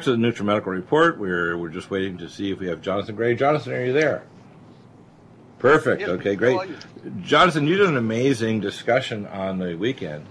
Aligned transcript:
Back 0.00 0.06
to 0.06 0.16
the 0.16 0.16
NutriMedical 0.16 0.68
Report. 0.68 1.18
We're 1.18 1.58
we're 1.58 1.68
just 1.68 1.90
waiting 1.90 2.16
to 2.16 2.28
see 2.30 2.50
if 2.50 2.58
we 2.58 2.68
have 2.68 2.80
Jonathan 2.80 3.16
Gray. 3.16 3.34
Jonathan, 3.34 3.74
are 3.74 3.84
you 3.84 3.92
there? 3.92 4.22
Perfect. 5.58 6.00
okay, 6.00 6.36
great. 6.36 6.70
Jonathan, 7.20 7.66
you 7.66 7.76
did 7.76 7.86
an 7.86 7.98
amazing 7.98 8.60
discussion 8.60 9.26
on 9.26 9.58
the 9.58 9.74
weekend 9.74 10.24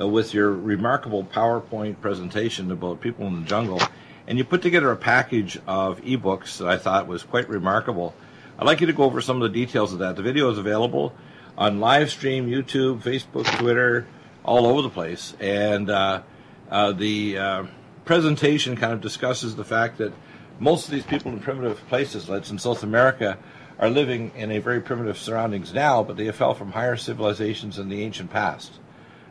uh, 0.00 0.06
with 0.06 0.32
your 0.32 0.52
remarkable 0.52 1.24
PowerPoint 1.24 2.00
presentation 2.00 2.70
about 2.70 3.00
people 3.00 3.26
in 3.26 3.40
the 3.40 3.44
jungle, 3.44 3.82
and 4.28 4.38
you 4.38 4.44
put 4.44 4.62
together 4.62 4.92
a 4.92 4.96
package 4.96 5.58
of 5.66 6.00
ebooks 6.02 6.58
that 6.58 6.68
I 6.68 6.78
thought 6.78 7.08
was 7.08 7.24
quite 7.24 7.48
remarkable. 7.48 8.14
I'd 8.56 8.66
like 8.66 8.80
you 8.80 8.86
to 8.86 8.92
go 8.92 9.02
over 9.02 9.20
some 9.20 9.42
of 9.42 9.52
the 9.52 9.66
details 9.66 9.92
of 9.92 9.98
that. 9.98 10.14
The 10.14 10.22
video 10.22 10.48
is 10.48 10.58
available 10.58 11.12
on 11.56 11.80
live 11.80 12.10
stream, 12.10 12.46
YouTube, 12.48 13.02
Facebook, 13.02 13.46
Twitter, 13.58 14.06
all 14.44 14.64
over 14.64 14.80
the 14.80 14.90
place, 14.90 15.34
and 15.40 15.90
uh, 15.90 16.22
uh, 16.70 16.92
the 16.92 17.36
uh, 17.36 17.64
presentation 18.08 18.74
kind 18.74 18.94
of 18.94 19.02
discusses 19.02 19.54
the 19.54 19.64
fact 19.64 19.98
that 19.98 20.14
most 20.58 20.86
of 20.86 20.92
these 20.92 21.04
people 21.04 21.30
in 21.30 21.38
primitive 21.38 21.86
places, 21.88 22.26
like 22.26 22.48
in 22.48 22.58
South 22.58 22.82
America, 22.82 23.36
are 23.78 23.90
living 23.90 24.32
in 24.34 24.50
a 24.50 24.60
very 24.60 24.80
primitive 24.80 25.18
surroundings 25.18 25.74
now, 25.74 26.02
but 26.02 26.16
they 26.16 26.24
have 26.24 26.34
fell 26.34 26.54
from 26.54 26.72
higher 26.72 26.96
civilizations 26.96 27.78
in 27.78 27.90
the 27.90 28.02
ancient 28.02 28.30
past. 28.30 28.72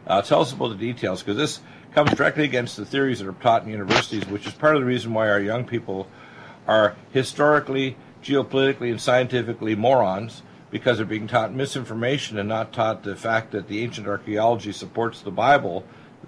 Uh, 0.05 0.21
tell 0.21 0.41
us 0.41 0.53
about 0.53 0.67
the 0.67 0.75
details, 0.75 1.23
because 1.23 1.37
this 1.37 1.59
comes 1.95 2.11
directly 2.11 2.43
against 2.43 2.77
the 2.77 2.85
theories 2.85 3.17
that 3.17 3.27
are 3.27 3.33
taught 3.41 3.63
in 3.63 3.69
universities, 3.69 4.27
which 4.27 4.45
is 4.45 4.53
part 4.53 4.75
of 4.75 4.83
the 4.83 4.87
reason 4.87 5.11
why 5.11 5.27
our 5.27 5.41
young 5.41 5.65
people 5.65 6.07
are 6.67 6.95
historically, 7.11 7.97
geopolitically, 8.21 8.91
and 8.91 9.01
scientifically 9.01 9.73
morons, 9.73 10.43
because 10.69 10.97
they're 10.97 11.05
being 11.07 11.27
taught 11.27 11.51
misinformation 11.51 12.37
and 12.37 12.47
not 12.47 12.73
taught 12.73 13.01
the 13.01 13.15
fact 13.15 13.53
that 13.53 13.67
the 13.69 13.81
ancient 13.81 14.05
archaeology 14.05 14.71
supports 14.71 15.23
the 15.23 15.31
Bible, 15.31 15.83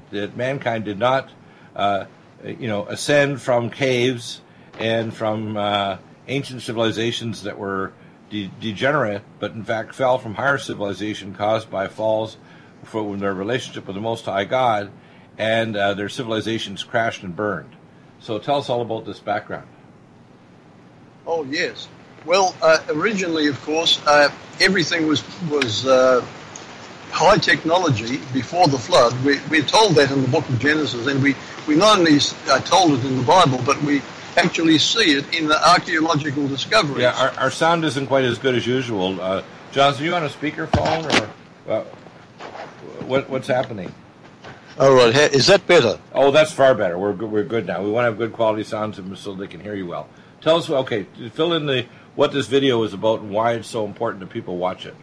that 0.10 0.36
mankind 0.36 0.84
did 0.84 0.98
not 0.98 1.30
uh, 1.76 2.06
you 2.44 2.68
know, 2.68 2.86
ascend 2.86 3.42
from 3.42 3.70
caves 3.70 4.42
and 4.80 5.14
from 5.14 5.58
uh, 5.58 5.98
ancient 6.28 6.62
civilizations 6.62 7.44
that 7.44 7.58
were 7.58 7.92
de- 8.30 8.52
degenerate, 8.60 9.24
but 9.40 9.52
in 9.52 9.64
fact 9.64 9.96
fell 9.96 10.18
from 10.18 10.36
higher 10.36 10.58
civilization 10.58 11.34
caused 11.34 11.70
by 11.70 11.88
falls 11.88 12.38
from 12.84 13.20
their 13.20 13.34
relationship 13.34 13.86
with 13.88 13.96
the 13.96 14.02
Most 14.02 14.26
High 14.26 14.46
God, 14.46 14.92
and 15.38 15.76
uh, 15.76 15.94
their 15.94 16.10
civilizations 16.10 16.84
crashed 16.84 17.24
and 17.24 17.36
burned. 17.36 17.76
So 18.20 18.40
tell 18.40 18.58
us 18.58 18.70
all 18.70 18.82
about 18.82 19.06
this 19.06 19.20
background. 19.20 19.68
Oh 21.26 21.44
yes. 21.44 21.88
Well, 22.26 22.56
uh, 22.62 22.80
originally, 22.90 23.48
of 23.48 23.62
course, 23.62 24.02
uh, 24.06 24.30
everything 24.60 25.08
was 25.08 25.24
was 25.50 25.86
uh, 25.86 26.26
high 27.12 27.38
technology 27.38 28.18
before 28.34 28.68
the 28.68 28.78
flood. 28.78 29.14
We, 29.24 29.40
we're 29.50 29.64
told 29.64 29.96
that 29.96 30.12
in 30.12 30.22
the 30.22 30.28
book 30.28 30.48
of 30.50 30.60
Genesis, 30.60 31.08
and 31.08 31.22
we 31.22 31.36
we 31.70 31.76
not 31.76 32.00
only 32.00 32.18
are 32.50 32.60
told 32.62 32.94
it 32.94 33.06
in 33.06 33.18
the 33.18 33.24
Bible, 33.24 33.62
but 33.64 33.80
we 33.84 34.02
actually 34.38 34.80
see 34.80 35.18
it 35.18 35.36
in 35.36 35.48
the 35.48 35.70
archaeological 35.70 36.48
discoveries. 36.48 37.04
Yeah, 37.04 37.14
our, 37.14 37.30
our 37.40 37.52
sound 37.52 37.86
isn't 37.86 38.08
quite 38.08 38.26
as 38.26 38.40
good 38.40 38.56
as 38.56 38.66
usual. 38.66 39.22
Uh, 39.22 39.44
Jonathan, 39.72 40.02
are 40.02 40.06
you 40.08 40.16
on 40.16 40.24
a 40.24 40.30
speakerphone 40.30 41.30
or 41.68 41.72
uh, 41.72 41.84
what, 43.06 43.30
what's 43.30 43.48
happening? 43.48 43.94
All 44.80 44.96
right, 44.96 45.16
is 45.16 45.46
that 45.46 45.68
better? 45.68 46.00
Oh, 46.12 46.32
that's 46.32 46.52
far 46.52 46.74
better. 46.74 46.98
We're 46.98 47.14
good, 47.14 47.30
we're 47.32 47.44
good 47.44 47.68
now. 47.68 47.84
We 47.84 47.92
want 47.92 48.06
to 48.06 48.10
have 48.10 48.18
good 48.18 48.34
quality 48.34 48.64
sound 48.64 48.96
so 49.16 49.36
they 49.36 49.48
can 49.48 49.60
hear 49.60 49.76
you 49.76 49.86
well. 49.86 50.10
Tell 50.42 50.58
us, 50.58 50.70
okay, 50.70 51.06
fill 51.34 51.54
in 51.54 51.68
the 51.68 51.86
what 52.16 52.32
this 52.32 52.48
video 52.48 52.82
is 52.82 52.94
about 52.94 53.20
and 53.20 53.30
why 53.30 53.54
it's 53.54 53.68
so 53.68 53.86
important 53.86 54.22
that 54.22 54.32
people 54.32 54.58
watch 54.58 54.88
it. 54.88 54.96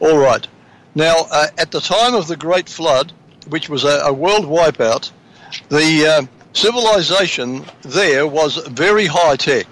All 0.00 0.18
right. 0.18 0.46
Now, 0.94 1.26
uh, 1.30 1.46
at 1.56 1.70
the 1.70 1.80
time 1.80 2.14
of 2.14 2.26
the 2.26 2.36
Great 2.36 2.68
Flood, 2.68 3.12
which 3.48 3.70
was 3.70 3.84
a, 3.84 4.00
a 4.04 4.12
world 4.12 4.44
wipeout, 4.44 5.12
the 5.68 6.06
uh, 6.06 6.26
civilization 6.52 7.64
there 7.82 8.26
was 8.26 8.56
very 8.68 9.06
high 9.06 9.36
tech. 9.36 9.66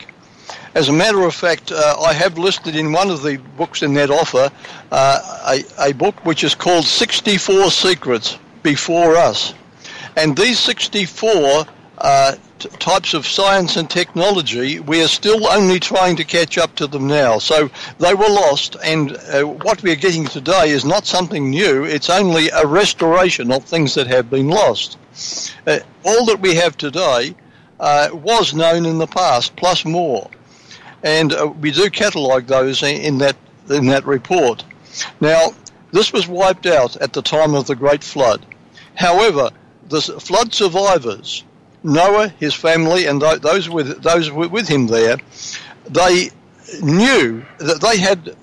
As 0.75 0.89
a 0.89 0.93
matter 0.93 1.23
of 1.23 1.35
fact, 1.35 1.71
uh, 1.71 1.97
I 2.05 2.13
have 2.13 2.37
listed 2.37 2.75
in 2.75 2.93
one 2.93 3.11
of 3.11 3.23
the 3.23 3.37
books 3.57 3.83
in 3.83 3.95
that 3.95 4.11
offer 4.11 4.51
uh, 4.91 5.63
a, 5.81 5.91
a 5.91 5.93
book 5.95 6.25
which 6.25 6.43
is 6.43 6.55
called 6.55 6.85
64 6.85 7.71
Secrets 7.71 8.39
Before 8.63 9.17
Us. 9.17 9.55
And 10.17 10.37
these 10.37 10.59
64 10.59 11.65
uh, 11.99 12.35
t- 12.59 12.69
types 12.81 13.15
of 13.15 13.25
science 13.25 13.77
and 13.77 13.89
technology, 13.89 14.81
we 14.81 15.03
are 15.03 15.09
still 15.09 15.47
only 15.47 15.79
trying 15.79 16.17
to 16.17 16.25
catch 16.25 16.59
up 16.59 16.75
to 16.77 16.89
them 16.89 17.07
now. 17.07 17.39
So 17.39 17.71
they 17.99 18.15
were 18.15 18.29
lost, 18.29 18.77
and 18.85 19.17
uh, 19.17 19.43
what 19.43 19.83
we 19.83 19.93
are 19.93 19.97
getting 19.97 20.25
today 20.25 20.71
is 20.71 20.85
not 20.85 21.07
something 21.07 21.51
new, 21.51 21.85
it's 21.85 22.11
only 22.11 22.49
a 22.51 22.67
restoration 22.67 23.53
of 23.53 23.65
things 23.65 23.95
that 23.95 24.09
have 24.09 24.29
been 24.29 24.49
lost. 24.49 24.99
Uh, 25.67 25.79
all 26.05 26.27
that 26.27 26.41
we 26.41 26.55
have 26.55 26.77
today 26.77 27.35
uh, 27.81 28.09
was 28.13 28.55
known 28.55 28.87
in 28.87 28.99
the 28.99 29.07
past, 29.07 29.57
plus 29.57 29.85
more. 29.85 30.31
And 31.03 31.33
uh, 31.33 31.47
we 31.61 31.71
do 31.71 31.91
catalogue 31.91 32.47
those 32.47 32.83
in 32.83 33.19
that, 33.19 33.37
in 33.69 33.87
that 33.87 34.07
report. 34.07 34.65
Now, 35.21 35.55
this 35.93 36.13
was 36.13 36.27
wiped 36.27 36.67
out 36.67 36.97
at 36.97 37.13
the 37.13 37.23
time 37.23 37.55
of 37.55 37.67
the 37.67 37.77
Great 37.77 38.03
Flood. 38.03 38.47
However, 38.95 39.51
the 39.89 40.01
flood 40.01 40.55
survivors 40.55 41.45
Noah, 41.85 42.29
his 42.41 42.55
family, 42.55 43.07
and 43.07 43.21
those 43.21 43.69
with 43.69 44.03
those 44.03 44.31
with 44.33 44.67
him 44.67 44.87
there, 44.87 45.19
they 45.87 46.31
knew 46.81 47.45
that 47.59 47.83
they 47.83 47.99
had 47.99 48.35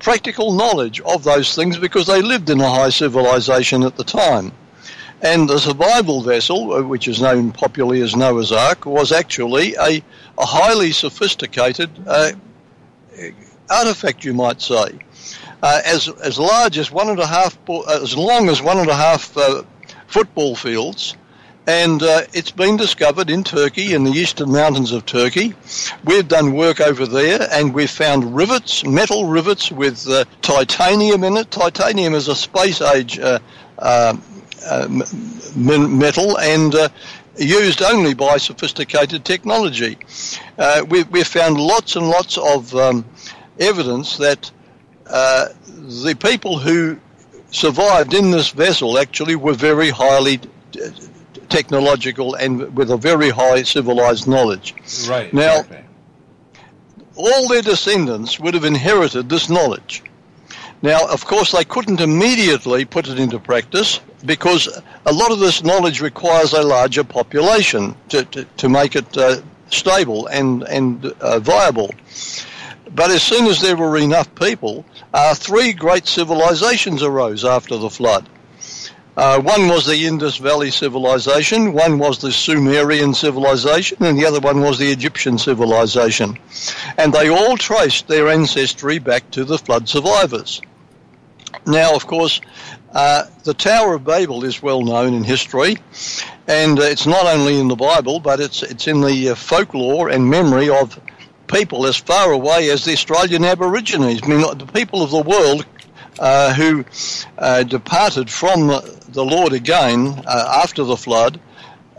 practical 0.00 0.52
knowledge 0.52 1.00
of 1.02 1.22
those 1.22 1.54
things 1.54 1.78
because 1.78 2.06
they 2.06 2.20
lived 2.20 2.50
in 2.50 2.60
a 2.60 2.68
high 2.68 2.90
civilization 2.90 3.84
at 3.84 3.96
the 3.96 4.02
time. 4.02 4.50
And 5.22 5.48
the 5.48 5.58
survival 5.58 6.20
vessel, 6.20 6.72
uh, 6.72 6.82
which 6.82 7.06
is 7.06 7.22
known 7.22 7.52
popularly 7.52 8.02
as 8.02 8.16
Noah's 8.16 8.50
Ark, 8.50 8.86
was 8.86 9.12
actually 9.12 9.74
a, 9.76 10.02
a 10.36 10.44
highly 10.44 10.90
sophisticated 10.90 11.90
uh, 12.06 12.32
artifact, 13.70 14.24
you 14.24 14.34
might 14.34 14.60
say, 14.60 14.98
uh, 15.62 15.80
as 15.84 16.08
as 16.08 16.40
large 16.40 16.76
as 16.76 16.90
one 16.90 17.08
and 17.08 17.20
a 17.20 17.26
half, 17.26 17.56
as 17.88 18.16
long 18.16 18.48
as 18.48 18.60
one 18.60 18.78
and 18.78 18.88
a 18.88 18.96
half 18.96 19.36
uh, 19.36 19.62
football 20.08 20.56
fields, 20.56 21.16
and 21.66 22.02
uh, 22.02 22.22
it's 22.32 22.50
been 22.50 22.76
discovered 22.76 23.30
in 23.30 23.44
Turkey, 23.44 23.94
in 23.94 24.02
the 24.02 24.10
eastern 24.10 24.50
mountains 24.50 24.90
of 24.90 25.06
Turkey. 25.06 25.54
We've 26.04 26.26
done 26.26 26.54
work 26.54 26.80
over 26.80 27.06
there, 27.06 27.46
and 27.52 27.72
we've 27.72 27.90
found 27.90 28.34
rivets, 28.34 28.84
metal 28.84 29.26
rivets 29.26 29.70
with 29.70 30.08
uh, 30.08 30.24
titanium 30.42 31.22
in 31.22 31.36
it. 31.36 31.50
Titanium 31.52 32.14
is 32.14 32.26
a 32.26 32.34
space 32.34 32.80
age 32.80 33.20
uh, 33.20 33.38
uh, 33.78 34.16
uh 34.18 34.31
metal 35.56 36.38
and 36.38 36.74
uh, 36.74 36.88
used 37.36 37.82
only 37.82 38.14
by 38.14 38.36
sophisticated 38.36 39.24
technology. 39.24 39.98
We've, 40.88 41.08
we've, 41.10 41.26
found 41.26 41.58
lots 41.58 41.96
and 41.96 42.08
lots 42.08 42.38
of 42.38 42.74
um, 42.74 43.04
evidence 43.58 44.16
that 44.18 44.50
the 45.04 46.16
people 46.20 46.58
who 46.58 46.98
survived 47.50 48.14
in 48.14 48.30
this 48.30 48.50
vessel 48.50 48.98
actually 48.98 49.36
were 49.36 49.52
very 49.52 49.90
highly 49.90 50.40
technological 51.48 52.34
and 52.34 52.74
with 52.74 52.90
a 52.90 52.96
very 52.96 53.30
high 53.30 53.62
civilized 53.62 54.26
knowledge. 54.26 54.74
Right. 55.08 55.32
Now, 55.32 55.60
exactly. 55.60 55.84
all 57.16 57.48
their 57.48 57.62
descendants 57.62 58.40
would 58.40 58.54
have 58.54 58.64
inherited 58.64 59.28
this 59.28 59.48
knowledge. 59.50 60.02
Now, 60.82 61.06
of 61.06 61.24
course, 61.24 61.52
they 61.52 61.64
couldn't 61.64 62.00
immediately 62.00 62.84
put 62.84 63.08
it 63.08 63.20
into 63.20 63.38
practice 63.38 64.00
because 64.24 64.68
a 65.06 65.12
lot 65.12 65.30
of 65.30 65.38
this 65.38 65.62
knowledge 65.62 66.00
requires 66.00 66.52
a 66.52 66.62
larger 66.62 67.04
population 67.04 67.94
to, 68.08 68.24
to, 68.24 68.44
to 68.44 68.68
make 68.68 68.96
it 68.96 69.16
uh, 69.16 69.42
stable 69.70 70.26
and, 70.26 70.64
and 70.64 71.04
uh, 71.04 71.38
viable. 71.38 71.90
But 72.94 73.10
as 73.10 73.22
soon 73.22 73.46
as 73.46 73.60
there 73.60 73.76
were 73.76 73.96
enough 73.96 74.34
people, 74.34 74.84
uh, 75.14 75.34
three 75.34 75.72
great 75.72 76.08
civilizations 76.08 77.02
arose 77.02 77.44
after 77.44 77.76
the 77.76 77.88
flood. 77.88 78.28
Uh, 79.16 79.40
one 79.40 79.68
was 79.68 79.86
the 79.86 80.06
Indus 80.06 80.38
Valley 80.38 80.70
civilization, 80.70 81.74
one 81.74 81.98
was 81.98 82.18
the 82.18 82.32
Sumerian 82.32 83.12
civilization, 83.12 83.98
and 84.00 84.18
the 84.18 84.24
other 84.24 84.40
one 84.40 84.62
was 84.62 84.78
the 84.78 84.90
Egyptian 84.90 85.38
civilization. 85.38 86.38
And 86.96 87.12
they 87.12 87.28
all 87.28 87.56
traced 87.58 88.08
their 88.08 88.28
ancestry 88.28 88.98
back 88.98 89.30
to 89.32 89.44
the 89.44 89.58
flood 89.58 89.88
survivors. 89.88 90.62
Now, 91.66 91.94
of 91.94 92.06
course, 92.06 92.40
uh, 92.92 93.24
the 93.44 93.54
Tower 93.54 93.94
of 93.94 94.04
Babel 94.04 94.44
is 94.44 94.62
well 94.62 94.82
known 94.82 95.14
in 95.14 95.22
history, 95.22 95.76
and 96.48 96.78
uh, 96.78 96.82
it's 96.82 97.06
not 97.06 97.24
only 97.26 97.58
in 97.58 97.68
the 97.68 97.76
Bible, 97.76 98.18
but 98.18 98.40
it's 98.40 98.62
it's 98.62 98.88
in 98.88 99.00
the 99.00 99.30
uh, 99.30 99.34
folklore 99.34 100.08
and 100.08 100.28
memory 100.28 100.68
of 100.68 101.00
people 101.46 101.86
as 101.86 101.96
far 101.96 102.32
away 102.32 102.70
as 102.70 102.84
the 102.84 102.92
Australian 102.92 103.44
Aborigines. 103.44 104.20
I 104.22 104.26
mean, 104.26 104.58
the 104.58 104.66
people 104.66 105.02
of 105.02 105.10
the 105.10 105.22
world 105.22 105.64
uh, 106.18 106.52
who 106.52 106.84
uh, 107.38 107.62
departed 107.62 108.28
from 108.28 108.66
the 108.66 109.24
Lord 109.24 109.52
again 109.52 110.22
uh, 110.26 110.60
after 110.62 110.82
the 110.82 110.96
flood, 110.96 111.40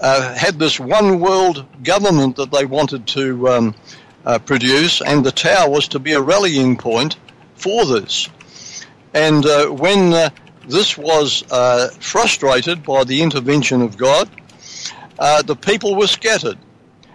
had 0.02 0.60
this 0.60 0.80
one 0.80 1.20
world 1.22 1.66
government 1.84 2.36
that 2.36 2.52
they 2.52 2.66
wanted 2.66 3.08
to 3.08 3.48
um, 3.48 3.76
produce, 4.46 5.02
and 5.02 5.26
the 5.26 5.32
tower 5.32 5.70
was 5.70 5.88
to 5.88 6.00
be 6.00 6.14
a 6.14 6.22
rallying 6.22 6.78
point 6.78 7.16
for 7.56 7.86
this. 7.86 8.28
And 9.14 9.46
uh, 9.46 9.68
when 9.68 10.32
this 10.68 10.98
was 10.98 11.44
frustrated 12.00 12.84
by 12.84 13.04
the 13.04 13.22
intervention 13.22 13.82
of 13.82 13.98
God, 13.98 14.30
uh, 15.20 15.42
the 15.42 15.56
people 15.56 15.96
were 15.96 16.08
scattered, 16.08 16.58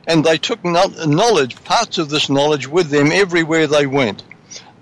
and 0.07 0.25
they 0.25 0.39
took 0.39 0.65
knowledge, 0.65 1.63
parts 1.65 1.99
of 1.99 2.09
this 2.09 2.31
knowledge, 2.31 2.69
with 2.69 2.91
them 2.91 3.11
everywhere 3.13 3.67
they 3.67 3.87
went. 3.87 4.23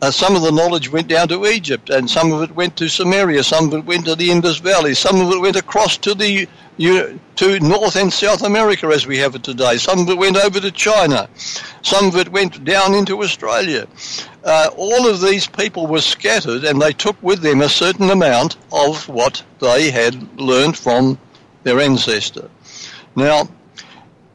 Uh, 0.03 0.11
some 0.11 0.37
of 0.37 0.43
the 0.43 0.53
knowledge 0.53 0.93
went 0.93 1.09
down 1.09 1.27
to 1.27 1.47
Egypt, 1.47 1.89
and 1.89 2.11
some 2.11 2.31
of 2.31 2.43
it 2.43 2.55
went 2.55 2.77
to 2.77 2.85
Sumeria, 2.85 3.43
some 3.43 3.69
of 3.69 3.75
it 3.75 3.85
went 3.87 4.05
to 4.05 4.15
the 4.15 4.31
Indus 4.31 4.59
Valley, 4.59 4.93
some 4.93 5.21
of 5.21 5.33
it 5.33 5.41
went 5.41 5.57
across 5.57 5.97
to 5.97 6.15
the 6.15 6.47
you, 6.77 7.19
to 7.37 7.59
North 7.61 7.97
and 7.97 8.13
South 8.13 8.43
America 8.43 8.89
as 8.89 9.07
we 9.07 9.17
have 9.17 9.35
it 9.35 9.43
today. 9.43 9.79
Some 9.79 10.01
of 10.01 10.11
it 10.11 10.19
went 10.19 10.37
over 10.37 10.61
to 10.61 10.71
China, 10.71 11.31
some 11.81 12.09
of 12.09 12.17
it 12.17 12.29
went 12.29 12.63
down 12.65 12.93
into 12.93 13.23
Australia. 13.23 13.87
Uh, 14.47 14.71
all 14.77 15.09
of 15.09 15.21
these 15.21 15.49
people 15.49 15.89
were 15.89 16.01
scattered, 16.01 16.63
and 16.65 16.81
they 16.81 16.93
took 16.93 17.21
with 17.21 17.41
them 17.41 17.61
a 17.61 17.69
certain 17.69 18.11
amount 18.11 18.57
of 18.73 19.09
what 19.09 19.43
they 19.59 19.91
had 19.91 20.41
learned 20.41 20.79
from 20.79 21.19
their 21.65 21.81
ancestor. 21.81 22.49
Now, 23.17 23.49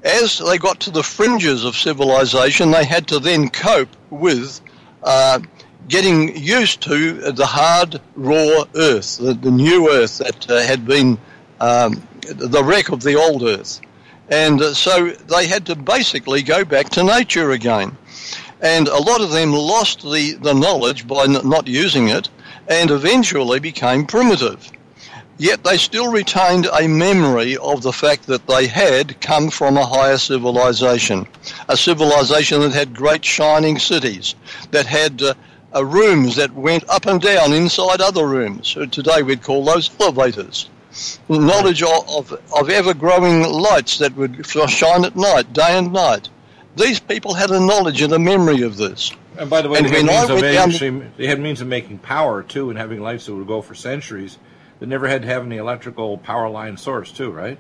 as 0.04 0.40
they 0.40 0.58
got 0.58 0.82
to 0.82 0.92
the 0.92 1.02
fringes 1.02 1.64
of 1.64 1.78
civilization, 1.78 2.72
they 2.72 2.84
had 2.84 3.08
to 3.08 3.20
then 3.20 3.50
cope 3.50 3.96
with 4.10 4.60
uh, 5.02 5.40
getting 5.88 6.36
used 6.36 6.82
to 6.82 7.32
the 7.32 7.46
hard, 7.46 8.02
raw 8.16 8.66
earth, 8.76 9.18
the, 9.18 9.34
the 9.34 9.52
new 9.52 9.90
earth 9.92 10.18
that 10.18 10.50
uh, 10.50 10.62
had 10.62 10.86
been 10.86 11.18
um, 11.62 12.06
the 12.28 12.62
wreck 12.62 12.90
of 12.90 13.02
the 13.02 13.16
old 13.16 13.44
earth. 13.44 13.80
And 14.28 14.62
so 14.62 15.10
they 15.10 15.48
had 15.48 15.68
to 15.68 15.76
basically 15.76 16.42
go 16.42 16.66
back 16.66 16.90
to 16.92 17.04
nature 17.04 17.52
again. 17.52 17.96
And 18.62 18.88
a 18.88 18.98
lot 18.98 19.22
of 19.22 19.32
them 19.32 19.54
lost 19.54 20.02
the, 20.04 20.34
the 20.34 20.54
knowledge 20.54 21.08
by 21.08 21.24
n- 21.24 21.50
not 21.50 21.68
using 21.68 22.10
it 22.10 22.30
and 22.68 22.92
eventually 22.92 23.60
became 23.60 24.06
primitive. 24.06 24.72
Yet 25.38 25.64
they 25.64 25.78
still 25.78 26.12
retained 26.12 26.68
a 26.68 26.88
memory 26.88 27.58
of 27.58 27.82
the 27.82 27.92
fact 27.92 28.28
that 28.28 28.46
they 28.46 28.68
had 28.68 29.20
come 29.20 29.50
from 29.50 29.76
a 29.76 29.86
higher 29.86 30.20
civilization, 30.20 31.26
a 31.68 31.76
civilization 31.76 32.62
that 32.62 32.74
had 32.74 32.96
great 32.96 33.26
shining 33.26 33.80
cities, 33.80 34.36
that 34.70 34.86
had 34.86 35.24
uh, 35.24 35.34
uh, 35.74 35.84
rooms 35.84 36.36
that 36.36 36.54
went 36.54 36.88
up 36.90 37.08
and 37.08 37.22
down 37.22 37.54
inside 37.54 38.02
other 38.02 38.28
rooms. 38.28 38.68
So 38.68 38.86
Today 38.86 39.24
we'd 39.24 39.42
call 39.42 39.66
those 39.66 39.90
elevators. 40.00 40.70
Knowledge 41.30 41.82
of, 41.82 42.10
of, 42.10 42.42
of 42.54 42.70
ever 42.70 42.94
growing 42.94 43.42
lights 43.42 43.98
that 44.00 44.16
would 44.16 44.46
shine 44.46 45.06
at 45.06 45.16
night, 45.16 45.54
day 45.54 45.78
and 45.78 45.92
night. 45.92 46.30
These 46.76 47.00
people 47.00 47.34
had 47.34 47.52
a 47.52 47.60
knowledge 47.60 48.02
and 48.02 48.14
a 48.14 48.20
memory 48.20 48.62
of 48.62 48.78
this. 48.78 49.12
And 49.38 49.50
by 49.50 49.62
the 49.62 49.70
way, 49.70 49.82
they 49.82 49.90
had, 49.90 50.06
means 50.06 50.30
of 50.30 50.44
actually, 50.44 51.00
they 51.18 51.28
had 51.28 51.40
means 51.40 51.62
of 51.62 51.68
making 51.68 52.00
power 52.00 52.44
too 52.44 52.70
and 52.70 52.78
having 52.78 53.02
lights 53.02 53.26
that 53.26 53.36
would 53.36 53.48
go 53.48 53.62
for 53.62 53.76
centuries 53.76 54.38
They 54.80 54.86
never 54.86 55.08
had 55.08 55.22
to 55.22 55.28
have 55.28 55.46
any 55.46 55.58
electrical 55.58 56.18
power 56.18 56.50
line 56.50 56.78
source 56.78 57.12
too, 57.12 57.32
right? 57.32 57.58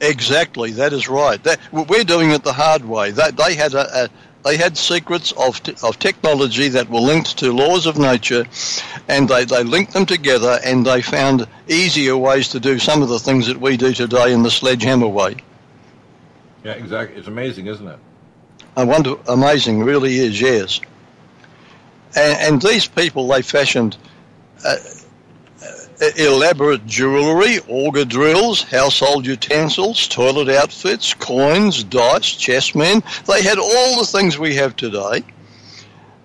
Exactly, 0.00 0.72
that 0.72 0.92
is 0.92 1.08
right. 1.08 1.42
That, 1.44 1.60
we're 1.70 2.04
doing 2.04 2.30
it 2.30 2.42
the 2.42 2.52
hard 2.52 2.84
way. 2.84 3.12
They, 3.12 3.30
they 3.30 3.54
had 3.54 3.74
a, 3.74 4.04
a 4.04 4.08
they 4.44 4.56
had 4.56 4.76
secrets 4.76 5.32
of, 5.32 5.62
t- 5.62 5.76
of 5.84 5.98
technology 6.00 6.68
that 6.68 6.90
were 6.90 7.00
linked 7.00 7.38
to 7.38 7.52
laws 7.52 7.86
of 7.86 7.96
nature, 7.96 8.44
and 9.08 9.28
they, 9.28 9.44
they 9.44 9.62
linked 9.62 9.92
them 9.92 10.04
together, 10.04 10.58
and 10.64 10.84
they 10.84 11.00
found 11.00 11.46
easier 11.68 12.16
ways 12.16 12.48
to 12.48 12.58
do 12.58 12.80
some 12.80 13.02
of 13.02 13.08
the 13.08 13.20
things 13.20 13.46
that 13.46 13.60
we 13.60 13.76
do 13.76 13.92
today 13.92 14.32
in 14.32 14.42
the 14.42 14.50
sledgehammer 14.50 15.06
way. 15.06 15.36
Yeah, 16.64 16.72
exactly. 16.72 17.18
It's 17.18 17.28
amazing, 17.28 17.66
isn't 17.66 17.86
it? 17.86 17.98
I 18.76 18.84
wonder, 18.84 19.16
amazing, 19.28 19.82
really 19.82 20.16
is, 20.16 20.40
yes. 20.40 20.80
And, 22.16 22.54
and 22.54 22.62
these 22.62 22.86
people, 22.86 23.28
they 23.28 23.42
fashioned 23.42 23.96
uh, 24.64 24.76
elaborate 26.16 26.86
jewellery, 26.86 27.58
auger 27.68 28.04
drills, 28.04 28.62
household 28.62 29.26
utensils, 29.26 30.08
toilet 30.08 30.48
outfits, 30.48 31.14
coins, 31.14 31.84
dice, 31.84 32.34
chessmen. 32.34 33.02
They 33.26 33.42
had 33.42 33.58
all 33.58 33.98
the 33.98 34.06
things 34.06 34.38
we 34.38 34.56
have 34.56 34.74
today. 34.74 35.24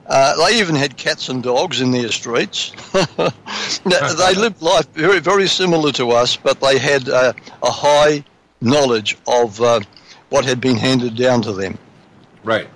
Uh, 0.07 0.47
they 0.47 0.59
even 0.59 0.75
had 0.75 0.95
cats 0.95 1.27
and 1.27 1.43
dogs 1.43 1.81
in 1.81 1.91
their 1.91 2.11
streets. 2.11 2.71
they 3.85 4.35
lived 4.35 4.61
life 4.61 4.87
very, 4.93 5.19
very 5.19 5.47
similar 5.47 5.91
to 5.91 6.11
us, 6.11 6.37
but 6.37 6.61
they 6.61 6.77
had 6.77 7.09
uh, 7.09 7.33
a 7.61 7.71
high 7.71 8.23
knowledge 8.61 9.17
of 9.27 9.61
uh, 9.61 9.81
what 10.29 10.45
had 10.45 10.61
been 10.61 10.77
handed 10.77 11.15
down 11.17 11.41
to 11.41 11.51
them. 11.51 11.77
Right. 12.47 12.69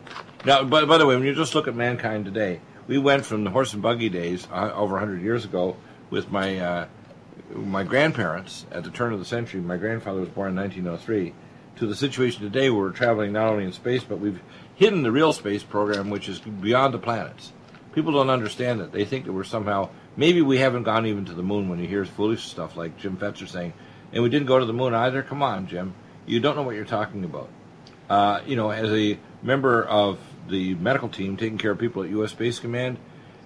Now, 0.44 0.66
by, 0.66 0.84
by 0.84 0.98
the 0.98 1.06
way, 1.06 1.16
when 1.16 1.24
you 1.24 1.34
just 1.34 1.56
look 1.56 1.70
at 1.70 1.76
mankind 1.76 2.26
today, 2.26 2.60
we 2.88 2.98
went 2.98 3.26
from 3.26 3.46
the 3.46 3.52
horse 3.52 3.72
and 3.72 3.82
buggy 3.82 4.10
days 4.10 4.46
uh, 4.52 4.70
over 4.74 4.96
100 4.96 5.22
years 5.22 5.46
ago 5.46 5.78
with 6.10 6.30
my 6.30 6.60
uh, 6.60 6.88
my 7.56 7.84
grandparents 7.84 8.66
at 8.70 8.84
the 8.84 8.90
turn 8.90 9.14
of 9.14 9.20
the 9.20 9.24
century. 9.26 9.62
My 9.62 9.78
grandfather 9.78 10.20
was 10.20 10.28
born 10.28 10.50
in 10.50 10.56
1903. 10.58 11.34
To 11.78 11.88
the 11.88 11.96
situation 11.96 12.42
today, 12.42 12.70
where 12.70 12.82
we're 12.82 12.92
traveling 12.92 13.32
not 13.32 13.48
only 13.48 13.64
in 13.64 13.72
space, 13.72 14.04
but 14.04 14.20
we've 14.20 14.42
hidden 14.76 15.04
the 15.04 15.12
real 15.12 15.32
space 15.32 15.64
program, 15.64 16.10
which 16.10 16.28
is 16.28 16.42
beyond 16.42 16.94
the 16.94 17.00
planets. 17.00 17.54
People 17.94 18.12
don't 18.12 18.30
understand 18.30 18.82
it. 18.82 18.92
They 18.92 19.06
think 19.06 19.24
that 19.24 19.32
we're 19.32 19.46
somehow 19.46 19.90
maybe 20.18 20.42
we 20.42 20.58
haven't 20.58 20.84
gone 20.84 21.06
even 21.06 21.24
to 21.26 21.34
the 21.34 21.44
moon. 21.44 21.70
When 21.70 21.80
you 21.80 21.88
hear 21.88 22.04
foolish 22.04 22.44
stuff 22.44 22.76
like 22.76 22.98
Jim 22.98 23.16
Fetzer 23.16 23.48
saying, 23.48 23.72
"And 24.12 24.22
we 24.22 24.28
didn't 24.28 24.48
go 24.48 24.60
to 24.60 24.66
the 24.66 24.74
moon 24.74 24.94
either." 24.94 25.24
Come 25.24 25.42
on, 25.42 25.68
Jim, 25.68 25.94
you 26.26 26.42
don't 26.42 26.58
know 26.58 26.64
what 26.64 26.76
you're 26.76 26.84
talking 26.84 27.24
about. 27.24 27.48
Uh, 28.10 28.42
you 28.46 28.58
know, 28.58 28.72
as 28.72 28.92
a 28.92 29.18
member 29.42 29.84
of 29.84 30.20
the 30.48 30.76
medical 30.76 31.10
team 31.10 31.38
taking 31.38 31.58
care 31.58 31.72
of 31.72 31.80
people 31.80 32.04
at 32.04 32.10
U.S. 32.12 32.32
Space 32.32 32.60
Command, 32.60 32.98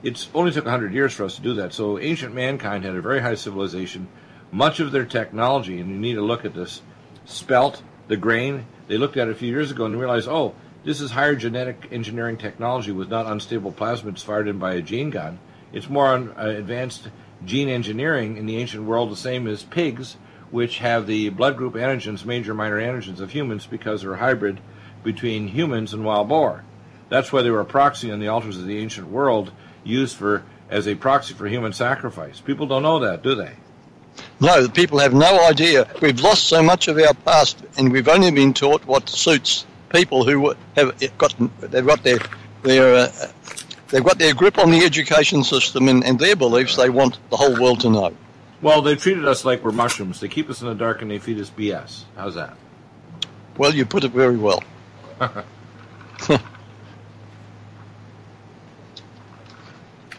it's 0.04 0.30
only 0.34 0.52
took 0.52 0.66
100 0.66 0.94
years 0.94 1.14
for 1.14 1.24
us 1.24 1.36
to 1.36 1.42
do 1.42 1.54
that. 1.56 1.74
So 1.74 2.00
ancient 2.00 2.34
mankind 2.34 2.84
had 2.84 2.96
a 2.96 3.02
very 3.02 3.22
high 3.22 3.36
civilization. 3.36 4.08
Much 4.52 4.80
of 4.80 4.92
their 4.92 5.06
technology, 5.06 5.80
and 5.80 5.90
you 5.90 5.98
need 5.98 6.16
to 6.16 6.22
look 6.22 6.46
at 6.46 6.54
this, 6.54 6.82
spelt, 7.26 7.82
the 8.08 8.18
grain, 8.18 8.66
they 8.88 8.98
looked 8.98 9.18
at 9.18 9.28
it 9.28 9.32
a 9.32 9.36
few 9.36 9.50
years 9.50 9.72
ago 9.72 9.86
and 9.86 10.00
realized, 10.00 10.28
oh, 10.28 10.54
this 10.84 11.02
is 11.02 11.12
higher 11.12 11.36
genetic 11.36 11.88
engineering 11.92 12.38
technology 12.38 12.92
with 12.92 13.10
not 13.10 13.26
unstable 13.26 13.72
plasmids 13.72 14.24
fired 14.24 14.48
in 14.48 14.60
by 14.60 14.76
a 14.76 14.82
gene 14.82 15.10
gun. 15.10 15.40
It's 15.74 15.90
more 15.90 16.06
on, 16.08 16.30
uh, 16.38 16.50
advanced 16.50 17.10
gene 17.44 17.70
engineering 17.70 18.38
in 18.38 18.46
the 18.46 18.58
ancient 18.58 18.84
world, 18.84 19.12
the 19.12 19.16
same 19.16 19.48
as 19.48 19.64
pigs, 19.64 20.18
which 20.52 20.78
have 20.78 21.08
the 21.08 21.30
blood 21.30 21.58
group 21.58 21.74
antigens, 21.74 22.26
major 22.26 22.54
minor 22.54 22.80
antigens 22.80 23.20
of 23.20 23.32
humans 23.32 23.66
because 23.66 24.02
they're 24.02 24.14
a 24.14 24.20
hybrid 24.20 24.60
between 25.06 25.48
humans 25.48 25.94
and 25.94 26.04
wild 26.04 26.28
boar. 26.28 26.66
That's 27.08 27.32
why 27.32 27.42
they 27.44 27.52
were 27.52 27.62
a 27.62 27.66
proxy 27.66 28.12
on 28.12 28.20
the 28.20 28.28
altars 28.28 28.58
of 28.58 28.66
the 28.66 28.78
ancient 28.80 29.08
world 29.08 29.52
used 29.86 30.18
for 30.18 30.44
as 30.70 30.88
a 30.88 30.96
proxy 30.96 31.34
for 31.34 31.48
human 31.48 31.72
sacrifice. 31.72 32.42
People 32.42 32.68
don't 32.68 32.84
know 32.84 33.00
that, 33.00 33.24
do 33.24 33.36
they? 33.36 33.54
No, 34.42 34.68
people 34.68 35.00
have 35.00 35.14
no 35.14 35.48
idea. 35.48 35.88
We've 36.02 36.20
lost 36.20 36.46
so 36.48 36.62
much 36.62 36.88
of 36.88 36.98
our 36.98 37.14
past, 37.14 37.64
and 37.78 37.92
we've 37.92 38.08
only 38.08 38.32
been 38.32 38.54
taught 38.54 38.86
what 38.86 39.08
suits 39.08 39.66
people 39.90 40.26
who 40.26 40.56
have 40.76 41.18
got 41.18 41.36
they've 41.62 41.86
got 41.86 42.04
their 42.04 42.20
their 42.64 42.96
uh, 42.96 43.12
they've 43.90 44.04
got 44.04 44.18
their 44.18 44.34
grip 44.34 44.58
on 44.58 44.72
the 44.72 44.84
education 44.84 45.44
system 45.44 45.88
and, 45.88 46.04
and 46.04 46.20
their 46.20 46.36
beliefs. 46.36 46.76
They 46.76 46.90
want 46.90 47.18
the 47.30 47.38
whole 47.38 47.60
world 47.62 47.82
to 47.82 47.90
know. 47.90 48.14
Well, 48.62 48.82
they've 48.82 49.00
treated 49.00 49.26
us 49.26 49.46
like 49.46 49.64
we're 49.64 49.72
mushrooms. 49.72 50.20
They 50.20 50.28
keep 50.28 50.50
us 50.50 50.62
in 50.62 50.68
the 50.68 50.76
dark 50.76 51.02
and 51.02 51.12
they 51.12 51.20
feed 51.20 51.40
us 51.40 51.50
BS. 51.50 52.04
How's 52.16 52.36
that? 52.36 52.58
Well, 53.58 53.74
you 53.74 53.86
put 53.86 54.04
it 54.04 54.12
very 54.12 54.38
well. 54.38 54.64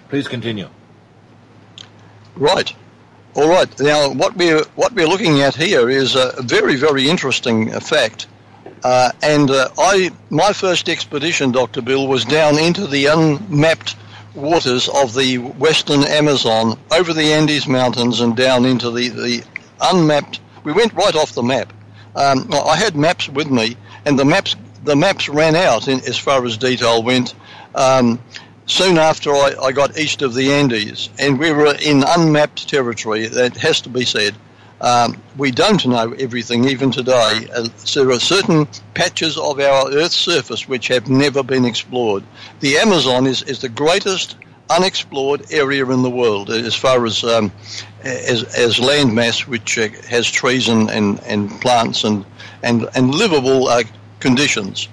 Please 0.09 0.29
continue. 0.29 0.69
Right. 2.37 2.73
All 3.35 3.49
right. 3.49 3.81
Now, 3.81 4.12
what 4.12 4.37
we're 4.37 4.62
what 4.76 4.93
we're 4.93 5.09
looking 5.09 5.41
at 5.43 5.55
here 5.55 5.91
is 5.91 6.15
a 6.15 6.33
very 6.43 6.76
very 6.76 7.09
interesting 7.09 7.71
fact. 7.81 8.26
Uh, 8.83 9.11
and 9.23 9.50
uh, 9.50 9.69
I, 9.79 10.11
my 10.31 10.53
first 10.53 10.88
expedition, 10.88 11.50
Dr. 11.50 11.83
Bill, 11.83 12.07
was 12.07 12.25
down 12.25 12.59
into 12.59 12.87
the 12.87 13.07
unmapped 13.07 13.97
waters 14.35 14.88
of 14.88 15.15
the 15.15 15.38
western 15.38 16.05
Amazon, 16.05 16.79
over 16.93 17.12
the 17.12 17.33
Andes 17.33 17.67
Mountains, 17.67 18.21
and 18.21 18.37
down 18.37 18.65
into 18.65 18.91
the, 18.91 19.09
the 19.09 19.45
unmapped. 19.81 20.41
We 20.65 20.73
went 20.73 20.93
right 20.93 21.17
off 21.17 21.33
the 21.33 21.43
map. 21.43 21.73
Um, 22.15 22.49
I 22.53 22.76
had 22.76 22.97
maps 22.97 23.29
with 23.29 23.50
me, 23.50 23.76
and 24.05 24.19
the 24.19 24.25
maps 24.25 24.57
the 24.87 24.97
maps 24.97 25.28
ran 25.28 25.55
out 25.55 25.88
in, 25.88 25.99
as 26.00 26.16
far 26.16 26.45
as 26.47 26.57
detail 26.57 27.02
went. 27.02 27.35
Um, 27.75 28.21
soon 28.66 28.97
after 28.97 29.31
I, 29.33 29.55
I, 29.62 29.73
got 29.73 29.99
east 29.99 30.23
of 30.23 30.35
the 30.35 30.52
Andes, 30.52 31.11
and 31.19 31.38
we 31.38 31.52
were 31.52 31.75
in 31.83 32.05
unmapped 32.07 32.69
territory. 32.69 33.26
That 33.26 33.57
has 33.59 33.81
to 33.83 33.88
be 33.88 34.05
said. 34.05 34.35
Um, 34.81 35.21
we 35.37 35.50
don't 35.50 35.87
know 35.87 36.12
everything 36.12 36.64
even 36.69 36.90
today. 36.90 37.49
Uh, 37.55 37.69
so 37.76 38.05
there 38.05 38.16
are 38.16 38.21
certain 38.21 38.69
patches 38.95 39.37
of 39.38 39.59
our 39.59 39.90
Earth's 39.90 40.16
surface 40.16 40.69
which 40.69 40.88
have 40.88 41.09
never 41.09 41.43
been 41.43 41.64
explored. 41.64 42.25
The 42.61 42.76
Amazon 42.78 43.26
is, 43.26 43.43
is 43.43 43.61
the 43.61 43.71
greatest 43.71 44.37
unexplored 44.69 45.50
area 45.52 45.87
in 45.87 46.02
the 46.02 46.11
world 46.11 46.50
as 46.50 46.75
far 46.75 47.07
as 47.07 47.25
um, 47.25 47.52
as, 48.02 48.43
as 48.55 48.78
land 48.78 49.14
mass, 49.14 49.47
which 49.47 49.78
uh, 49.78 49.88
has 50.09 50.31
trees 50.31 50.69
and, 50.69 50.90
and, 50.90 51.21
and 51.23 51.50
plants 51.61 52.05
and 52.05 52.25
and 52.62 52.88
and 52.95 53.14
livable 53.14 53.69
uh, 53.69 53.83
conditions. 54.20 54.88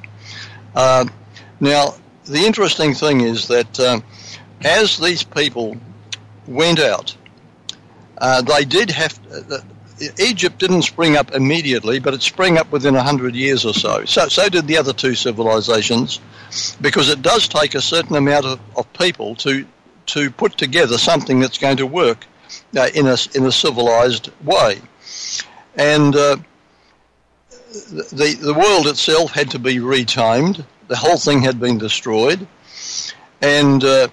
Uh, 0.75 1.05
now, 1.59 1.93
the 2.25 2.45
interesting 2.45 2.93
thing 2.93 3.21
is 3.21 3.47
that 3.47 3.79
uh, 3.79 3.99
as 4.61 4.97
these 4.97 5.23
people 5.23 5.77
went 6.47 6.79
out, 6.79 7.15
uh, 8.17 8.41
they 8.41 8.65
did 8.65 8.91
have. 8.91 9.19
Uh, 9.31 9.59
Egypt 10.19 10.57
didn't 10.57 10.81
spring 10.81 11.15
up 11.15 11.31
immediately, 11.33 11.99
but 11.99 12.13
it 12.13 12.21
sprang 12.21 12.57
up 12.57 12.71
within 12.71 12.95
hundred 12.95 13.35
years 13.35 13.63
or 13.63 13.73
so. 13.73 14.03
So, 14.05 14.27
so 14.27 14.49
did 14.49 14.67
the 14.67 14.77
other 14.77 14.91
two 14.91 15.15
civilizations, 15.15 16.19
because 16.81 17.09
it 17.09 17.21
does 17.21 17.47
take 17.47 17.75
a 17.75 17.81
certain 17.81 18.15
amount 18.15 18.45
of, 18.45 18.59
of 18.75 18.91
people 18.93 19.35
to 19.35 19.65
to 20.07 20.31
put 20.31 20.57
together 20.57 20.97
something 20.97 21.39
that's 21.39 21.57
going 21.57 21.77
to 21.77 21.85
work 21.85 22.25
uh, 22.75 22.89
in 22.93 23.07
a 23.07 23.17
in 23.35 23.45
a 23.45 23.51
civilized 23.51 24.31
way, 24.43 24.81
and. 25.75 26.15
The, 27.73 28.37
the 28.39 28.53
world 28.53 28.87
itself 28.87 29.31
had 29.31 29.49
to 29.51 29.59
be 29.59 29.79
retamed. 29.79 30.63
The 30.87 30.95
whole 30.95 31.17
thing 31.17 31.41
had 31.41 31.59
been 31.59 31.79
destroyed. 31.79 32.47
And 33.41 33.83
uh, 33.83 34.09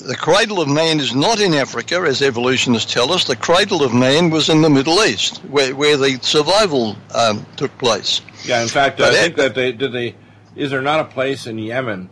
the 0.00 0.16
cradle 0.16 0.60
of 0.60 0.68
man 0.68 0.98
is 0.98 1.14
not 1.14 1.40
in 1.40 1.54
Africa, 1.54 1.96
as 1.96 2.22
evolutionists 2.22 2.92
tell 2.92 3.12
us. 3.12 3.24
The 3.24 3.36
cradle 3.36 3.82
of 3.82 3.92
man 3.92 4.30
was 4.30 4.48
in 4.48 4.62
the 4.62 4.70
Middle 4.70 5.02
East, 5.04 5.38
where, 5.44 5.74
where 5.74 5.96
the 5.96 6.18
survival 6.22 6.96
um, 7.14 7.44
took 7.56 7.76
place. 7.78 8.22
Yeah, 8.44 8.62
in 8.62 8.68
fact, 8.68 8.98
but 8.98 9.12
I 9.12 9.16
think 9.16 9.36
that 9.36 9.54
they 9.54 9.72
did 9.72 9.92
they. 9.92 10.14
Is 10.54 10.70
there 10.70 10.82
not 10.82 11.00
a 11.00 11.04
place 11.04 11.46
in 11.46 11.58
Yemen 11.58 12.08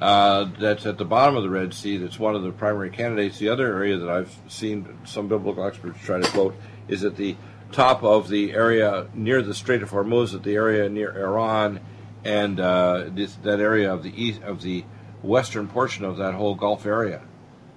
uh, 0.00 0.48
that's 0.58 0.86
at 0.86 0.96
the 0.96 1.04
bottom 1.04 1.36
of 1.36 1.42
the 1.42 1.50
Red 1.50 1.74
Sea 1.74 1.98
that's 1.98 2.18
one 2.18 2.34
of 2.34 2.42
the 2.42 2.52
primary 2.52 2.90
candidates? 2.90 3.38
The 3.38 3.50
other 3.50 3.66
area 3.66 3.98
that 3.98 4.08
I've 4.08 4.34
seen 4.48 4.98
some 5.04 5.28
biblical 5.28 5.64
experts 5.66 5.98
try 6.02 6.20
to 6.20 6.28
quote 6.28 6.54
is 6.88 7.02
that 7.02 7.16
the 7.16 7.36
top 7.72 8.02
of 8.02 8.28
the 8.28 8.52
area 8.52 9.08
near 9.14 9.42
the 9.42 9.54
Strait 9.54 9.82
of 9.82 9.90
Hormuz, 9.90 10.34
at 10.34 10.42
the 10.42 10.54
area 10.54 10.88
near 10.88 11.10
Iran, 11.16 11.80
and 12.24 12.60
uh, 12.60 13.06
this, 13.08 13.34
that 13.36 13.60
area 13.60 13.92
of 13.92 14.02
the 14.02 14.22
east 14.22 14.42
of 14.42 14.62
the 14.62 14.84
western 15.22 15.68
portion 15.68 16.04
of 16.04 16.18
that 16.18 16.34
whole 16.34 16.54
Gulf 16.54 16.86
area. 16.86 17.22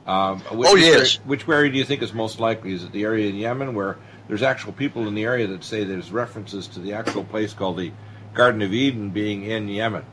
Um, 0.05 0.39
which, 0.51 0.69
oh 0.69 0.75
yes. 0.75 1.15
Which, 1.25 1.47
area 1.47 1.71
do 1.71 1.77
you 1.77 1.85
think 1.85 2.03
is 2.03 2.13
most 2.13 2.39
likely? 2.39 2.73
Is 2.73 2.83
it 2.83 2.91
the 2.91 3.03
area 3.03 3.27
in 3.27 3.35
Yemen 3.35 3.73
where 3.73 3.97
there's 4.27 4.43
actual 4.43 4.73
people 4.73 5.07
in 5.07 5.15
the 5.15 5.23
area 5.23 5.47
that 5.47 5.63
say 5.63 5.83
there's 5.83 6.11
references 6.11 6.67
to 6.69 6.79
the 6.79 6.93
actual 6.93 7.23
place 7.23 7.53
called 7.53 7.77
the 7.77 7.91
Garden 8.33 8.61
of 8.61 8.73
Eden 8.73 9.09
being 9.09 9.43
in 9.43 9.67
Yemen? 9.67 10.05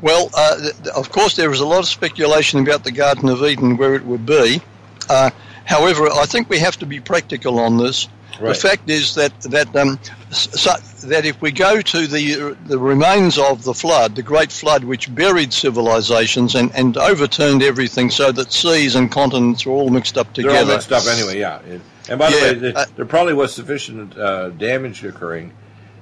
Well, 0.00 0.30
uh, 0.36 0.70
of 0.96 1.12
course, 1.12 1.36
there 1.36 1.50
was 1.50 1.60
a 1.60 1.66
lot 1.66 1.80
of 1.80 1.86
speculation 1.86 2.60
about 2.60 2.84
the 2.84 2.90
Garden 2.90 3.28
of 3.28 3.44
Eden 3.44 3.76
where 3.76 3.94
it 3.94 4.04
would 4.04 4.26
be. 4.26 4.60
Uh, 5.08 5.30
However, 5.70 6.08
I 6.12 6.26
think 6.26 6.50
we 6.50 6.58
have 6.58 6.76
to 6.78 6.86
be 6.86 6.98
practical 6.98 7.60
on 7.60 7.76
this. 7.76 8.08
Right. 8.40 8.48
The 8.48 8.54
fact 8.54 8.90
is 8.90 9.14
that 9.14 9.40
that 9.42 9.76
um, 9.76 10.00
so, 10.30 10.72
that 11.06 11.24
if 11.24 11.40
we 11.40 11.52
go 11.52 11.80
to 11.80 12.06
the 12.08 12.56
the 12.66 12.76
remains 12.76 13.38
of 13.38 13.62
the 13.62 13.72
flood, 13.72 14.16
the 14.16 14.22
Great 14.24 14.50
Flood, 14.50 14.82
which 14.82 15.14
buried 15.14 15.52
civilizations 15.52 16.56
and, 16.56 16.74
and 16.74 16.96
overturned 16.96 17.62
everything, 17.62 18.10
so 18.10 18.32
that 18.32 18.52
seas 18.52 18.96
and 18.96 19.12
continents 19.12 19.64
were 19.64 19.72
all 19.72 19.90
mixed 19.90 20.18
up 20.18 20.32
together. 20.32 20.54
They're 20.54 20.64
all 20.64 20.72
mixed 20.72 20.90
up 20.90 21.06
anyway. 21.06 21.38
Yeah. 21.38 21.60
And 22.08 22.18
by 22.18 22.30
yeah, 22.30 22.52
the 22.52 22.60
way, 22.60 22.74
uh, 22.74 22.86
there 22.96 23.04
probably 23.04 23.34
was 23.34 23.54
sufficient 23.54 24.18
uh, 24.18 24.48
damage 24.50 25.04
occurring 25.04 25.52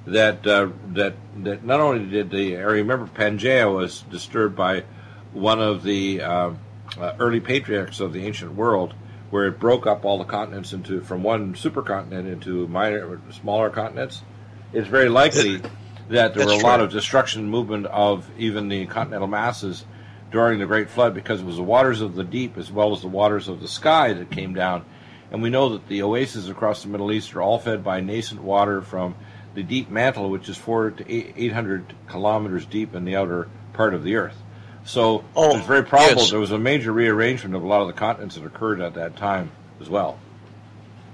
that 0.07 0.47
uh, 0.47 0.69
that 0.93 1.13
that 1.43 1.63
not 1.63 1.79
only 1.79 2.09
did 2.09 2.31
the 2.31 2.57
I 2.57 2.61
remember 2.61 3.05
Pangaea 3.05 3.71
was 3.71 4.01
disturbed 4.09 4.55
by 4.55 4.83
one 5.33 5.61
of 5.61 5.83
the 5.83 6.21
uh, 6.21 6.53
uh, 6.97 7.13
early 7.19 7.39
patriarchs 7.39 7.99
of 7.99 8.13
the 8.13 8.25
ancient 8.25 8.55
world 8.55 8.95
where 9.29 9.47
it 9.47 9.59
broke 9.59 9.85
up 9.85 10.05
all 10.05 10.17
the 10.17 10.23
continents 10.23 10.73
into 10.73 11.01
from 11.01 11.23
one 11.23 11.53
supercontinent 11.53 12.31
into 12.31 12.67
minor, 12.67 13.21
smaller 13.31 13.69
continents, 13.69 14.23
it's 14.73 14.87
very 14.87 15.09
likely 15.09 15.61
that 16.09 16.33
there 16.33 16.45
were 16.45 16.53
a 16.53 16.55
true. 16.55 16.63
lot 16.63 16.79
of 16.79 16.91
destruction 16.91 17.49
movement 17.49 17.85
of 17.87 18.29
even 18.37 18.67
the 18.67 18.85
continental 18.87 19.27
masses 19.27 19.85
during 20.31 20.59
the 20.59 20.65
Great 20.65 20.89
Flood 20.89 21.13
because 21.13 21.41
it 21.41 21.45
was 21.45 21.57
the 21.57 21.63
waters 21.63 22.01
of 22.01 22.15
the 22.15 22.23
deep 22.23 22.57
as 22.57 22.71
well 22.71 22.93
as 22.93 23.01
the 23.01 23.07
waters 23.07 23.47
of 23.47 23.61
the 23.61 23.67
sky 23.67 24.13
that 24.13 24.31
came 24.31 24.53
down. 24.53 24.85
And 25.31 25.43
we 25.43 25.49
know 25.49 25.69
that 25.69 25.87
the 25.87 26.01
oases 26.01 26.49
across 26.49 26.81
the 26.81 26.89
Middle 26.89 27.11
East 27.11 27.35
are 27.35 27.41
all 27.41 27.59
fed 27.59 27.83
by 27.83 28.01
nascent 28.01 28.41
water 28.41 28.81
from 28.81 29.15
the 29.53 29.61
deep 29.61 29.89
mantle, 29.89 30.29
which 30.29 30.49
is 30.49 30.57
four 30.57 30.89
to 30.91 31.11
eight 31.11 31.51
hundred 31.51 31.93
kilometers 32.07 32.65
deep 32.65 32.95
in 32.95 33.05
the 33.05 33.15
outer 33.15 33.47
part 33.73 33.93
of 33.93 34.03
the 34.03 34.15
earth. 34.15 34.41
So 34.89 35.23
oh, 35.35 35.55
it's 35.55 35.67
very 35.67 35.83
probable 35.83 36.21
yes. 36.21 36.31
there 36.31 36.39
was 36.39 36.49
a 36.49 36.57
major 36.57 36.91
rearrangement 36.91 37.53
of 37.53 37.61
a 37.61 37.67
lot 37.67 37.81
of 37.81 37.87
the 37.87 37.93
continents 37.93 38.33
that 38.33 38.43
occurred 38.43 38.81
at 38.81 38.95
that 38.95 39.15
time 39.17 39.51
as 39.79 39.87
well. 39.87 40.17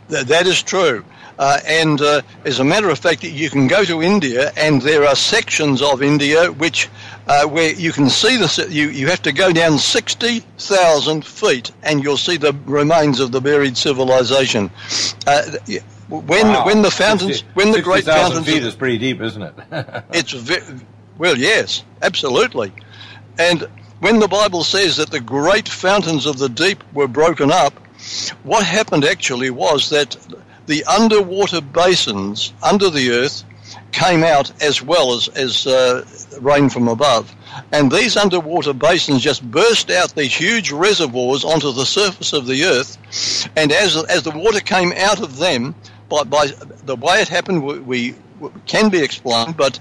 that, 0.07 0.27
that 0.27 0.47
is 0.47 0.63
true. 0.63 1.03
Uh, 1.37 1.59
and 1.67 1.99
uh, 1.99 2.21
as 2.45 2.59
a 2.59 2.63
matter 2.63 2.89
of 2.89 2.97
fact, 2.97 3.21
you 3.25 3.49
can 3.49 3.67
go 3.67 3.83
to 3.83 4.01
India, 4.01 4.53
and 4.55 4.81
there 4.81 5.05
are 5.05 5.13
sections 5.13 5.81
of 5.81 6.01
India 6.01 6.53
which 6.53 6.87
uh, 7.27 7.45
where 7.45 7.73
you 7.73 7.91
can 7.91 8.09
see 8.09 8.37
the 8.37 8.67
you 8.69 8.87
you 8.87 9.07
have 9.07 9.21
to 9.23 9.33
go 9.33 9.51
down 9.51 9.77
sixty 9.77 10.39
thousand 10.57 11.25
feet, 11.25 11.73
and 11.83 12.01
you'll 12.01 12.15
see 12.15 12.37
the 12.37 12.53
remains 12.65 13.19
of 13.19 13.33
the 13.33 13.41
buried 13.41 13.75
civilization. 13.75 14.71
Uh, 15.27 15.41
when 16.07 16.47
wow. 16.47 16.65
when 16.65 16.81
the 16.81 16.91
fountains 16.91 17.39
60, 17.39 17.47
when 17.55 17.71
the 17.73 17.81
great 17.81 18.05
fountains 18.05 18.45
feet 18.45 18.63
is 18.63 18.73
pretty 18.73 18.97
deep, 18.97 19.19
isn't 19.19 19.41
it? 19.41 19.53
it's 20.13 20.31
ve- 20.31 20.79
well, 21.17 21.37
yes, 21.37 21.83
absolutely. 22.01 22.71
And 23.37 23.67
when 23.99 24.19
the 24.19 24.27
Bible 24.27 24.63
says 24.63 24.97
that 24.97 25.11
the 25.11 25.19
great 25.19 25.67
fountains 25.67 26.25
of 26.25 26.37
the 26.37 26.49
deep 26.49 26.83
were 26.93 27.07
broken 27.07 27.51
up, 27.51 27.73
what 28.43 28.65
happened 28.65 29.05
actually 29.05 29.49
was 29.49 29.89
that 29.89 30.15
the 30.67 30.83
underwater 30.85 31.61
basins 31.61 32.53
under 32.63 32.89
the 32.89 33.11
earth 33.11 33.43
came 33.91 34.23
out 34.23 34.51
as 34.61 34.81
well 34.81 35.13
as, 35.13 35.27
as 35.29 35.67
uh, 35.67 36.05
rain 36.41 36.69
from 36.69 36.87
above. 36.87 37.33
And 37.71 37.91
these 37.91 38.17
underwater 38.17 38.73
basins 38.73 39.21
just 39.21 39.49
burst 39.49 39.89
out 39.89 40.13
these 40.15 40.35
huge 40.35 40.71
reservoirs 40.71 41.45
onto 41.45 41.71
the 41.71 41.85
surface 41.85 42.33
of 42.33 42.47
the 42.47 42.63
earth. 42.65 43.47
And 43.55 43.71
as, 43.71 43.95
as 44.05 44.23
the 44.23 44.31
water 44.31 44.59
came 44.59 44.91
out 44.93 45.21
of 45.21 45.37
them, 45.37 45.75
by, 46.09 46.23
by 46.23 46.47
the 46.85 46.95
way 46.95 47.21
it 47.21 47.29
happened, 47.29 47.63
we, 47.63 47.79
we 47.79 48.15
can 48.65 48.89
be 48.89 49.01
explained, 49.01 49.55
but 49.55 49.79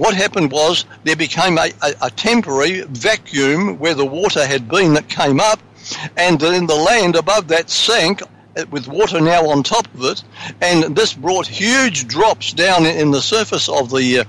what 0.00 0.14
happened 0.14 0.50
was 0.50 0.86
there 1.04 1.14
became 1.14 1.58
a, 1.58 1.70
a, 1.82 1.94
a, 2.02 2.10
temporary 2.10 2.80
vacuum 2.88 3.78
where 3.78 3.92
the 3.94 4.06
water 4.06 4.46
had 4.46 4.66
been 4.66 4.94
that 4.94 5.08
came 5.10 5.38
up, 5.38 5.60
and 6.16 6.40
then 6.40 6.66
the 6.66 6.74
land 6.74 7.16
above 7.16 7.48
that 7.48 7.68
sank 7.68 8.22
with 8.70 8.88
water 8.88 9.20
now 9.20 9.46
on 9.50 9.62
top 9.62 9.86
of 9.94 10.04
it, 10.04 10.24
and 10.62 10.96
this 10.96 11.12
brought 11.12 11.46
huge 11.46 12.08
drops 12.08 12.54
down 12.54 12.86
in 12.86 13.10
the 13.10 13.20
surface 13.20 13.68
of 13.68 13.90
the 13.90 14.20
uh, 14.20 14.24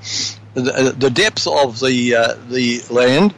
the, 0.55 0.93
the, 0.97 1.09
depth 1.09 1.47
of 1.47 1.79
the 1.79 2.15
uh, 2.15 2.35
the 2.49 2.81
land, 2.89 3.33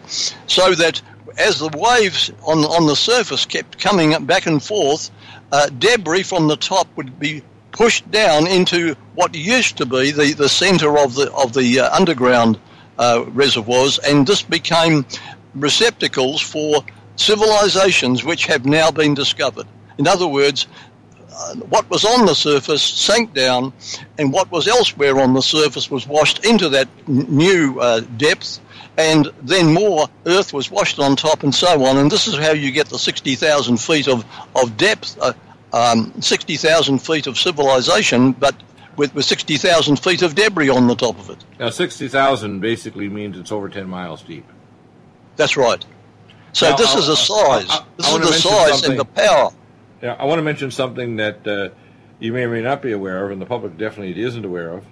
so 0.48 0.74
that 0.74 1.00
as 1.38 1.60
the 1.60 1.70
waves 1.78 2.32
on 2.48 2.66
on 2.66 2.88
the 2.88 2.96
surface 2.96 3.46
kept 3.46 3.78
coming 3.78 4.26
back 4.26 4.48
and 4.48 4.64
forth, 4.64 5.12
uh, 5.52 5.70
debris 5.78 6.24
from 6.24 6.48
the 6.48 6.58
top 6.58 6.88
would 6.98 7.20
be 7.20 7.44
pushed 7.74 8.10
down 8.12 8.48
into 8.48 8.96
what 9.16 9.36
used 9.36 9.78
to 9.78 9.86
be 9.86 10.12
the, 10.12 10.34
the 10.34 10.48
centre 10.48 10.98
of 10.98 11.16
the 11.16 11.32
of 11.34 11.54
the 11.54 11.82
uh, 11.82 11.96
underground 11.96 12.58
uh, 12.98 13.26
reservoirs, 13.30 14.00
and 14.00 14.26
this 14.26 14.42
became 14.42 15.06
receptacles 15.56 16.42
for 16.42 16.84
civilizations 17.16 18.24
which 18.24 18.46
have 18.46 18.66
now 18.66 18.90
been 18.90 19.14
discovered. 19.14 19.68
In 19.98 20.08
other 20.08 20.28
words, 20.28 20.68
uh, 21.36 21.56
what 21.56 21.90
was 21.90 22.06
on 22.06 22.26
the 22.26 22.36
surface 22.36 22.84
sank 22.84 23.34
down, 23.34 23.74
and 24.18 24.32
what 24.32 24.52
was 24.52 24.68
elsewhere 24.68 25.20
on 25.20 25.34
the 25.34 25.42
surface 25.42 25.90
was 25.90 26.08
washed 26.08 26.46
into 26.46 26.70
that 26.70 26.88
n- 27.08 27.26
new 27.30 27.80
uh, 27.80 28.02
depth, 28.18 28.60
and 28.98 29.30
then 29.42 29.74
more 29.74 30.08
earth 30.28 30.54
was 30.54 30.70
washed 30.70 31.00
on 31.00 31.16
top, 31.16 31.44
and 31.44 31.54
so 31.54 31.84
on. 31.86 31.98
And 31.98 32.12
this 32.12 32.28
is 32.28 32.38
how 32.38 32.52
you 32.52 32.72
get 32.72 32.88
the 32.88 33.00
60,000 33.00 33.78
feet 33.78 34.08
of, 34.08 34.24
of 34.56 34.78
depth 34.78 35.18
uh, 35.20 35.34
um, 35.74 36.14
60,000 36.22 37.00
feet 37.00 37.28
of 37.28 37.38
civilization, 37.38 38.32
but 38.32 38.56
with, 38.96 39.14
with 39.16 39.26
60,000 39.26 39.98
feet 39.98 40.22
of 40.22 40.36
debris 40.36 40.70
on 40.70 40.88
the 40.88 40.96
top 40.96 41.20
of 41.20 41.30
it. 41.30 41.44
Now, 41.60 41.70
60,000 41.70 42.60
basically 42.60 43.10
means 43.10 43.38
it's 43.38 43.52
over 43.52 43.68
10 43.68 43.90
miles 43.90 44.22
deep. 44.22 44.46
That's 45.36 45.58
right. 45.58 45.84
So 46.54 46.70
now, 46.70 46.76
this 46.76 46.94
I'll, 46.94 47.00
is 47.00 47.08
a 47.10 47.18
size. 47.18 47.70
I, 47.70 47.80
I, 47.80 47.86
this 47.98 48.08
is 48.08 48.20
the 48.20 48.50
size 48.50 48.84
and 48.84 49.00
the 49.00 49.06
power. 49.06 49.52
Yeah, 50.02 50.16
I 50.20 50.26
want 50.26 50.38
to 50.40 50.44
mention 50.44 50.70
something 50.70 51.16
that 51.16 51.48
uh, 51.48 51.70
you 52.20 52.32
may 52.34 52.44
or 52.44 52.50
may 52.50 52.62
not 52.62 52.82
be 52.82 52.92
aware 52.92 53.26
of, 53.26 53.32
and 53.32 53.42
the 53.42 53.46
public 53.46 53.78
definitely 53.78 54.22
isn't 54.22 54.46
aware 54.46 54.70
of. 54.70 54.86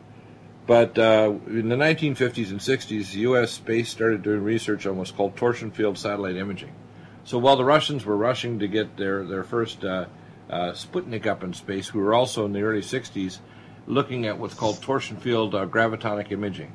But 0.65 0.97
uh, 0.97 1.33
in 1.47 1.69
the 1.69 1.75
1950s 1.75 2.50
and 2.50 2.59
60s, 2.59 3.13
U.S. 3.15 3.51
space 3.51 3.89
started 3.89 4.23
doing 4.23 4.43
research 4.43 4.85
on 4.88 4.97
what's 4.97 5.11
called 5.11 5.35
torsion 5.35 5.69
field 5.71 5.97
satellite 5.97 6.35
imaging. 6.35 6.71
So 7.23 7.38
while 7.38 7.57
the 7.57 7.65
Russians 7.65 8.05
were 8.05 8.17
rushing 8.17 8.59
to 8.59 8.67
get 8.67 8.97
their 8.97 9.23
their 9.23 9.43
first 9.43 9.83
uh, 9.83 10.05
uh, 10.51 10.72
Sputnik 10.74 11.25
up 11.25 11.43
in 11.43 11.53
space. 11.53 11.93
We 11.93 12.01
were 12.01 12.13
also 12.13 12.46
in 12.46 12.53
the 12.53 12.62
early 12.62 12.81
60s 12.81 13.39
looking 13.88 14.25
at 14.25 14.38
what's 14.38 14.53
called 14.53 14.81
torsion 14.81 15.17
field 15.17 15.55
uh, 15.55 15.65
gravitonic 15.65 16.31
imaging. 16.31 16.72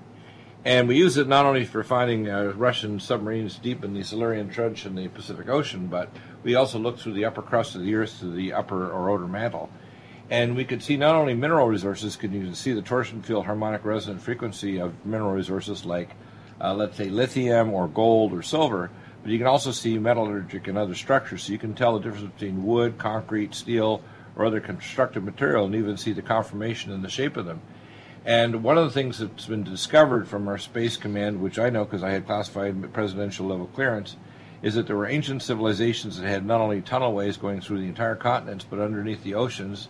And 0.65 0.89
we 0.89 0.97
use 0.97 1.17
it 1.17 1.29
not 1.29 1.47
only 1.47 1.65
for 1.65 1.85
finding 1.85 2.29
uh, 2.29 2.53
Russian 2.57 2.99
submarines 2.99 3.57
deep 3.57 3.85
in 3.85 3.95
the 3.95 4.03
Silurian 4.03 4.49
Trench 4.49 4.85
in 4.85 4.97
the 4.97 5.07
Pacific 5.07 5.49
Ocean, 5.49 5.87
but 5.87 6.11
we 6.43 6.57
also 6.57 6.81
look 6.81 6.99
through 6.99 7.13
the 7.13 7.25
upper 7.25 7.43
crust 7.43 7.77
of 7.77 7.83
the 7.83 7.95
Earth 7.95 8.19
to 8.19 8.33
the 8.33 8.53
upper 8.53 8.91
or 8.91 9.13
outer 9.13 9.29
mantle. 9.29 9.71
And 10.29 10.57
we 10.57 10.65
could 10.65 10.83
see 10.83 10.97
not 10.97 11.15
only 11.15 11.35
mineral 11.35 11.69
resources, 11.69 12.17
could 12.17 12.33
you 12.33 12.53
see 12.55 12.73
the 12.73 12.83
torsion 12.83 13.23
field 13.23 13.47
harmonic 13.47 13.85
resonant 13.85 14.23
frequency 14.23 14.79
of 14.79 15.07
mineral 15.07 15.31
resources 15.33 15.85
like, 15.85 16.11
uh, 16.61 16.75
let's 16.75 16.97
say, 16.97 17.11
lithium 17.11 17.73
or 17.73 17.87
gold 17.87 18.33
or 18.33 18.43
silver, 18.43 18.91
but 19.27 19.33
you 19.33 19.39
can 19.39 19.49
also 19.49 19.73
see 19.73 19.99
metallurgic 19.99 20.69
and 20.69 20.79
other 20.79 20.95
structures, 20.95 21.43
so 21.43 21.53
you 21.53 21.59
can 21.59 21.75
tell 21.75 21.99
the 21.99 21.99
difference 21.99 22.33
between 22.35 22.65
wood, 22.65 22.97
concrete, 22.97 23.57
steel, 23.57 24.01
or 24.37 24.45
other 24.45 24.61
constructive 24.61 25.25
material 25.25 25.67
and 25.67 25.75
even 25.75 25.97
see 25.97 26.13
the 26.13 26.23
conformation 26.23 26.93
and 26.93 27.03
the 27.03 27.09
shape 27.09 27.37
of 27.37 27.45
them. 27.45 27.61
And 28.25 28.63
one 28.63 28.79
of 28.79 28.85
the 28.85 28.93
things 28.93 29.19
that's 29.19 29.47
been 29.47 29.65
discovered 29.65 30.29
from 30.29 30.47
our 30.47 30.59
Space 30.59 30.97
Command, 30.97 31.41
which 31.41 31.59
I 31.59 31.71
know 31.71 31.85
because 31.85 32.05
I 32.05 32.13
had 32.13 32.25
classified 32.25 32.93
presidential 32.93 33.49
level 33.49 33.67
clearance, 33.67 34.17
is 34.63 34.77
that 34.77 34.87
there 34.87 34.95
were 34.95 35.09
ancient 35.09 35.43
civilizations 35.43 36.21
that 36.21 36.29
had 36.29 36.47
not 36.47 36.61
only 36.61 36.81
tunnelways 36.81 37.37
going 37.37 37.61
through 37.61 37.81
the 37.81 37.89
entire 37.89 38.15
continents, 38.15 38.65
but 38.71 38.79
underneath 38.79 39.25
the 39.25 39.35
oceans. 39.35 39.89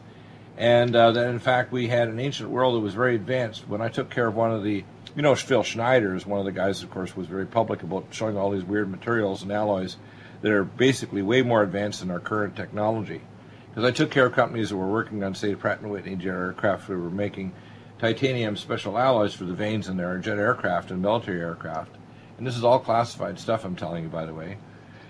And 0.57 0.97
uh, 0.97 1.13
that 1.13 1.29
in 1.29 1.41
fact 1.41 1.73
we 1.73 1.89
had 1.89 2.09
an 2.09 2.21
ancient 2.21 2.49
world 2.49 2.75
that 2.75 2.81
was 2.81 2.95
very 2.95 3.17
advanced. 3.17 3.69
When 3.69 3.83
I 3.83 3.91
took 3.91 4.09
care 4.09 4.29
of 4.29 4.35
one 4.35 4.53
of 4.53 4.65
the, 4.65 4.85
you 5.17 5.23
know, 5.23 5.35
Phil 5.35 5.63
Schneider 5.63 6.15
is 6.15 6.27
one 6.27 6.39
of 6.39 6.45
the 6.45 6.53
guys, 6.53 6.83
of 6.83 6.91
course, 6.91 7.17
was 7.17 7.27
very 7.27 7.47
public 7.47 7.83
about 7.83 8.07
showing 8.11 8.37
all 8.37 8.51
these 8.51 8.65
weird 8.65 8.91
materials 8.91 9.43
and 9.43 9.51
alloys 9.51 9.97
that 10.43 10.53
are 10.53 10.63
basically 10.63 11.23
way 11.23 11.41
more 11.41 11.63
advanced 11.63 12.01
than 12.01 12.11
our 12.11 12.21
current 12.21 12.55
technology. 12.55 13.23
Because 13.71 13.85
I 13.85 13.93
took 13.93 14.11
care 14.11 14.27
of 14.27 14.35
companies 14.35 14.69
that 14.69 14.77
were 14.77 14.91
working 14.91 15.25
on, 15.25 15.35
say, 15.35 15.55
Pratt 15.55 15.83
& 15.83 15.83
Whitney 15.83 16.17
jet 16.17 16.29
aircraft 16.29 16.89
that 16.89 16.97
were 16.97 17.11
making 17.11 17.55
titanium 17.99 18.59
special 18.59 18.99
alloys 18.99 19.33
for 19.33 19.45
the 19.45 19.55
vanes 19.55 19.89
in 19.89 19.97
their 19.97 20.19
jet 20.19 20.39
aircraft 20.39 20.91
and 20.91 21.01
military 21.01 21.41
aircraft. 21.41 21.97
And 22.37 22.47
this 22.47 22.57
is 22.57 22.65
all 22.65 22.79
classified 22.79 23.39
stuff, 23.39 23.65
I'm 23.65 23.77
telling 23.77 24.05
you, 24.05 24.11
by 24.11 24.27
the 24.27 24.35
way. 24.35 24.59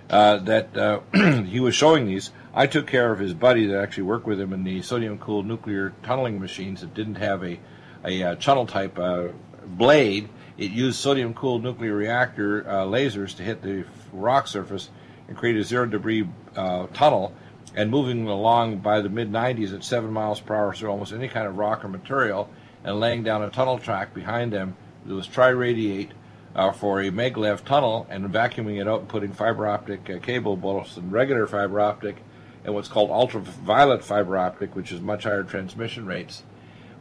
Uh, 0.09 0.37
that 0.39 0.77
uh, 0.77 1.01
he 1.43 1.59
was 1.59 1.75
showing 1.75 2.07
these. 2.07 2.31
I 2.55 2.69
took 2.69 2.87
care 2.87 3.11
of 3.11 3.19
his 3.19 3.35
buddy 3.35 3.67
that 3.67 3.83
actually 3.83 4.05
worked 4.05 4.27
with 4.27 4.41
him 4.41 4.53
in 4.53 4.63
the 4.63 4.83
sodium-cooled 4.83 5.47
nuclear 5.47 5.93
tunneling 6.05 6.39
machines 6.41 6.83
that 6.83 6.95
didn't 6.95 7.17
have 7.17 7.43
a, 7.43 7.59
a, 8.05 8.23
a 8.23 8.31
uh, 8.31 8.35
tunnel 8.37 8.67
type 8.67 8.97
uh, 9.01 9.29
blade. 9.67 10.29
It 10.59 10.71
used 10.71 10.99
sodium-cooled 10.99 11.63
nuclear 11.63 11.95
reactor 11.95 12.69
uh, 12.69 12.85
lasers 12.85 13.37
to 13.37 13.43
hit 13.43 13.63
the 13.63 13.85
rock 14.13 14.47
surface 14.47 14.91
and 15.29 15.37
create 15.37 15.57
a 15.57 15.65
zero 15.65 15.87
debris 15.87 16.29
uh, 16.55 16.87
tunnel. 16.89 17.35
And 17.75 17.91
moving 17.91 18.27
along 18.27 18.79
by 18.79 19.03
the 19.03 19.11
mid 19.11 19.31
90s 19.31 19.75
at 19.75 19.85
seven 19.85 20.11
miles 20.11 20.41
per 20.41 20.55
hour 20.55 20.75
through 20.75 20.91
almost 20.91 21.13
any 21.13 21.29
kind 21.29 21.47
of 21.47 21.59
rock 21.59 21.85
or 21.85 21.89
material, 21.89 22.49
and 22.85 22.99
laying 22.99 23.23
down 23.23 23.43
a 23.43 23.51
tunnel 23.51 23.79
track 23.79 24.15
behind 24.15 24.53
them 24.53 24.77
that 25.05 25.15
was 25.15 25.27
tri-radiate 25.27 26.13
uh, 26.55 26.73
for 26.73 27.03
a 27.03 27.11
maglev 27.11 27.65
tunnel 27.65 28.07
and 28.09 28.25
vacuuming 28.31 28.81
it 28.81 28.89
out 28.89 29.01
and 29.01 29.09
putting 29.09 29.33
fiber 29.33 29.67
optic 29.67 30.09
uh, 30.09 30.19
cable, 30.21 30.57
both 30.57 30.97
in 30.97 31.11
regular 31.11 31.47
fiber 31.47 31.81
optic 31.81 32.17
and 32.65 32.75
what's 32.75 32.89
called 32.89 33.11
ultraviolet 33.11 34.03
fiber 34.03 34.39
optic, 34.39 34.75
which 34.75 34.91
is 34.91 35.01
much 35.01 35.25
higher 35.25 35.45
transmission 35.45 36.07
rates. 36.07 36.43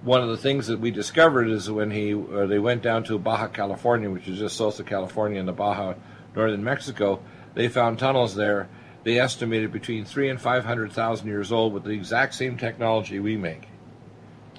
One 0.06 0.22
of 0.22 0.30
the 0.30 0.38
things 0.38 0.68
that 0.68 0.80
we 0.80 0.92
discovered 0.92 1.50
is 1.50 1.70
when 1.70 1.90
he 1.90 2.14
uh, 2.14 2.46
they 2.46 2.60
went 2.60 2.84
down 2.84 3.04
to 3.06 3.18
Baja 3.18 3.48
California, 3.48 4.08
which 4.08 4.28
is 4.28 4.38
just 4.38 4.56
south 4.56 4.80
of 4.80 4.86
California 4.86 5.40
in 5.40 5.48
the 5.48 5.52
Baja, 5.52 5.96
northern 6.36 6.64
Mexico, 6.64 7.24
they 7.56 7.70
found 7.70 7.98
tunnels 7.98 8.36
there. 8.36 8.70
They 9.04 9.20
estimated 9.20 9.72
between 9.72 10.06
three 10.06 10.30
and 10.30 10.40
five 10.40 10.64
hundred 10.64 10.92
thousand 10.92 11.28
years 11.28 11.52
old 11.52 11.74
with 11.74 11.86
the 11.86 11.90
exact 11.90 12.36
same 12.36 12.56
technology 12.56 13.20
we 13.20 13.36
make. 13.36 13.68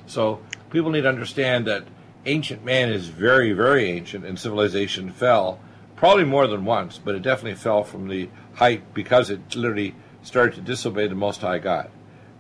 So 0.06 0.40
people 0.70 0.90
need 0.90 1.02
to 1.02 1.08
understand 1.08 1.64
that 1.68 1.84
ancient 2.24 2.64
man 2.64 2.88
is 2.88 3.06
very, 3.06 3.52
very 3.52 3.88
ancient, 3.88 4.24
and 4.24 4.36
civilization 4.36 5.10
fell 5.10 5.60
probably 5.94 6.24
more 6.24 6.48
than 6.48 6.64
once, 6.64 6.98
but 6.98 7.14
it 7.14 7.22
definitely 7.22 7.54
fell 7.54 7.84
from 7.84 8.08
the 8.08 8.28
height 8.54 8.92
because 8.94 9.30
it 9.30 9.54
literally 9.54 9.94
started 10.24 10.56
to 10.56 10.60
disobey 10.60 11.06
the 11.06 11.14
Most 11.14 11.40
High 11.40 11.58
God. 11.58 11.88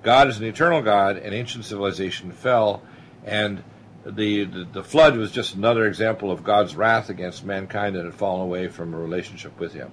God 0.02 0.26
is 0.28 0.38
an 0.38 0.44
eternal 0.44 0.82
God, 0.82 1.16
and 1.16 1.32
ancient 1.32 1.64
civilization 1.64 2.32
fell, 2.32 2.82
and 3.26 3.62
the, 4.04 4.44
the, 4.44 4.64
the 4.72 4.84
flood 4.84 5.16
was 5.16 5.32
just 5.32 5.54
another 5.54 5.86
example 5.86 6.30
of 6.30 6.44
God's 6.44 6.76
wrath 6.76 7.10
against 7.10 7.44
mankind 7.44 7.96
that 7.96 8.04
had 8.04 8.14
fallen 8.14 8.42
away 8.42 8.68
from 8.68 8.94
a 8.94 8.96
relationship 8.96 9.58
with 9.58 9.72
Him. 9.72 9.90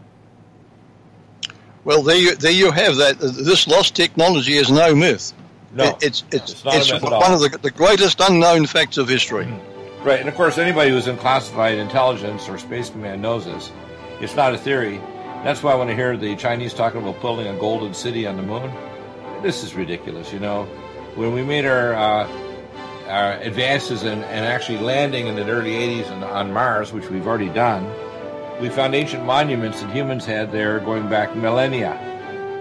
Well, 1.83 2.03
there 2.03 2.15
you, 2.15 2.35
there 2.35 2.51
you 2.51 2.71
have 2.71 2.97
that. 2.97 3.19
This 3.19 3.67
lost 3.67 3.95
technology 3.95 4.53
is 4.53 4.71
no 4.71 4.95
myth. 4.95 5.33
No, 5.73 5.97
it's 6.01 6.23
it's 6.31 6.51
it's, 6.51 6.91
it's 6.91 7.01
one 7.01 7.33
of 7.33 7.41
the, 7.41 7.57
the 7.61 7.71
greatest 7.71 8.19
unknown 8.21 8.67
facts 8.67 8.97
of 8.97 9.09
history. 9.09 9.45
Mm-hmm. 9.45 10.07
Right, 10.07 10.19
and 10.19 10.29
of 10.29 10.35
course, 10.35 10.57
anybody 10.57 10.91
who's 10.91 11.07
in 11.07 11.17
classified 11.17 11.77
intelligence 11.77 12.47
or 12.47 12.57
space 12.57 12.89
command 12.89 13.21
knows 13.21 13.45
this. 13.45 13.71
It's 14.19 14.35
not 14.35 14.53
a 14.53 14.57
theory. 14.57 14.97
That's 15.43 15.63
why 15.63 15.75
when 15.75 15.89
I 15.89 15.95
hear 15.95 16.15
the 16.15 16.35
Chinese 16.35 16.73
talking 16.73 17.01
about 17.01 17.19
building 17.21 17.47
a 17.47 17.57
golden 17.57 17.93
city 17.93 18.27
on 18.27 18.37
the 18.37 18.43
moon, 18.43 18.71
this 19.41 19.63
is 19.63 19.73
ridiculous. 19.73 20.31
You 20.31 20.39
know, 20.39 20.65
when 21.15 21.33
we 21.33 21.41
made 21.41 21.65
our 21.65 21.93
uh, 21.93 22.27
advances 23.13 24.03
in, 24.03 24.23
and 24.23 24.45
actually 24.45 24.79
landing 24.79 25.27
in 25.27 25.35
the 25.35 25.47
early 25.47 25.71
80s 25.71 26.09
on 26.11 26.51
Mars, 26.51 26.91
which 26.91 27.09
we've 27.09 27.27
already 27.27 27.49
done, 27.49 27.85
we 28.59 28.69
found 28.69 28.95
ancient 28.95 29.25
monuments 29.25 29.81
that 29.81 29.91
humans 29.91 30.25
had 30.25 30.51
there 30.51 30.79
going 30.79 31.09
back 31.09 31.35
millennia. 31.35 31.97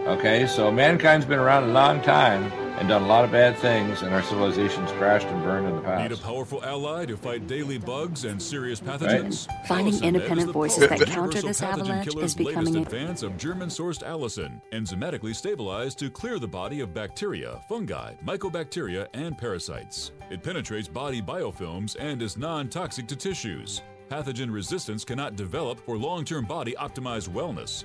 Okay, 0.06 0.46
so 0.46 0.70
mankind's 0.70 1.26
been 1.26 1.38
around 1.38 1.64
a 1.64 1.72
long 1.72 2.00
time 2.02 2.50
and 2.78 2.88
done 2.88 3.02
a 3.02 3.06
lot 3.06 3.24
of 3.24 3.30
bad 3.30 3.56
things, 3.58 4.02
and 4.02 4.14
our 4.14 4.22
civilization's 4.22 4.90
crashed 4.92 5.26
and 5.26 5.42
burned 5.42 5.66
in 5.66 5.76
the 5.76 5.82
past. 5.82 6.10
Need 6.10 6.18
a 6.18 6.22
powerful 6.22 6.64
ally 6.64 7.06
to 7.06 7.16
fight 7.16 7.46
daily 7.46 7.78
bugs 7.78 8.24
and 8.24 8.40
serious 8.40 8.80
pathogens? 8.80 9.48
Right. 9.48 9.66
Finding 9.66 10.02
independent 10.02 10.50
voices 10.50 10.88
that 10.88 11.06
counter 11.06 11.42
this 11.42 11.62
avalanche 11.62 12.14
is 12.16 12.34
becoming 12.34 12.76
a 12.76 12.82
advance 12.82 13.22
of 13.22 13.36
German-sourced 13.36 14.02
allicin, 14.02 14.60
enzymatically 14.72 15.34
stabilized 15.34 15.98
to 16.00 16.10
clear 16.10 16.38
the 16.38 16.48
body 16.48 16.80
of 16.80 16.92
bacteria, 16.92 17.60
fungi, 17.68 18.14
mycobacteria, 18.24 19.06
and 19.14 19.36
parasites. 19.36 20.12
It 20.30 20.42
penetrates 20.42 20.88
body 20.88 21.22
biofilms 21.22 21.96
and 21.98 22.22
is 22.22 22.36
non-toxic 22.36 23.06
to 23.08 23.16
tissues. 23.16 23.82
Pathogen 24.10 24.52
resistance 24.52 25.04
cannot 25.04 25.36
develop 25.36 25.80
for 25.80 25.96
long-term 25.96 26.44
body 26.44 26.74
optimized 26.78 27.30
wellness. 27.30 27.84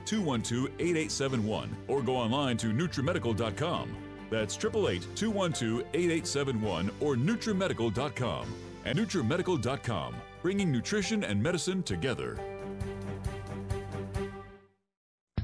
212 0.05 0.71
8871 0.79 1.75
or 1.87 2.01
go 2.01 2.15
online 2.15 2.57
to 2.57 2.67
NutriMedical.com. 2.67 3.95
That's 4.29 4.55
888 4.55 5.15
212 5.15 5.85
8871 5.93 6.91
or 6.99 7.15
NutriMedical.com. 7.15 8.47
And 8.85 8.97
NutriMedical.com, 8.97 10.15
bringing 10.41 10.71
nutrition 10.71 11.23
and 11.23 11.41
medicine 11.41 11.83
together. 11.83 12.37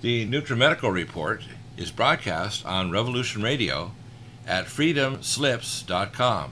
The 0.00 0.26
NutriMedical 0.26 0.92
Report 0.92 1.42
is 1.76 1.90
broadcast 1.90 2.64
on 2.66 2.90
Revolution 2.90 3.42
Radio 3.42 3.92
at 4.46 4.66
freedomslips.com. 4.66 6.50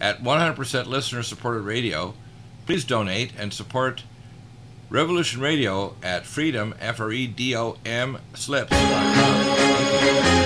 At 0.00 0.22
100% 0.22 0.86
listener 0.86 1.22
supported 1.22 1.62
radio, 1.62 2.14
please 2.66 2.84
donate 2.84 3.32
and 3.38 3.52
support 3.52 4.04
Revolution 4.88 5.40
Radio 5.40 5.96
at 6.02 6.26
freedom, 6.26 6.74
F 6.80 7.00
R 7.00 7.12
E 7.12 7.26
D 7.26 7.56
O 7.56 7.76
M, 7.84 8.18
slips.com. 8.34 10.45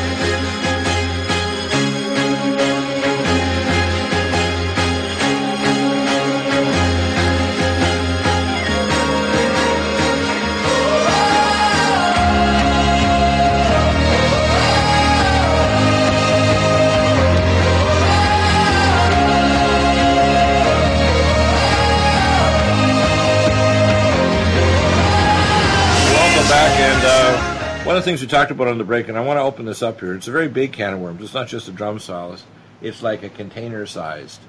the 28.00 28.10
things 28.10 28.20
we 28.20 28.26
talked 28.26 28.50
about 28.50 28.68
on 28.68 28.78
the 28.78 28.84
break, 28.84 29.08
and 29.08 29.18
I 29.18 29.20
want 29.20 29.36
to 29.36 29.42
open 29.42 29.66
this 29.66 29.82
up 29.82 30.00
here. 30.00 30.14
It's 30.14 30.28
a 30.28 30.32
very 30.32 30.48
big 30.48 30.72
can 30.72 30.94
of 30.94 31.00
worms. 31.00 31.22
It's 31.22 31.34
not 31.34 31.48
just 31.48 31.68
a 31.68 31.72
drum 31.72 31.98
solace; 31.98 32.44
it's 32.80 33.02
like 33.02 33.22
a 33.22 33.28
container-sized 33.28 34.40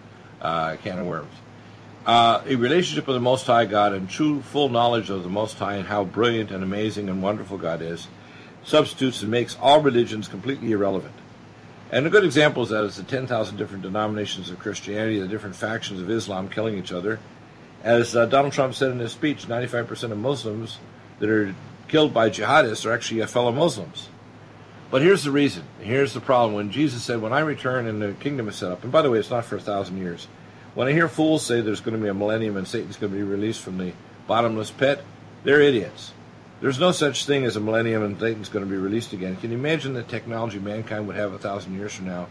uh, 0.41 0.77
can 0.77 0.99
of 0.99 1.05
worms. 1.05 1.33
Uh, 2.05 2.41
a 2.47 2.55
relationship 2.55 3.07
with 3.07 3.15
the 3.15 3.21
Most 3.21 3.45
High 3.45 3.65
God 3.65 3.93
and 3.93 4.09
true 4.09 4.41
full 4.41 4.69
knowledge 4.69 5.09
of 5.09 5.23
the 5.23 5.29
Most 5.29 5.59
High 5.59 5.75
and 5.75 5.87
how 5.87 6.03
brilliant 6.03 6.51
and 6.51 6.63
amazing 6.63 7.09
and 7.09 7.21
wonderful 7.21 7.57
God 7.57 7.81
is 7.81 8.07
substitutes 8.63 9.21
and 9.21 9.31
makes 9.31 9.57
all 9.59 9.81
religions 9.81 10.27
completely 10.27 10.71
irrelevant. 10.71 11.13
And 11.91 12.05
a 12.05 12.09
good 12.09 12.23
example 12.23 12.63
of 12.63 12.69
that 12.69 12.83
is 12.85 12.95
the 12.95 13.03
10,000 13.03 13.57
different 13.57 13.83
denominations 13.83 14.49
of 14.49 14.59
Christianity, 14.59 15.19
the 15.19 15.27
different 15.27 15.55
factions 15.55 15.99
of 15.99 16.09
Islam 16.09 16.47
killing 16.47 16.77
each 16.77 16.91
other. 16.91 17.19
As 17.83 18.15
uh, 18.15 18.27
Donald 18.27 18.53
Trump 18.53 18.75
said 18.75 18.91
in 18.91 18.99
his 18.99 19.11
speech, 19.11 19.47
95% 19.47 20.11
of 20.11 20.17
Muslims 20.17 20.77
that 21.19 21.29
are 21.29 21.55
killed 21.91 22.13
by 22.13 22.29
jihadists 22.29 22.85
are 22.85 22.93
actually 22.93 23.21
uh, 23.21 23.27
fellow 23.27 23.51
Muslims. 23.51 24.07
But 24.89 25.01
here's 25.01 25.23
the 25.23 25.31
reason. 25.31 25.63
Here's 25.79 26.13
the 26.13 26.21
problem. 26.21 26.55
When 26.55 26.71
Jesus 26.71 27.03
said, 27.03 27.21
When 27.21 27.33
I 27.33 27.41
return 27.41 27.85
and 27.85 28.01
the 28.01 28.13
kingdom 28.13 28.47
is 28.47 28.55
set 28.55 28.71
up, 28.71 28.83
and 28.83 28.91
by 28.91 29.01
the 29.01 29.11
way, 29.11 29.19
it's 29.19 29.29
not 29.29 29.45
for 29.45 29.57
a 29.57 29.61
thousand 29.61 29.97
years. 29.97 30.27
When 30.73 30.87
I 30.87 30.93
hear 30.93 31.09
fools 31.09 31.45
say 31.45 31.59
there's 31.59 31.81
going 31.81 31.97
to 31.97 32.01
be 32.01 32.09
a 32.09 32.13
millennium 32.13 32.55
and 32.55 32.65
Satan's 32.65 32.95
going 32.95 33.11
to 33.11 33.17
be 33.17 33.23
released 33.23 33.61
from 33.61 33.77
the 33.77 33.91
bottomless 34.25 34.71
pit, 34.71 35.03
they're 35.43 35.59
idiots. 35.59 36.13
There's 36.61 36.79
no 36.79 36.93
such 36.93 37.25
thing 37.25 37.43
as 37.43 37.57
a 37.57 37.59
millennium 37.59 38.03
and 38.03 38.17
Satan's 38.17 38.47
going 38.47 38.63
to 38.63 38.71
be 38.71 38.77
released 38.77 39.11
again. 39.11 39.35
Can 39.35 39.51
you 39.51 39.57
imagine 39.57 39.93
the 39.93 40.03
technology 40.03 40.59
mankind 40.59 41.07
would 41.07 41.17
have 41.17 41.33
a 41.33 41.39
thousand 41.39 41.75
years 41.75 41.93
from 41.93 42.05
now 42.05 42.27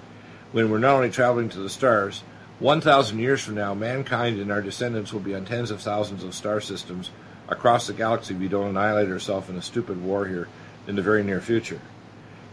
when 0.53 0.71
we're 0.71 0.79
not 0.79 0.95
only 0.95 1.11
traveling 1.11 1.51
to 1.51 1.59
the 1.59 1.69
stars, 1.69 2.23
1,000 2.61 3.19
years 3.19 3.43
from 3.43 3.57
now, 3.57 3.75
mankind 3.75 4.41
and 4.41 4.51
our 4.51 4.63
descendants 4.63 5.13
will 5.13 5.21
be 5.21 5.35
on 5.35 5.45
tens 5.45 5.71
of 5.71 5.83
thousands 5.83 6.25
of 6.25 6.35
star 6.35 6.61
systems 6.61 7.11
across 7.51 7.87
the 7.87 7.93
galaxy 7.93 8.35
if 8.35 8.41
we 8.41 8.49
don't 8.49 8.71
annihilate 8.71 9.11
ourselves 9.11 9.49
in 9.51 9.57
a 9.57 9.63
stupid 9.63 10.03
war 10.03 10.27
here 10.27 10.49
in 10.87 10.97
the 10.97 11.03
very 11.03 11.23
near 11.23 11.41
future. 11.41 11.81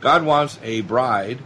God 0.02 0.24
wants 0.24 0.60
a 0.64 0.82
bride, 0.82 1.40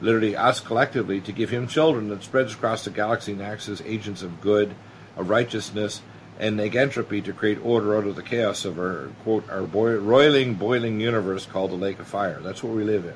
literally 0.00 0.36
us 0.36 0.60
collectively, 0.60 1.20
to 1.22 1.32
give 1.32 1.50
him 1.50 1.66
children 1.66 2.08
that 2.08 2.22
spreads 2.22 2.54
across 2.54 2.84
the 2.84 2.90
galaxy 2.90 3.32
and 3.32 3.42
acts 3.42 3.68
as 3.68 3.82
agents 3.82 4.22
of 4.22 4.40
good, 4.40 4.74
of 5.16 5.28
righteousness, 5.28 6.02
and 6.38 6.58
negentropy 6.58 7.22
to 7.22 7.32
create 7.32 7.58
order 7.62 7.96
out 7.96 8.06
of 8.06 8.16
the 8.16 8.22
chaos 8.22 8.64
of 8.64 8.78
our 8.78 9.10
quote 9.24 9.48
our 9.50 9.62
roiling, 9.62 10.54
boiling 10.54 10.98
universe 10.98 11.44
called 11.44 11.70
the 11.70 11.76
lake 11.76 11.98
of 11.98 12.06
fire. 12.06 12.40
That's 12.40 12.62
what 12.62 12.74
we 12.74 12.82
live 12.82 13.04
in. 13.04 13.14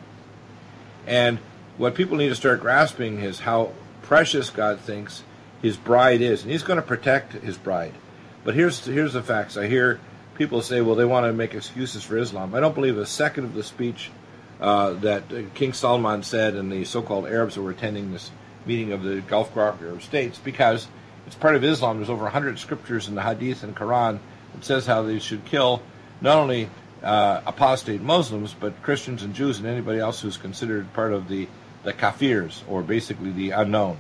And 1.07 1.39
what 1.79 1.95
people 1.95 2.19
need 2.19 2.29
to 2.29 2.35
start 2.35 2.61
grasping 2.61 3.21
is 3.21 3.41
how 3.41 3.73
precious 4.03 4.51
God 4.51 4.81
thinks 4.81 5.23
his 5.63 5.79
bride 5.79 6.21
is, 6.21 6.43
and 6.43 6.53
he's 6.53 6.63
going 6.63 6.77
to 6.77 6.87
protect 6.87 7.33
his 7.33 7.57
bride. 7.57 7.95
But 8.45 8.55
here's 8.55 8.85
here's 8.85 9.15
the 9.15 9.23
facts. 9.23 9.57
I 9.57 9.67
hear 9.67 10.01
people 10.35 10.63
say, 10.63 10.81
well, 10.81 10.95
they 10.95 11.05
want 11.05 11.27
to 11.27 11.33
make 11.33 11.55
excuses 11.55 12.05
for 12.05 12.19
Islam. 12.19 12.55
I 12.55 12.61
don't 12.61 12.75
believe 12.75 12.99
a 12.99 13.07
second 13.07 13.45
of 13.45 13.55
the 13.55 13.63
speech 13.63 14.11
uh, 14.61 14.93
that 14.95 15.25
King 15.55 15.73
Salman 15.73 16.23
said 16.23 16.55
and 16.55 16.71
the 16.71 16.85
so-called 16.85 17.27
Arabs 17.27 17.55
who 17.55 17.63
were 17.63 17.71
attending 17.71 18.13
this 18.13 18.31
meeting 18.67 18.93
of 18.93 19.03
the 19.03 19.21
Gulf 19.21 19.53
Cooperative 19.53 20.03
States 20.03 20.39
because 20.39 20.87
it's 21.27 21.37
part 21.37 21.57
of 21.57 21.65
Islam. 21.65 21.99
There's 21.99 22.11
over 22.11 22.25
100 22.25 22.59
scriptures 22.59 23.09
in 23.09 23.15
the 23.15 23.23
Hadith 23.23 23.63
and 23.63 23.75
Quran 23.75 24.19
that 24.55 24.65
says 24.65 24.87
how 24.87 25.03
they 25.03 25.19
should 25.19 25.45
kill 25.45 25.83
not 26.21 26.39
only 26.39 26.69
uh, 27.03 27.41
apostate 27.47 28.01
Muslims 28.01 28.55
but 28.59 28.83
Christians 28.83 29.23
and 29.23 29.35
Jews 29.35 29.59
and 29.59 29.67
anybody 29.67 29.99
else 29.99 30.21
who's 30.21 30.37
considered 30.37 30.93
part 30.93 31.13
of 31.13 31.29
the 31.29 31.49
the 31.83 31.93
kafirs 31.93 32.63
or 32.69 32.83
basically 32.83 33.31
the 33.31 33.51
unknown. 33.51 33.99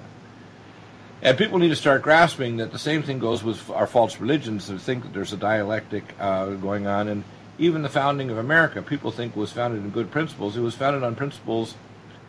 And 1.23 1.39
people 1.39 1.59
need 1.59 1.69
to 1.69 1.77
start 1.77 2.03
grasping 2.03 2.59
that 2.59 2.73
the 2.73 2.79
same 2.79 3.03
thing 3.03 3.19
goes 3.19 3.43
with 3.43 3.71
our 3.71 3.87
false 3.87 4.21
religions 4.21 4.69
that 4.69 4.79
think 4.81 5.05
that 5.05 5.13
there's 5.15 5.33
a 5.33 5.39
dialectic 5.39 6.05
uh, 6.21 6.51
going 6.51 6.87
on. 6.87 7.09
And 7.09 7.25
even 7.59 7.83
the 7.83 7.89
founding 7.89 8.31
of 8.31 8.39
America, 8.39 8.83
people 8.83 9.11
think 9.11 9.35
was 9.37 9.53
founded 9.53 9.83
in 9.83 9.91
good 9.91 10.11
principles. 10.11 10.57
It 10.57 10.61
was 10.61 10.75
founded 10.75 11.03
on 11.03 11.15
principles 11.15 11.75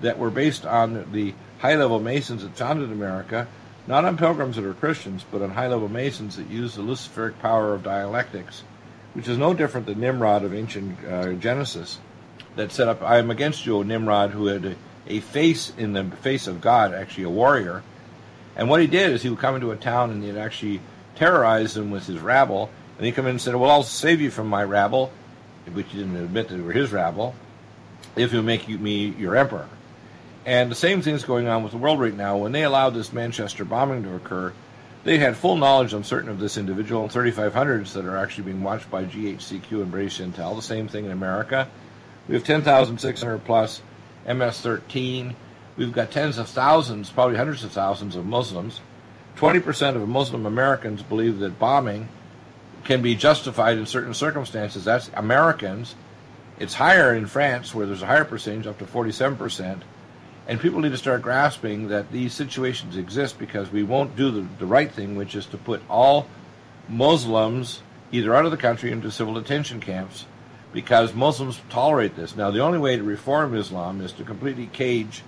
that 0.01 0.17
were 0.17 0.29
based 0.29 0.65
on 0.65 1.11
the 1.11 1.33
high 1.59 1.75
level 1.75 1.99
Masons 1.99 2.43
that 2.43 2.55
founded 2.55 2.91
America, 2.91 3.47
not 3.87 4.05
on 4.05 4.17
pilgrims 4.17 4.55
that 4.55 4.65
are 4.65 4.73
Christians, 4.73 5.25
but 5.29 5.41
on 5.41 5.51
high 5.51 5.67
level 5.67 5.89
Masons 5.89 6.37
that 6.37 6.49
use 6.49 6.75
the 6.75 6.81
Luciferic 6.81 7.39
power 7.39 7.73
of 7.73 7.83
dialectics, 7.83 8.63
which 9.13 9.27
is 9.27 9.37
no 9.37 9.53
different 9.53 9.87
than 9.87 9.99
Nimrod 9.99 10.43
of 10.43 10.53
ancient 10.53 11.03
uh, 11.05 11.33
Genesis 11.33 11.99
that 12.55 12.71
set 12.71 12.87
up, 12.87 13.01
I 13.01 13.17
am 13.17 13.31
against 13.31 13.65
you, 13.65 13.77
O 13.77 13.83
Nimrod, 13.83 14.31
who 14.31 14.47
had 14.47 14.77
a 15.07 15.19
face 15.19 15.73
in 15.77 15.93
the 15.93 16.05
face 16.05 16.47
of 16.47 16.61
God, 16.61 16.93
actually 16.93 17.25
a 17.25 17.29
warrior 17.29 17.83
and 18.55 18.69
what 18.69 18.81
he 18.81 18.87
did 18.87 19.11
is 19.11 19.21
he 19.21 19.29
would 19.29 19.39
come 19.39 19.55
into 19.55 19.71
a 19.71 19.75
town 19.75 20.11
and 20.11 20.23
he'd 20.23 20.37
actually 20.37 20.81
terrorize 21.15 21.73
them 21.73 21.91
with 21.91 22.07
his 22.07 22.19
rabble. 22.19 22.69
And 22.97 23.05
he'd 23.05 23.13
come 23.13 23.25
in 23.25 23.31
and 23.31 23.41
said, 23.41 23.55
Well, 23.55 23.71
I'll 23.71 23.83
save 23.83 24.21
you 24.21 24.31
from 24.31 24.47
my 24.47 24.63
rabble, 24.63 25.11
which 25.73 25.87
he 25.89 25.97
didn't 25.97 26.15
admit 26.15 26.47
that 26.47 26.55
they 26.55 26.61
were 26.61 26.71
his 26.71 26.91
rabble, 26.91 27.35
if 28.15 28.31
you'll 28.31 28.43
make 28.43 28.67
you, 28.67 28.77
me 28.77 29.07
your 29.17 29.35
emperor. 29.35 29.67
And 30.45 30.71
the 30.71 30.75
same 30.75 31.01
thing's 31.01 31.23
going 31.23 31.47
on 31.47 31.63
with 31.63 31.71
the 31.71 31.77
world 31.77 31.99
right 31.99 32.15
now. 32.15 32.37
When 32.37 32.51
they 32.51 32.63
allowed 32.63 32.91
this 32.91 33.11
Manchester 33.11 33.65
bombing 33.65 34.03
to 34.03 34.15
occur, 34.15 34.53
they 35.03 35.17
had 35.17 35.35
full 35.35 35.55
knowledge 35.57 35.93
on 35.93 36.03
certain 36.03 36.29
of 36.29 36.39
this 36.39 36.57
individual 36.57 37.03
and 37.03 37.11
3500s 37.11 37.93
that 37.93 38.05
are 38.05 38.17
actually 38.17 38.45
being 38.45 38.63
watched 38.63 38.89
by 38.89 39.05
GHQ 39.05 39.71
and 39.71 39.91
British 39.91 40.19
Intel. 40.19 40.55
The 40.55 40.61
same 40.61 40.87
thing 40.87 41.05
in 41.05 41.11
America. 41.11 41.67
We 42.27 42.35
have 42.35 42.43
10,600 42.43 43.43
plus 43.43 43.81
MS 44.27 44.61
13 44.61 45.35
We've 45.77 45.91
got 45.91 46.11
tens 46.11 46.37
of 46.37 46.47
thousands, 46.47 47.09
probably 47.09 47.35
hundreds 47.35 47.63
of 47.63 47.71
thousands 47.71 48.15
of 48.15 48.25
Muslims. 48.25 48.79
20% 49.37 49.95
of 49.95 50.07
Muslim 50.07 50.45
Americans 50.45 51.01
believe 51.01 51.39
that 51.39 51.59
bombing 51.59 52.07
can 52.85 53.01
be 53.01 53.15
justified 53.15 53.77
in 53.77 53.85
certain 53.85 54.13
circumstances. 54.13 54.85
That's 54.85 55.09
Americans. 55.13 55.95
It's 56.59 56.73
higher 56.73 57.13
in 57.13 57.25
France, 57.25 57.75
where 57.75 57.85
there's 57.85 58.01
a 58.01 58.05
higher 58.05 58.23
percentage, 58.23 58.67
up 58.67 58.77
to 58.79 58.85
47%. 58.85 59.81
And 60.47 60.59
people 60.59 60.79
need 60.79 60.91
to 60.91 60.97
start 60.97 61.21
grasping 61.21 61.89
that 61.89 62.11
these 62.11 62.33
situations 62.33 62.95
exist 62.95 63.37
because 63.37 63.69
we 63.71 63.83
won't 63.83 64.15
do 64.15 64.31
the, 64.31 64.47
the 64.59 64.65
right 64.65 64.91
thing, 64.91 65.15
which 65.15 65.35
is 65.35 65.47
to 65.47 65.57
put 65.57 65.81
all 65.89 66.27
Muslims 66.87 67.81
either 68.11 68.33
out 68.33 68.45
of 68.45 68.51
the 68.51 68.57
country 68.57 68.91
into 68.91 69.11
civil 69.11 69.33
detention 69.33 69.81
camps 69.81 70.25
because 70.71 71.13
Muslims 71.13 71.59
tolerate 71.69 72.15
this. 72.15 72.35
Now, 72.35 72.51
the 72.51 72.59
only 72.59 72.77
way 72.77 72.95
to 72.95 73.03
reform 73.03 73.55
Islam 73.55 74.01
is 74.01 74.11
to 74.13 74.23
completely 74.23 74.67
cage 74.67 75.23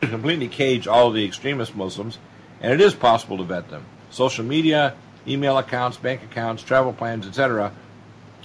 completely 0.00 0.48
cage 0.48 0.86
all 0.86 1.10
the 1.10 1.24
extremist 1.24 1.76
Muslims, 1.76 2.18
and 2.60 2.72
it 2.72 2.80
is 2.80 2.94
possible 2.94 3.38
to 3.38 3.44
vet 3.44 3.70
them. 3.70 3.84
Social 4.10 4.44
media, 4.44 4.94
email 5.26 5.58
accounts, 5.58 5.96
bank 5.96 6.22
accounts, 6.22 6.62
travel 6.62 6.92
plans, 6.92 7.26
etc. 7.26 7.72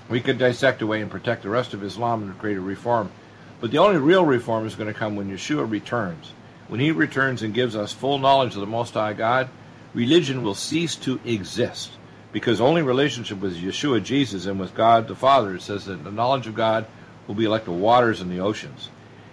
We 0.10 0.22
could 0.22 0.38
dissect 0.38 0.82
away 0.82 1.02
and 1.02 1.10
protect 1.10 1.44
the 1.44 1.50
rest 1.50 1.74
of 1.74 1.84
Islam 1.84 2.24
and 2.24 2.38
create 2.38 2.58
a 2.58 2.62
reform. 2.62 3.12
But 3.60 3.72
the 3.72 3.80
only 3.80 3.98
real 3.98 4.26
reform 4.26 4.68
is 4.68 4.76
going 4.76 4.92
to 4.92 5.00
come 5.00 5.16
when 5.16 5.32
Yeshua 5.32 5.70
returns. 5.70 6.34
When 6.68 6.80
he 6.80 6.92
returns 6.92 7.42
and 7.42 7.54
gives 7.54 7.76
us 7.76 7.94
full 7.94 8.20
knowledge 8.20 8.54
of 8.56 8.60
the 8.60 8.68
Most 8.68 8.94
High 8.94 9.14
God, 9.14 9.50
religion 9.94 10.44
will 10.44 10.56
cease 10.56 10.96
to 10.98 11.20
exist. 11.26 11.92
Because 12.32 12.60
only 12.60 12.82
relationship 12.82 13.40
with 13.40 13.56
Yeshua 13.56 14.04
Jesus 14.04 14.46
and 14.46 14.60
with 14.60 14.76
God 14.76 15.08
the 15.08 15.16
Father, 15.16 15.58
says 15.58 15.86
that 15.86 16.04
the 16.04 16.12
knowledge 16.12 16.48
of 16.48 16.56
God 16.56 16.86
will 17.28 17.36
be 17.36 17.48
like 17.48 17.66
the 17.66 17.72
waters 17.72 18.20
in 18.20 18.30
the 18.30 18.42
oceans. 18.42 18.90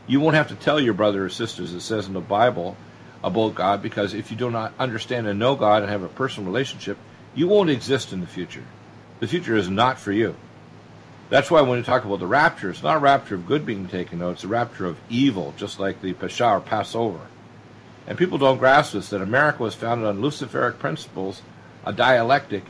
You 0.07 0.21
won't 0.21 0.35
have 0.35 0.49
to 0.49 0.55
tell 0.55 0.81
your 0.81 0.95
brother 0.95 1.25
or 1.25 1.29
sisters, 1.29 1.73
it 1.73 1.81
says 1.81 2.07
in 2.07 2.13
the 2.13 2.21
Bible, 2.21 2.77
about 3.23 3.55
God, 3.55 3.83
because 3.83 4.15
if 4.15 4.31
you 4.31 4.37
do 4.37 4.51
not 4.51 4.73
understand 4.79 5.27
and 5.27 5.39
know 5.39 5.55
God 5.55 5.83
and 5.83 5.91
have 5.91 6.03
a 6.03 6.09
personal 6.09 6.51
relationship, 6.51 6.99
you 7.35 7.49
won't 7.49 7.71
exist 7.71 8.13
in 8.13 8.21
the 8.21 8.27
future. 8.27 8.65
The 9.21 9.29
future 9.29 9.57
is 9.57 9.69
not 9.69 9.99
for 9.99 10.13
you. 10.13 10.35
That's 11.31 11.51
why 11.51 11.63
when 11.63 11.79
we 11.79 11.85
talk 11.85 12.05
about 12.05 12.19
the 12.19 12.27
rapture, 12.27 12.71
it's 12.71 12.83
not 12.83 12.97
a 12.97 13.01
rapture 13.01 13.37
of 13.37 13.47
good 13.47 13.65
being 13.65 13.89
taken, 13.89 14.19
no, 14.19 14.31
it's 14.31 14.45
a 14.45 14.49
rapture 14.49 14.87
of 14.87 14.99
evil, 15.09 15.55
just 15.57 15.81
like 15.81 16.03
the 16.03 16.13
Pesach 16.13 16.47
or 16.47 16.61
Passover. 16.61 17.21
And 18.07 18.19
people 18.19 18.39
don't 18.39 18.59
grasp 18.59 18.93
this, 18.93 19.11
that 19.11 19.23
America 19.23 19.63
was 19.63 19.75
founded 19.75 20.07
on 20.07 20.21
Luciferic 20.21 20.79
principles, 20.79 21.41
a 21.87 21.93
dialectic 21.93 22.65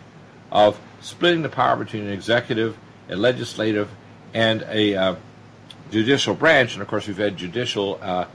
of 0.50 0.78
splitting 1.00 1.42
the 1.42 1.48
power 1.48 1.76
between 1.76 2.04
an 2.04 2.12
executive, 2.12 2.76
a 3.08 3.16
legislative, 3.16 3.90
and 4.34 4.64
a 4.68 4.94
uh, 4.94 5.14
judicial 5.92 6.34
branch. 6.34 6.72
And 6.72 6.82
of 6.82 6.88
course, 6.88 7.06
we've 7.06 7.16
had 7.16 7.36
judicial, 7.36 7.98
uh, 8.02 8.26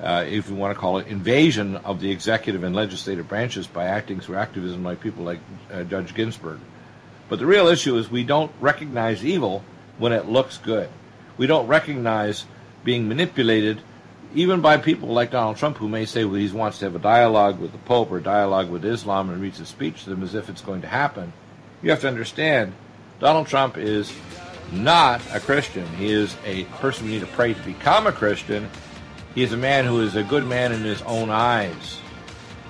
uh, 0.00 0.24
if 0.26 0.50
we 0.50 0.56
want 0.56 0.74
to 0.74 0.80
call 0.80 0.98
it, 0.98 1.06
invasion 1.06 1.76
of 1.76 2.00
the 2.00 2.10
executive 2.10 2.64
and 2.64 2.74
legislative 2.74 3.28
branches 3.28 3.66
by 3.66 3.84
acting 3.84 4.18
through 4.18 4.36
activism 4.36 4.82
like 4.82 5.00
people 5.00 5.22
like 5.22 5.38
uh, 5.72 5.84
Judge 5.84 6.14
Ginsburg. 6.14 6.58
But 7.28 7.38
the 7.38 7.46
real 7.46 7.68
issue 7.68 7.96
is 7.96 8.10
we 8.10 8.24
don't 8.24 8.50
recognize 8.60 9.24
evil 9.24 9.64
when 9.98 10.12
it 10.12 10.26
looks 10.26 10.58
good. 10.58 10.88
We 11.36 11.46
don't 11.46 11.66
recognize 11.66 12.44
being 12.82 13.08
manipulated 13.08 13.80
even 14.34 14.62
by 14.62 14.78
people 14.78 15.10
like 15.10 15.30
Donald 15.30 15.56
Trump 15.56 15.76
who 15.76 15.88
may 15.88 16.06
say 16.06 16.24
well, 16.24 16.36
he 16.36 16.48
wants 16.48 16.78
to 16.78 16.86
have 16.86 16.94
a 16.94 16.98
dialogue 16.98 17.58
with 17.58 17.72
the 17.72 17.78
Pope 17.78 18.10
or 18.10 18.20
dialogue 18.20 18.70
with 18.70 18.84
Islam 18.84 19.28
and 19.30 19.40
reads 19.40 19.60
a 19.60 19.66
speech 19.66 20.04
to 20.04 20.10
them 20.10 20.22
as 20.22 20.34
if 20.34 20.48
it's 20.48 20.62
going 20.62 20.80
to 20.82 20.88
happen. 20.88 21.32
You 21.82 21.90
have 21.90 22.00
to 22.00 22.08
understand 22.08 22.72
Donald 23.20 23.46
Trump 23.46 23.76
is 23.76 24.12
not 24.72 25.20
a 25.32 25.40
Christian. 25.40 25.86
He 25.96 26.10
is 26.10 26.36
a 26.44 26.64
person 26.64 27.06
we 27.06 27.12
need 27.12 27.20
to 27.20 27.26
pray 27.26 27.54
to 27.54 27.62
become 27.62 28.06
a 28.06 28.12
Christian. 28.12 28.68
He 29.34 29.42
is 29.42 29.52
a 29.52 29.56
man 29.56 29.84
who 29.84 30.00
is 30.00 30.16
a 30.16 30.22
good 30.22 30.46
man 30.46 30.72
in 30.72 30.80
his 30.80 31.02
own 31.02 31.30
eyes. 31.30 32.00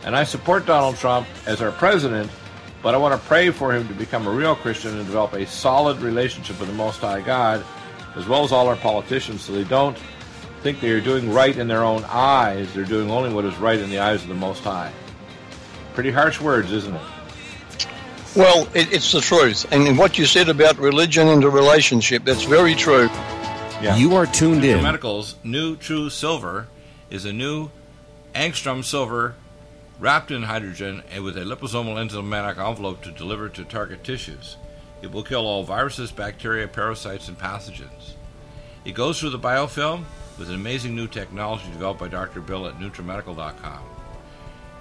And 0.04 0.16
I 0.16 0.24
support 0.24 0.66
Donald 0.66 0.96
Trump 0.96 1.26
as 1.46 1.62
our 1.62 1.72
president 1.72 2.30
but 2.82 2.96
I 2.96 2.98
want 2.98 3.18
to 3.20 3.28
pray 3.28 3.50
for 3.50 3.72
him 3.72 3.86
to 3.86 3.94
become 3.94 4.26
a 4.26 4.30
real 4.30 4.56
Christian 4.56 4.96
and 4.96 5.06
develop 5.06 5.34
a 5.34 5.46
solid 5.46 5.98
relationship 5.98 6.58
with 6.58 6.68
the 6.68 6.74
Most 6.74 7.00
High 7.00 7.20
God, 7.20 7.64
as 8.16 8.26
well 8.26 8.42
as 8.42 8.50
all 8.50 8.66
our 8.66 8.76
politicians, 8.76 9.42
so 9.42 9.52
they 9.52 9.64
don't 9.64 9.96
think 10.62 10.80
they 10.80 10.90
are 10.90 11.00
doing 11.00 11.32
right 11.32 11.56
in 11.56 11.68
their 11.68 11.84
own 11.84 12.04
eyes. 12.08 12.72
They're 12.74 12.84
doing 12.84 13.08
only 13.10 13.32
what 13.32 13.44
is 13.44 13.56
right 13.58 13.78
in 13.78 13.88
the 13.88 14.00
eyes 14.00 14.22
of 14.22 14.28
the 14.28 14.34
Most 14.34 14.64
High. 14.64 14.92
Pretty 15.94 16.10
harsh 16.10 16.40
words, 16.40 16.72
isn't 16.72 16.94
it? 16.94 17.02
Well, 18.34 18.66
it, 18.74 18.92
it's 18.92 19.12
the 19.12 19.20
truth. 19.20 19.70
And 19.72 19.98
what 19.98 20.18
you 20.18 20.24
said 20.24 20.48
about 20.48 20.78
religion 20.78 21.28
and 21.28 21.42
the 21.42 21.50
relationship, 21.50 22.24
that's 22.24 22.44
very 22.44 22.74
true. 22.74 23.08
Yeah. 23.82 23.96
You 23.96 24.14
are 24.14 24.26
tuned 24.26 24.64
in. 24.64 24.82
Medical's 24.82 25.36
new 25.44 25.76
True 25.76 26.08
Silver 26.08 26.68
is 27.10 27.24
a 27.24 27.32
new 27.32 27.70
angstrom 28.34 28.84
silver 28.84 29.34
wrapped 29.98 30.30
in 30.30 30.44
hydrogen 30.44 31.02
and 31.10 31.24
with 31.24 31.36
a 31.36 31.42
liposomal 31.42 31.96
enzymatic 31.96 32.58
envelope 32.58 33.02
to 33.02 33.10
deliver 33.10 33.48
to 33.50 33.64
target 33.64 34.02
tissues. 34.02 34.56
It 35.02 35.10
will 35.10 35.22
kill 35.22 35.46
all 35.46 35.64
viruses, 35.64 36.10
bacteria, 36.10 36.68
parasites, 36.68 37.28
and 37.28 37.38
pathogens. 37.38 38.14
It 38.84 38.92
goes 38.92 39.20
through 39.20 39.30
the 39.30 39.38
biofilm 39.38 40.04
with 40.38 40.48
an 40.48 40.54
amazing 40.54 40.94
new 40.94 41.06
technology 41.06 41.66
developed 41.70 42.00
by 42.00 42.08
Dr. 42.08 42.40
Bill 42.40 42.66
at 42.66 42.78
NutriMedical.com. 42.78 43.91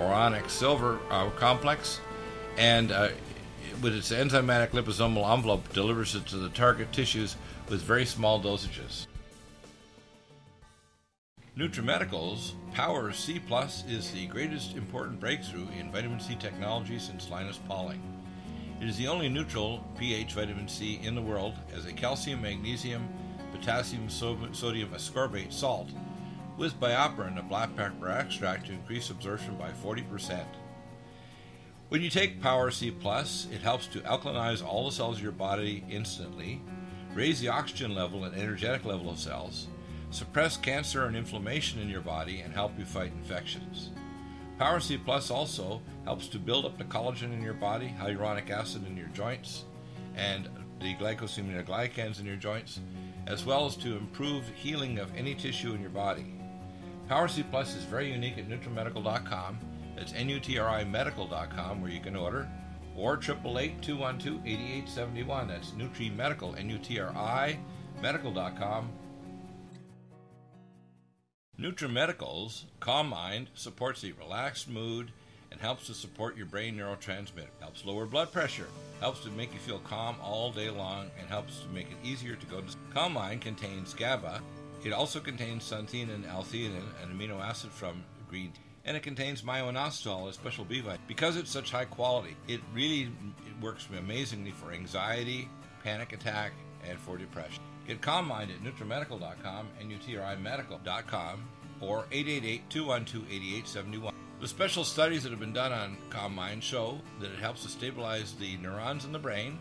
or 0.00 0.06
onyx 0.06 0.52
silver 0.52 0.98
uh, 1.10 1.30
complex, 1.30 2.00
and 2.56 2.92
uh, 2.92 3.08
with 3.82 3.94
its 3.94 4.10
enzymatic 4.10 4.70
liposomal 4.70 5.30
envelope, 5.32 5.72
delivers 5.72 6.14
it 6.14 6.26
to 6.26 6.36
the 6.36 6.48
target 6.50 6.92
tissues 6.92 7.36
with 7.68 7.82
very 7.82 8.06
small 8.06 8.40
dosages. 8.40 9.06
NutriMedical's 11.58 12.54
Power 12.74 13.12
C 13.12 13.38
Plus 13.38 13.82
is 13.88 14.10
the 14.10 14.26
greatest 14.26 14.76
important 14.76 15.18
breakthrough 15.18 15.66
in 15.78 15.90
vitamin 15.90 16.20
C 16.20 16.34
technology 16.34 16.98
since 16.98 17.30
Linus 17.30 17.58
Pauling. 17.66 18.02
It 18.78 18.88
is 18.88 18.98
the 18.98 19.08
only 19.08 19.30
neutral 19.30 19.82
pH 19.98 20.34
vitamin 20.34 20.68
C 20.68 21.00
in 21.02 21.14
the 21.14 21.22
world 21.22 21.54
as 21.74 21.86
a 21.86 21.92
calcium, 21.94 22.42
magnesium, 22.42 23.08
potassium, 23.52 24.10
sodium 24.10 24.90
ascorbate 24.90 25.50
salt 25.50 25.88
with 26.56 26.80
BioPerine, 26.80 27.38
a 27.38 27.42
black 27.42 27.74
pepper 27.76 28.10
extract 28.10 28.66
to 28.66 28.72
increase 28.72 29.10
absorption 29.10 29.56
by 29.56 29.70
40%. 29.70 30.44
When 31.88 32.02
you 32.02 32.10
take 32.10 32.42
Power 32.42 32.70
C 32.70 32.88
it 32.88 33.60
helps 33.62 33.86
to 33.88 34.00
alkalinize 34.00 34.64
all 34.64 34.86
the 34.86 34.92
cells 34.92 35.18
of 35.18 35.22
your 35.22 35.32
body 35.32 35.84
instantly, 35.88 36.60
raise 37.14 37.40
the 37.40 37.48
oxygen 37.48 37.94
level 37.94 38.24
and 38.24 38.34
energetic 38.34 38.84
level 38.84 39.10
of 39.10 39.18
cells, 39.18 39.68
suppress 40.10 40.56
cancer 40.56 41.04
and 41.04 41.16
inflammation 41.16 41.80
in 41.80 41.88
your 41.88 42.00
body, 42.00 42.40
and 42.40 42.52
help 42.52 42.78
you 42.78 42.84
fight 42.84 43.12
infections. 43.12 43.90
Power 44.58 44.80
C 44.80 44.96
Plus 44.96 45.30
also 45.30 45.82
helps 46.04 46.28
to 46.28 46.38
build 46.38 46.64
up 46.64 46.78
the 46.78 46.84
collagen 46.84 47.32
in 47.32 47.42
your 47.42 47.54
body, 47.54 47.94
hyaluronic 48.00 48.50
acid 48.50 48.86
in 48.86 48.96
your 48.96 49.08
joints, 49.08 49.64
and 50.16 50.48
the 50.80 50.94
glycosaminoglycans 50.94 52.18
in 52.18 52.26
your 52.26 52.36
joints, 52.36 52.80
as 53.26 53.44
well 53.44 53.66
as 53.66 53.76
to 53.76 53.96
improve 53.96 54.48
healing 54.54 54.98
of 54.98 55.14
any 55.14 55.34
tissue 55.34 55.74
in 55.74 55.80
your 55.80 55.90
body. 55.90 56.35
Power 57.08 57.28
C 57.28 57.44
Plus 57.44 57.76
is 57.76 57.84
very 57.84 58.12
unique 58.12 58.38
at 58.38 58.48
NutriMedical.com. 58.48 59.58
That's 59.96 60.12
N-U-T-R-I 60.12 60.82
Medical.com 60.84 61.80
where 61.80 61.90
you 61.90 62.00
can 62.00 62.16
order, 62.16 62.46
or 62.96 63.16
888-212-8871. 63.16 65.48
That's 65.48 65.70
NutriMedical, 65.70 66.58
N-U-T-R-I 66.58 67.58
Medical.com 68.02 68.90
NutriMedical's 71.58 72.66
Calm 72.80 73.08
Mind 73.08 73.48
supports 73.54 74.04
a 74.04 74.12
relaxed 74.12 74.68
mood 74.68 75.10
and 75.50 75.58
helps 75.58 75.86
to 75.86 75.94
support 75.94 76.36
your 76.36 76.44
brain 76.44 76.76
neurotransmitter, 76.76 77.48
helps 77.60 77.86
lower 77.86 78.04
blood 78.04 78.30
pressure, 78.30 78.68
helps 79.00 79.20
to 79.20 79.30
make 79.30 79.54
you 79.54 79.60
feel 79.60 79.78
calm 79.78 80.16
all 80.22 80.52
day 80.52 80.68
long, 80.68 81.10
and 81.18 81.26
helps 81.28 81.60
to 81.60 81.68
make 81.68 81.90
it 81.90 81.96
easier 82.04 82.36
to 82.36 82.44
go 82.46 82.60
to 82.60 82.68
sleep. 82.68 82.82
Calm 82.92 83.14
Mind 83.14 83.40
contains 83.40 83.94
GABA. 83.94 84.42
It 84.86 84.92
also 84.92 85.18
contains 85.18 85.68
xanthine 85.68 86.14
and 86.14 86.24
L-theanine, 86.24 86.84
an 87.02 87.12
amino 87.12 87.40
acid 87.40 87.72
from 87.72 88.04
green 88.28 88.52
tea. 88.52 88.60
And 88.84 88.96
it 88.96 89.02
contains 89.02 89.42
myo-inositol, 89.42 90.28
a 90.28 90.32
special 90.32 90.64
B 90.64 90.78
vitamin. 90.78 91.00
Because 91.08 91.36
it's 91.36 91.50
such 91.50 91.72
high 91.72 91.86
quality, 91.86 92.36
it 92.46 92.60
really 92.72 93.00
it 93.00 93.60
works 93.60 93.88
amazingly 93.98 94.52
for 94.52 94.70
anxiety, 94.70 95.48
panic 95.82 96.12
attack, 96.12 96.52
and 96.88 96.96
for 97.00 97.18
depression. 97.18 97.64
Get 97.88 98.00
Calm 98.00 98.28
Mind 98.28 98.52
at 98.52 98.62
NutriMedical.com 98.62 99.66
and 99.80 99.90
UTRIMedical.com 99.90 101.42
or 101.80 102.04
888-212-8871. 102.12 104.12
The 104.40 104.46
special 104.46 104.84
studies 104.84 105.24
that 105.24 105.30
have 105.30 105.40
been 105.40 105.52
done 105.52 105.72
on 105.72 105.96
Calm 106.10 106.32
Mind 106.32 106.62
show 106.62 107.00
that 107.18 107.32
it 107.32 107.40
helps 107.40 107.64
to 107.64 107.68
stabilize 107.68 108.34
the 108.34 108.56
neurons 108.58 109.04
in 109.04 109.10
the 109.10 109.18
brain, 109.18 109.58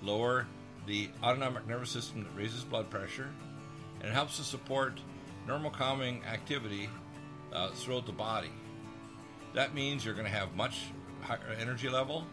lower 0.00 0.46
the 0.86 1.10
autonomic 1.22 1.66
nervous 1.66 1.90
system 1.90 2.24
that 2.24 2.34
raises 2.34 2.64
blood 2.64 2.88
pressure, 2.88 3.28
and 4.04 4.12
it 4.12 4.14
helps 4.14 4.36
to 4.36 4.42
support 4.42 5.00
normal 5.48 5.70
calming 5.70 6.22
activity 6.26 6.90
uh, 7.54 7.70
throughout 7.70 8.04
the 8.04 8.12
body. 8.12 8.50
That 9.54 9.74
means 9.74 10.04
you're 10.04 10.12
going 10.12 10.26
to 10.26 10.30
have 10.30 10.54
much 10.54 10.82
higher 11.22 11.56
energy 11.58 11.88
level, 11.88 12.26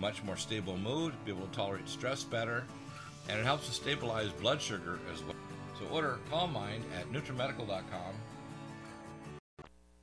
much 0.00 0.24
more 0.24 0.36
stable 0.36 0.76
mood, 0.76 1.14
be 1.24 1.30
able 1.30 1.46
to 1.46 1.52
tolerate 1.52 1.88
stress 1.88 2.24
better, 2.24 2.64
and 3.28 3.38
it 3.38 3.44
helps 3.44 3.68
to 3.68 3.72
stabilize 3.72 4.32
blood 4.32 4.60
sugar 4.60 4.98
as 5.12 5.22
well. 5.22 5.36
So 5.78 5.86
order 5.86 6.18
Calm 6.30 6.52
Mind 6.52 6.82
at 6.98 7.06
NutriMedical.com. 7.12 8.14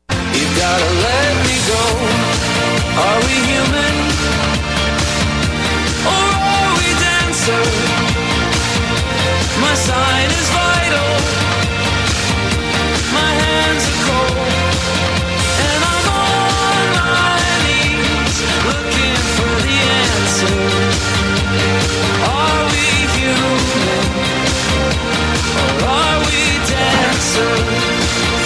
You 0.09 0.45
gotta 0.55 0.91
let 0.95 1.45
me 1.45 1.57
go. 1.67 1.83
Are 3.03 3.19
we 3.19 3.35
human? 3.51 3.95
Or 6.07 6.23
are 6.47 6.77
we 6.77 6.87
dancer? 7.03 7.90
My 9.59 9.73
is 9.73 10.49
vital. 10.49 11.11
My 13.11 13.31
hands 13.43 13.83
are 13.91 13.99
cold. 14.07 14.37
And 15.67 15.81
I'm 15.91 16.07
on 16.15 16.85
my 16.95 17.35
knees 17.65 18.37
looking 18.69 19.19
for 19.35 19.53
the 19.67 19.77
answer. 19.99 20.57
Are 22.31 22.63
we 22.71 22.85
human? 23.17 24.05
Or 25.59 25.71
are 25.89 26.19
we 26.27 26.39
dancer? 26.71 27.51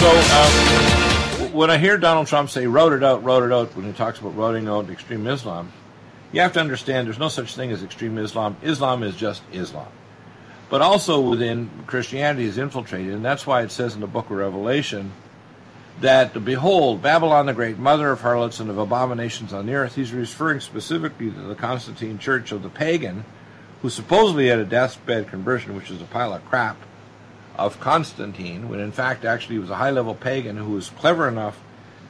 So, 0.02 0.10
um, 0.40 1.54
when 1.54 1.70
I 1.70 1.78
hear 1.78 1.98
Donald 1.98 2.28
Trump 2.28 2.50
say 2.50 2.66
"wrote 2.66 2.94
it 2.94 3.04
out, 3.04 3.24
wrote 3.24 3.44
it 3.44 3.52
out," 3.52 3.76
when 3.76 3.86
he 3.86 3.94
talks 3.94 4.20
about 4.20 4.36
writing 4.36 4.68
out 4.68 4.90
extreme 4.90 5.28
Islam, 5.28 5.72
you 6.32 6.42
have 6.42 6.54
to 6.54 6.60
understand 6.60 7.08
there's 7.08 7.20
no 7.20 7.30
such 7.30 7.56
thing 7.56 7.72
as 7.72 7.84
extreme 7.84 8.18
Islam. 8.18 8.58
Islam 8.64 9.04
is 9.04 9.16
just 9.16 9.44
Islam. 9.54 9.88
But 10.70 10.82
also 10.82 11.22
within 11.22 11.70
Christianity 11.86 12.46
is 12.46 12.58
infiltrated, 12.58 13.14
and 13.14 13.24
that's 13.24 13.46
why 13.46 13.62
it 13.62 13.72
says 13.72 13.94
in 13.94 14.02
the 14.02 14.08
book 14.08 14.26
of 14.26 14.38
Revelation 14.38 15.12
that, 16.02 16.44
behold, 16.44 17.02
Babylon 17.02 17.46
the 17.46 17.54
Great, 17.54 17.78
mother 17.78 18.12
of 18.12 18.22
harlots 18.22 18.60
and 18.60 18.70
of 18.70 18.78
abominations 18.78 19.54
on 19.54 19.68
the 19.68 19.76
earth. 19.76 19.96
He's 19.96 20.12
referring 20.12 20.60
specifically 20.60 21.32
to 21.32 21.40
the 21.40 21.56
Constantine 21.56 22.18
church 22.18 22.52
of 22.52 22.64
the 22.64 22.70
pagan, 22.70 23.26
who 23.82 23.90
supposedly 23.90 24.48
had 24.48 24.60
a 24.60 24.66
deathbed 24.66 25.28
conversion, 25.28 25.76
which 25.76 25.92
is 25.92 26.02
a 26.02 26.06
pile 26.06 26.34
of 26.34 26.44
crap 26.46 26.78
of 27.58 27.80
Constantine, 27.80 28.68
when 28.68 28.80
in 28.80 28.92
fact 28.92 29.24
actually 29.24 29.56
he 29.56 29.60
was 29.60 29.70
a 29.70 29.76
high 29.76 29.92
level 29.92 30.16
pagan 30.16 30.58
who 30.58 30.72
was 30.72 30.90
clever 30.90 31.28
enough 31.28 31.62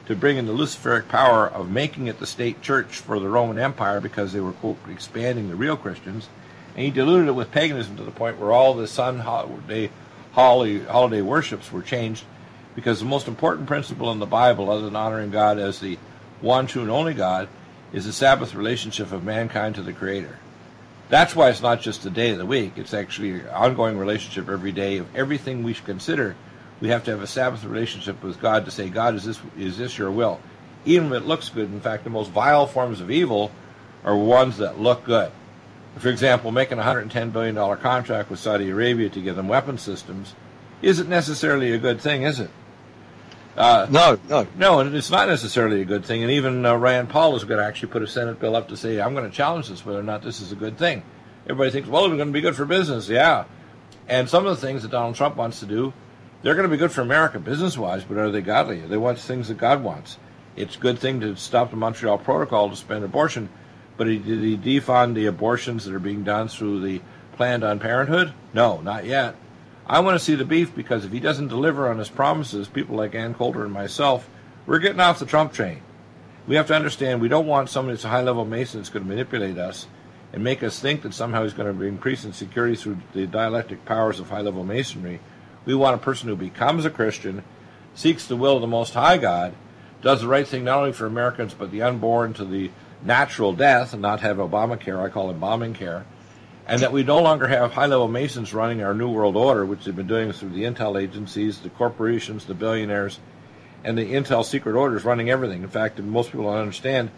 to 0.07 0.15
bring 0.15 0.37
in 0.37 0.45
the 0.45 0.53
Luciferic 0.53 1.07
power 1.07 1.47
of 1.47 1.69
making 1.69 2.07
it 2.07 2.19
the 2.19 2.27
state 2.27 2.61
church 2.61 2.97
for 2.97 3.19
the 3.19 3.29
Roman 3.29 3.59
Empire 3.59 3.99
because 3.99 4.33
they 4.33 4.39
were, 4.39 4.53
quote, 4.53 4.77
expanding 4.89 5.49
the 5.49 5.55
real 5.55 5.77
Christians. 5.77 6.29
And 6.75 6.83
he 6.83 6.91
diluted 6.91 7.29
it 7.29 7.33
with 7.33 7.51
paganism 7.51 7.97
to 7.97 8.03
the 8.03 8.11
point 8.11 8.37
where 8.37 8.51
all 8.51 8.73
the 8.73 8.87
sun 8.87 9.19
holiday, 9.19 9.89
holiday 10.33 11.21
worships 11.21 11.71
were 11.71 11.81
changed 11.81 12.25
because 12.75 12.99
the 12.99 13.05
most 13.05 13.27
important 13.27 13.67
principle 13.67 14.11
in 14.11 14.19
the 14.19 14.25
Bible, 14.25 14.69
other 14.69 14.81
than 14.83 14.95
honoring 14.95 15.31
God 15.31 15.57
as 15.57 15.79
the 15.79 15.97
one 16.41 16.67
true 16.67 16.81
and 16.81 16.91
only 16.91 17.13
God, 17.13 17.47
is 17.93 18.05
the 18.05 18.11
Sabbath 18.11 18.53
relationship 18.53 19.13
of 19.13 19.23
mankind 19.23 19.75
to 19.75 19.81
the 19.81 19.93
Creator. 19.93 20.37
That's 21.07 21.35
why 21.35 21.49
it's 21.49 21.61
not 21.61 21.81
just 21.81 22.05
a 22.05 22.09
day 22.09 22.31
of 22.31 22.39
the 22.39 22.45
week. 22.45 22.73
It's 22.75 22.93
actually 22.93 23.31
an 23.31 23.47
ongoing 23.49 23.97
relationship 23.97 24.49
every 24.49 24.73
day 24.73 24.97
of 24.97 25.15
everything 25.15 25.63
we 25.63 25.73
should 25.73 25.85
consider. 25.85 26.35
We 26.81 26.89
have 26.89 27.05
to 27.05 27.11
have 27.11 27.21
a 27.21 27.27
Sabbath 27.27 27.63
relationship 27.63 28.21
with 28.21 28.41
God 28.41 28.65
to 28.65 28.71
say, 28.71 28.89
God, 28.89 29.15
is 29.15 29.23
this 29.23 29.39
is 29.57 29.77
this 29.77 29.97
your 29.97 30.11
will? 30.11 30.41
Even 30.83 31.07
if 31.13 31.21
it 31.21 31.25
looks 31.25 31.47
good. 31.47 31.71
In 31.71 31.79
fact, 31.79 32.03
the 32.03 32.09
most 32.09 32.31
vile 32.31 32.67
forms 32.67 32.99
of 32.99 33.09
evil 33.09 33.51
are 34.03 34.17
ones 34.17 34.57
that 34.57 34.79
look 34.79 35.05
good. 35.05 35.31
For 35.97 36.09
example, 36.09 36.51
making 36.51 36.79
a 36.79 36.83
$110 36.83 37.31
billion 37.31 37.55
contract 37.77 38.29
with 38.29 38.39
Saudi 38.39 38.69
Arabia 38.69 39.09
to 39.09 39.21
give 39.21 39.35
them 39.35 39.47
weapon 39.47 39.77
systems 39.77 40.35
isn't 40.81 41.09
necessarily 41.09 41.71
a 41.71 41.77
good 41.77 42.01
thing, 42.01 42.23
is 42.23 42.39
it? 42.39 42.49
Uh, 43.55 43.87
no, 43.89 44.19
no. 44.27 44.45
No, 44.57 44.79
and 44.79 44.93
it's 44.93 45.09
not 45.09 45.29
necessarily 45.29 45.81
a 45.81 45.85
good 45.85 46.05
thing. 46.05 46.21
And 46.21 46.31
even 46.31 46.65
uh, 46.65 46.75
Rand 46.75 47.09
Paul 47.09 47.35
is 47.35 47.45
going 47.45 47.59
to 47.59 47.65
actually 47.65 47.89
put 47.89 48.03
a 48.03 48.07
Senate 48.07 48.39
bill 48.39 48.55
up 48.55 48.67
to 48.69 48.77
say, 48.77 48.99
I'm 48.99 49.13
going 49.13 49.29
to 49.29 49.35
challenge 49.35 49.69
this, 49.69 49.85
whether 49.85 49.99
or 49.99 50.03
not 50.03 50.21
this 50.21 50.41
is 50.41 50.51
a 50.51 50.55
good 50.55 50.77
thing. 50.77 51.03
Everybody 51.45 51.71
thinks, 51.71 51.87
well, 51.87 52.05
it's 52.05 52.15
going 52.15 52.27
to 52.27 52.33
be 52.33 52.41
good 52.41 52.55
for 52.55 52.65
business. 52.65 53.07
Yeah. 53.07 53.45
And 54.07 54.29
some 54.29 54.45
of 54.45 54.55
the 54.55 54.65
things 54.65 54.81
that 54.81 54.91
Donald 54.91 55.15
Trump 55.15 55.37
wants 55.37 55.61
to 55.61 55.65
do, 55.65 55.93
they're 56.41 56.55
going 56.55 56.69
to 56.69 56.71
be 56.71 56.77
good 56.77 56.91
for 56.91 57.01
America 57.01 57.39
business 57.39 57.77
wise, 57.77 58.03
but 58.03 58.17
are 58.17 58.29
they 58.29 58.41
godly? 58.41 58.81
They 58.81 58.97
want 58.97 59.17
things 59.19 59.47
that 59.47 59.57
God 59.57 59.83
wants. 59.83 60.17
It's 60.55 60.75
a 60.75 60.79
good 60.79 60.99
thing 60.99 61.21
to 61.21 61.35
stop 61.35 61.71
the 61.71 61.75
Montreal 61.75 62.17
Protocol 62.17 62.69
to 62.69 62.75
spend 62.75 63.03
abortion, 63.03 63.49
but 63.97 64.05
did 64.05 64.23
he 64.25 64.57
defund 64.57 65.15
the 65.15 65.25
abortions 65.25 65.85
that 65.85 65.93
are 65.93 65.99
being 65.99 66.23
done 66.23 66.47
through 66.47 66.81
the 66.81 67.01
Planned 67.33 67.63
Parenthood? 67.81 68.33
No, 68.53 68.81
not 68.81 69.05
yet. 69.05 69.35
I 69.87 69.99
want 69.99 70.17
to 70.17 70.23
see 70.23 70.35
the 70.35 70.45
beef 70.45 70.75
because 70.75 71.05
if 71.05 71.11
he 71.11 71.19
doesn't 71.19 71.49
deliver 71.49 71.89
on 71.89 71.99
his 71.99 72.09
promises, 72.09 72.67
people 72.67 72.95
like 72.95 73.13
Ann 73.13 73.35
Coulter 73.35 73.63
and 73.63 73.71
myself, 73.71 74.27
we're 74.65 74.79
getting 74.79 74.99
off 74.99 75.19
the 75.19 75.25
Trump 75.25 75.53
train. 75.53 75.81
We 76.47 76.55
have 76.55 76.67
to 76.67 76.75
understand 76.75 77.21
we 77.21 77.27
don't 77.27 77.47
want 77.47 77.69
somebody 77.69 77.95
that's 77.95 78.05
a 78.05 78.09
high 78.09 78.21
level 78.21 78.45
Mason 78.45 78.79
that's 78.79 78.89
going 78.89 79.03
to 79.03 79.09
manipulate 79.09 79.57
us 79.57 79.87
and 80.33 80.43
make 80.43 80.63
us 80.63 80.79
think 80.79 81.03
that 81.03 81.13
somehow 81.13 81.43
he's 81.43 81.53
going 81.53 81.75
to 81.75 81.83
increase 81.83 82.25
in 82.25 82.33
security 82.33 82.75
through 82.75 82.97
the 83.13 83.27
dialectic 83.27 83.85
powers 83.85 84.19
of 84.19 84.29
high 84.29 84.41
level 84.41 84.63
Masonry. 84.63 85.19
We 85.65 85.75
want 85.75 85.95
a 85.95 86.03
person 86.03 86.29
who 86.29 86.35
becomes 86.35 86.83
a 86.85 86.89
Christian, 86.89 87.43
seeks 87.93 88.27
the 88.27 88.35
will 88.35 88.55
of 88.55 88.61
the 88.61 88.67
Most 88.67 88.93
High 88.93 89.17
God, 89.17 89.53
does 90.01 90.21
the 90.21 90.27
right 90.27 90.47
thing 90.47 90.63
not 90.63 90.79
only 90.79 90.93
for 90.93 91.05
Americans 91.05 91.53
but 91.53 91.71
the 91.71 91.81
unborn 91.81 92.33
to 92.33 92.45
the 92.45 92.69
natural 93.03 93.53
death 93.53 93.93
and 93.93 94.01
not 94.01 94.21
have 94.21 94.37
Obamacare, 94.37 95.03
I 95.03 95.09
call 95.09 95.29
it 95.29 95.39
bombing 95.39 95.73
care, 95.73 96.05
and 96.67 96.81
that 96.81 96.91
we 96.91 97.03
no 97.03 97.19
longer 97.21 97.47
have 97.47 97.73
high 97.73 97.85
level 97.85 98.07
Masons 98.07 98.53
running 98.53 98.83
our 98.83 98.93
New 98.93 99.09
World 99.09 99.35
Order, 99.35 99.65
which 99.65 99.85
they've 99.85 99.95
been 99.95 100.07
doing 100.07 100.31
through 100.31 100.49
the 100.49 100.63
intel 100.63 101.01
agencies, 101.01 101.59
the 101.59 101.69
corporations, 101.69 102.45
the 102.45 102.53
billionaires, 102.53 103.19
and 103.83 103.97
the 103.97 104.13
intel 104.13 104.43
secret 104.43 104.75
orders 104.75 105.05
running 105.05 105.29
everything. 105.29 105.61
In 105.61 105.69
fact, 105.69 105.99
most 105.99 106.31
people 106.31 106.45
don't 106.45 106.57
understand 106.57 107.11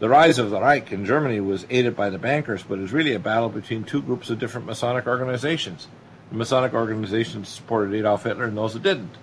the 0.00 0.08
rise 0.08 0.38
of 0.38 0.48
the 0.48 0.58
Reich 0.58 0.92
in 0.92 1.04
Germany 1.04 1.40
was 1.40 1.66
aided 1.68 1.94
by 1.94 2.08
the 2.08 2.18
bankers, 2.18 2.62
but 2.62 2.78
it 2.78 2.82
was 2.82 2.92
really 2.92 3.12
a 3.12 3.18
battle 3.18 3.50
between 3.50 3.84
two 3.84 4.00
groups 4.00 4.30
of 4.30 4.38
different 4.38 4.66
Masonic 4.66 5.06
organizations. 5.06 5.88
The 6.30 6.38
Masonic 6.38 6.72
organizations 6.72 7.50
supported 7.50 7.94
Adolf 7.94 8.24
Hitler 8.24 8.46
and 8.46 8.56
those 8.56 8.72
that 8.72 8.82
didn't. 8.82 9.14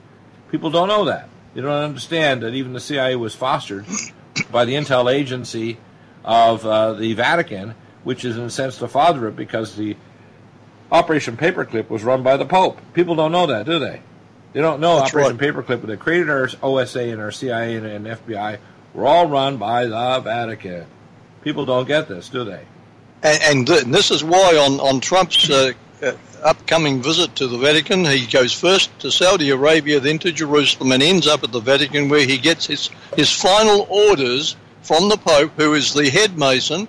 People 0.51 0.69
don't 0.69 0.87
know 0.87 1.05
that. 1.05 1.29
They 1.55 1.61
don't 1.61 1.71
understand 1.71 2.43
that 2.43 2.53
even 2.53 2.73
the 2.73 2.79
CIA 2.79 3.15
was 3.15 3.33
fostered 3.33 3.87
by 4.51 4.65
the 4.65 4.75
intel 4.75 5.11
agency 5.11 5.79
of 6.27 6.63
uh, 6.65 6.93
the 6.93 7.13
Vatican 7.13 7.73
which 8.07 8.23
is 8.23 8.37
in 8.37 8.43
a 8.43 8.49
sense 8.49 8.77
the 8.77 8.87
father 8.87 9.27
of 9.27 9.33
it 9.33 9.35
because 9.35 9.75
the 9.75 9.97
Operation 10.93 11.35
Paperclip 11.35 11.89
was 11.89 12.05
run 12.05 12.23
by 12.23 12.37
the 12.37 12.45
Pope. 12.45 12.79
People 12.93 13.15
don't 13.15 13.33
know 13.33 13.47
that, 13.47 13.65
do 13.65 13.79
they? 13.79 13.99
They 14.53 14.61
don't 14.61 14.79
know 14.79 14.99
That's 14.99 15.11
Operation 15.11 15.37
right. 15.37 15.53
Paperclip. 15.53 15.81
They 15.85 15.97
created 15.97 16.29
our 16.29 16.47
OSA 16.63 17.01
and 17.01 17.19
our 17.19 17.33
CIA 17.33 17.75
and, 17.75 17.85
and 17.85 18.07
FBI 18.07 18.59
were 18.93 19.05
all 19.05 19.27
run 19.27 19.57
by 19.57 19.87
the 19.87 20.21
Vatican. 20.21 20.85
People 21.41 21.65
don't 21.65 21.85
get 21.85 22.07
this, 22.07 22.29
do 22.29 22.45
they? 22.45 22.61
And, 23.23 23.41
and, 23.43 23.67
th- 23.67 23.83
and 23.83 23.93
this 23.93 24.09
is 24.09 24.23
why 24.23 24.55
on 24.55 24.79
on 24.79 25.01
Trump's 25.01 25.49
uh, 25.49 25.73
uh, 26.01 26.13
upcoming 26.43 27.01
visit 27.01 27.35
to 27.35 27.47
the 27.47 27.57
Vatican, 27.57 28.05
he 28.05 28.25
goes 28.25 28.53
first 28.53 28.97
to 28.99 29.11
Saudi 29.11 29.49
Arabia, 29.49 29.99
then 29.99 30.17
to 30.19 30.31
Jerusalem, 30.31 30.93
and 30.93 31.03
ends 31.03 31.27
up 31.27 31.43
at 31.43 31.51
the 31.51 31.59
Vatican, 31.59 32.07
where 32.07 32.25
he 32.25 32.37
gets 32.37 32.65
his 32.65 32.89
his 33.17 33.29
final 33.29 33.85
orders 33.89 34.55
from 34.87 35.09
the 35.09 35.17
Pope, 35.17 35.51
who 35.57 35.73
is 35.73 35.93
the 35.93 36.09
head 36.09 36.37
Mason, 36.37 36.87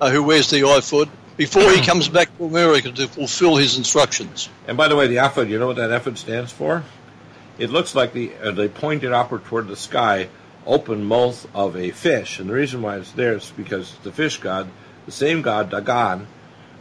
uh, 0.00 0.10
who 0.10 0.20
wears 0.20 0.50
the 0.50 0.68
ephod 0.68 1.08
before 1.36 1.70
he 1.70 1.80
comes 1.80 2.08
back 2.08 2.36
to 2.36 2.44
America 2.44 2.90
to 2.90 3.06
fulfill 3.06 3.54
his 3.54 3.78
instructions. 3.78 4.48
And 4.66 4.76
by 4.76 4.88
the 4.88 4.96
way, 4.96 5.06
the 5.06 5.24
ephod, 5.24 5.48
you 5.48 5.60
know 5.60 5.68
what 5.68 5.76
that 5.76 5.92
ephod 5.92 6.18
stands 6.18 6.50
for? 6.50 6.82
It 7.56 7.70
looks 7.70 7.94
like 7.94 8.12
the 8.14 8.32
uh, 8.42 8.50
they 8.50 8.68
pointed 8.68 9.12
upward 9.12 9.44
toward 9.44 9.68
the 9.68 9.76
sky, 9.76 10.28
open 10.66 11.04
mouth 11.04 11.46
of 11.54 11.76
a 11.76 11.92
fish. 11.92 12.40
And 12.40 12.50
the 12.50 12.54
reason 12.54 12.82
why 12.82 12.96
it's 12.96 13.12
there 13.12 13.36
is 13.36 13.52
because 13.56 13.94
the 14.02 14.10
fish 14.10 14.40
god, 14.40 14.68
the 15.06 15.12
same 15.12 15.40
god 15.40 15.70
Dagon, 15.70 16.26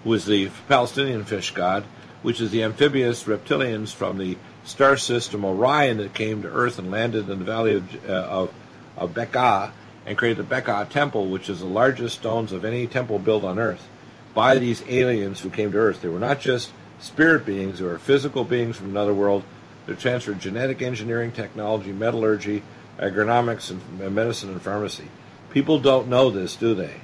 who 0.03 0.13
is 0.13 0.25
the 0.25 0.49
Palestinian 0.67 1.25
fish 1.25 1.51
god, 1.51 1.83
which 2.23 2.41
is 2.41 2.49
the 2.49 2.63
amphibious 2.63 3.25
reptilians 3.25 3.93
from 3.93 4.17
the 4.17 4.35
star 4.63 4.97
system 4.97 5.45
Orion 5.45 5.97
that 5.97 6.15
came 6.15 6.41
to 6.41 6.49
Earth 6.49 6.79
and 6.79 6.89
landed 6.89 7.29
in 7.29 7.37
the 7.37 7.45
valley 7.45 7.75
of, 7.75 8.09
uh, 8.09 8.13
of, 8.13 8.53
of 8.97 9.13
Bekaa 9.13 9.73
and 10.09 10.17
created 10.17 10.43
the 10.43 10.55
Bekah 10.55 10.89
Temple, 10.89 11.27
which 11.27 11.49
is 11.49 11.59
the 11.59 11.67
largest 11.67 12.17
stones 12.17 12.51
of 12.51 12.65
any 12.65 12.87
temple 12.87 13.19
built 13.19 13.43
on 13.43 13.59
Earth, 13.59 13.87
by 14.33 14.57
these 14.57 14.83
aliens 14.89 15.39
who 15.39 15.51
came 15.51 15.71
to 15.71 15.77
Earth. 15.77 16.01
They 16.01 16.09
were 16.09 16.17
not 16.17 16.39
just 16.39 16.71
spirit 16.99 17.45
beings, 17.45 17.77
they 17.77 17.85
were 17.85 17.99
physical 17.99 18.43
beings 18.43 18.75
from 18.75 18.89
another 18.89 19.13
world. 19.13 19.43
They 19.85 19.93
transferred 19.93 20.39
genetic 20.39 20.81
engineering, 20.81 21.31
technology, 21.31 21.91
metallurgy, 21.91 22.63
agronomics, 22.97 23.69
and 23.69 24.15
medicine 24.15 24.49
and 24.49 24.59
pharmacy. 24.59 25.07
People 25.51 25.79
don't 25.79 26.07
know 26.07 26.31
this, 26.31 26.55
do 26.55 26.73
they? 26.73 26.95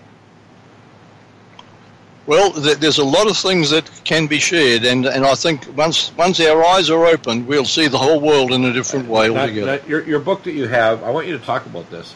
Well, 2.26 2.50
there's 2.54 2.98
a 2.98 3.06
lot 3.06 3.30
of 3.30 3.38
things 3.38 3.70
that 3.70 3.88
can 4.04 4.26
be 4.26 4.40
shared, 4.40 4.84
and, 4.84 5.06
and 5.06 5.24
I 5.24 5.36
think 5.36 5.78
once 5.78 6.12
once 6.18 6.40
our 6.40 6.66
eyes 6.66 6.90
are 6.90 7.06
opened, 7.06 7.46
we'll 7.46 7.66
see 7.66 7.88
the 7.88 8.00
whole 8.00 8.20
world 8.20 8.52
in 8.52 8.66
a 8.66 8.74
different 8.74 9.08
uh, 9.08 9.12
way 9.12 9.30
altogether. 9.30 9.80
your, 9.88 10.04
your 10.04 10.20
book 10.20 10.42
that 10.46 10.54
you 10.54 10.68
have, 10.68 11.04
I 11.04 11.12
want 11.12 11.28
you 11.28 11.38
to 11.38 11.46
talk 11.46 11.68
about 11.68 11.92
this. 11.92 12.16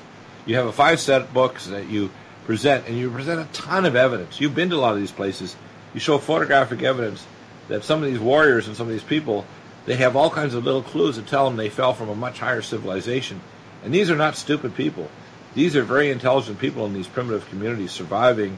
You 0.50 0.56
have 0.56 0.66
a 0.66 0.72
five 0.72 1.00
set 1.00 1.32
books 1.32 1.68
that 1.68 1.89
you 1.89 2.10
present, 2.45 2.88
and 2.88 2.97
you 2.97 3.12
present 3.12 3.39
a 3.39 3.54
ton 3.54 3.86
of 3.86 3.95
evidence. 3.95 4.41
You've 4.41 4.56
been 4.56 4.72
to 4.72 4.78
a 4.78 4.82
lot 4.82 4.95
of 4.95 5.00
these 5.00 5.12
places. 5.12 5.56
You 5.93 6.00
show 6.00 6.18
photographic 6.18 6.82
evidence 6.82 7.24
that 7.68 7.84
some 7.84 8.02
of 8.02 8.10
these 8.10 8.20
warriors 8.20 8.68
and 8.68 8.76
some 8.76 8.88
of 8.88 8.91
these 8.91 9.04
people, 9.04 9.45
they 9.86 9.97
have 9.97 10.16
all 10.16 10.32
kinds 10.32 10.56
of 10.56 10.66
little 10.66 10.82
clues 10.82 11.18
that 11.18 11.28
tell 11.28 11.45
them 11.45 11.56
they 11.56 11.70
fell 11.70 11.93
from 11.93 12.10
a 12.10 12.16
much 12.16 12.39
higher 12.39 12.64
civilization. 12.64 13.41
And 13.84 13.93
these 13.93 14.10
are 14.10 14.16
not 14.16 14.36
stupid 14.36 14.74
people. 14.74 15.12
These 15.54 15.76
are 15.76 15.84
very 15.84 16.10
intelligent 16.10 16.58
people 16.58 16.88
in 16.88 16.93
these 16.93 17.08
primitive 17.08 17.47
communities 17.50 17.91
surviving 17.91 18.58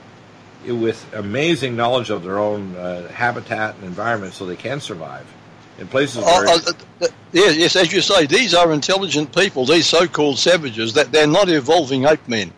with 0.66 1.14
amazing 1.14 1.76
knowledge 1.76 2.10
of 2.10 2.24
their 2.24 2.40
own 2.40 2.74
uh, 2.78 3.10
habitat 3.10 3.76
and 3.76 3.84
environment 3.84 4.32
so 4.32 4.46
they 4.46 4.56
can 4.56 4.80
survive 4.80 5.26
in 5.82 5.88
places 5.88 6.24
where. 6.24 6.48
Uh, 6.48 6.52
uh, 6.52 6.72
uh, 7.02 7.08
yes, 7.34 7.58
yes, 7.58 7.76
as 7.76 7.92
you 7.92 8.02
say, 8.02 8.26
these 8.26 8.54
are 8.54 8.72
intelligent 8.72 9.36
people, 9.36 9.66
these 9.66 9.88
so 9.88 10.08
called 10.08 10.40
savages, 10.40 10.94
that 10.94 11.12
they're 11.12 11.28
not 11.28 11.50
evolving 11.50 12.06
ape 12.06 12.26
men. 12.28 12.54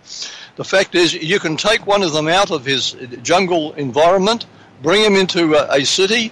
the 0.58 0.64
fact 0.64 0.94
is, 0.94 1.14
you 1.14 1.40
can 1.40 1.58
take 1.58 1.88
one 1.88 2.04
of 2.04 2.14
them 2.14 2.28
out 2.28 2.52
of 2.52 2.64
his 2.66 2.96
jungle 3.24 3.74
environment, 3.74 4.46
bring 4.84 5.02
him 5.02 5.16
into 5.16 5.56
a, 5.56 5.78
a 5.78 5.86
city, 5.86 6.32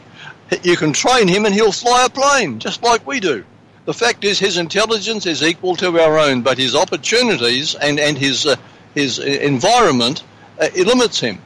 you 0.63 0.75
can 0.75 0.91
train 0.93 1.27
him 1.27 1.45
and 1.45 1.55
he'll 1.55 1.71
fly 1.71 2.05
a 2.05 2.09
plane, 2.09 2.59
just 2.59 2.83
like 2.83 3.07
we 3.07 3.19
do. 3.19 3.43
The 3.85 3.93
fact 3.93 4.23
is, 4.23 4.37
his 4.37 4.57
intelligence 4.57 5.25
is 5.25 5.41
equal 5.41 5.75
to 5.77 5.99
our 5.99 6.19
own, 6.19 6.41
but 6.41 6.57
his 6.57 6.75
opportunities 6.75 7.73
and, 7.73 7.99
and 7.99 8.17
his, 8.17 8.45
uh, 8.45 8.57
his 8.93 9.17
environment 9.17 10.23
uh, 10.59 10.67
it 10.75 10.85
limits 10.85 11.19
him. 11.19 11.41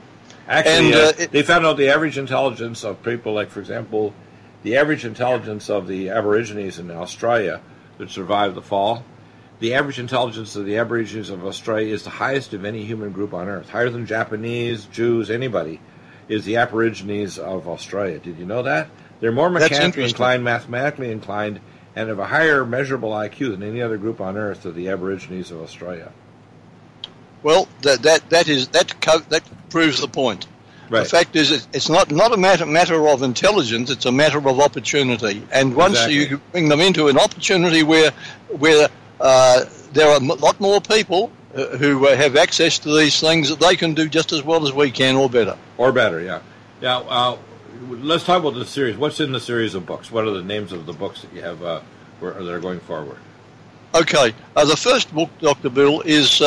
Actually, 0.47 0.87
And, 0.87 0.95
uh, 0.95 1.23
uh, 1.23 1.27
they 1.31 1.43
found 1.43 1.65
out 1.65 1.77
the 1.77 1.89
average 1.89 2.17
intelligence 2.17 2.83
of 2.83 3.01
people, 3.03 3.33
like, 3.33 3.49
for 3.49 3.59
example, 3.61 4.13
the 4.65 4.77
average 4.77 5.05
intelligence 5.05 5.69
of 5.69 5.87
the 5.87 6.09
Aborigines 6.09 6.79
in 6.79 6.89
Australia 6.89 7.61
that 7.99 8.09
survived 8.09 8.55
the 8.55 8.63
fall, 8.63 9.05
the 9.59 9.75
average 9.75 9.99
intelligence 9.99 10.55
of 10.55 10.65
the 10.65 10.79
Aborigines 10.79 11.29
of 11.29 11.45
Australia 11.45 11.93
is 11.93 12.01
the 12.01 12.09
highest 12.09 12.51
of 12.55 12.65
any 12.65 12.83
human 12.83 13.11
group 13.11 13.31
on 13.31 13.47
Earth. 13.47 13.69
Higher 13.69 13.91
than 13.91 14.07
Japanese, 14.07 14.85
Jews, 14.85 15.29
anybody, 15.29 15.79
is 16.27 16.45
the 16.45 16.55
Aborigines 16.55 17.37
of 17.37 17.67
Australia. 17.67 18.17
Did 18.17 18.39
you 18.39 18.45
know 18.47 18.63
that? 18.63 18.89
They're 19.19 19.31
more 19.31 19.51
That's 19.51 19.69
mechanically 19.69 20.05
inclined, 20.05 20.43
mathematically 20.43 21.11
inclined, 21.11 21.61
and 21.95 22.09
have 22.09 22.17
a 22.17 22.25
higher 22.25 22.65
measurable 22.65 23.11
IQ 23.11 23.51
than 23.51 23.61
any 23.61 23.83
other 23.83 23.99
group 23.99 24.19
on 24.19 24.35
Earth 24.35 24.65
of 24.65 24.73
the 24.73 24.89
Aborigines 24.89 25.51
of 25.51 25.61
Australia. 25.61 26.11
Well, 27.43 27.67
that 27.83 28.01
that 28.01 28.31
that 28.31 28.49
is 28.49 28.69
that 28.69 28.99
co- 28.99 29.19
that 29.29 29.43
proves 29.69 30.01
the 30.01 30.07
point. 30.07 30.47
Right. 30.89 31.03
The 31.03 31.09
fact 31.09 31.35
is, 31.35 31.67
it's 31.73 31.89
not 31.89 32.11
not 32.11 32.33
a 32.33 32.37
matter 32.37 32.65
matter 32.65 33.07
of 33.07 33.23
intelligence; 33.23 33.89
it's 33.89 34.05
a 34.05 34.11
matter 34.11 34.37
of 34.37 34.59
opportunity. 34.59 35.41
And 35.51 35.75
once 35.75 35.93
Exactly. 35.93 36.27
you 36.27 36.41
bring 36.51 36.69
them 36.69 36.81
into 36.81 37.07
an 37.07 37.17
opportunity 37.17 37.81
where 37.83 38.11
where 38.49 38.89
uh, 39.19 39.65
there 39.93 40.09
are 40.09 40.17
a 40.17 40.23
lot 40.23 40.59
more 40.59 40.79
people 40.81 41.31
uh, 41.55 41.77
who 41.77 42.07
uh, 42.07 42.15
have 42.15 42.35
access 42.35 42.79
to 42.79 42.95
these 42.95 43.19
things, 43.19 43.49
that 43.49 43.59
they 43.59 43.75
can 43.75 43.93
do 43.93 44.09
just 44.09 44.31
as 44.31 44.43
well 44.43 44.67
as 44.67 44.73
we 44.73 44.91
can, 44.91 45.15
or 45.15 45.29
better. 45.29 45.57
Or 45.77 45.91
better, 45.91 46.19
yeah. 46.19 46.41
Now, 46.81 47.03
uh, 47.03 47.37
let's 47.89 48.25
talk 48.25 48.41
about 48.41 48.55
the 48.55 48.65
series. 48.65 48.97
What's 48.97 49.19
in 49.19 49.31
the 49.31 49.39
series 49.39 49.73
of 49.73 49.85
books? 49.85 50.11
What 50.11 50.25
are 50.25 50.31
the 50.31 50.43
names 50.43 50.71
of 50.71 50.85
the 50.85 50.93
books 50.93 51.21
that 51.21 51.33
you 51.33 51.41
have 51.41 51.63
uh, 51.63 51.81
where, 52.19 52.33
that 52.33 52.51
are 52.51 52.59
going 52.59 52.81
forward? 52.81 53.17
Okay, 53.93 54.33
uh, 54.57 54.65
the 54.65 54.75
first 54.75 55.13
book, 55.15 55.29
Dr. 55.39 55.69
Bill, 55.69 56.01
is 56.01 56.41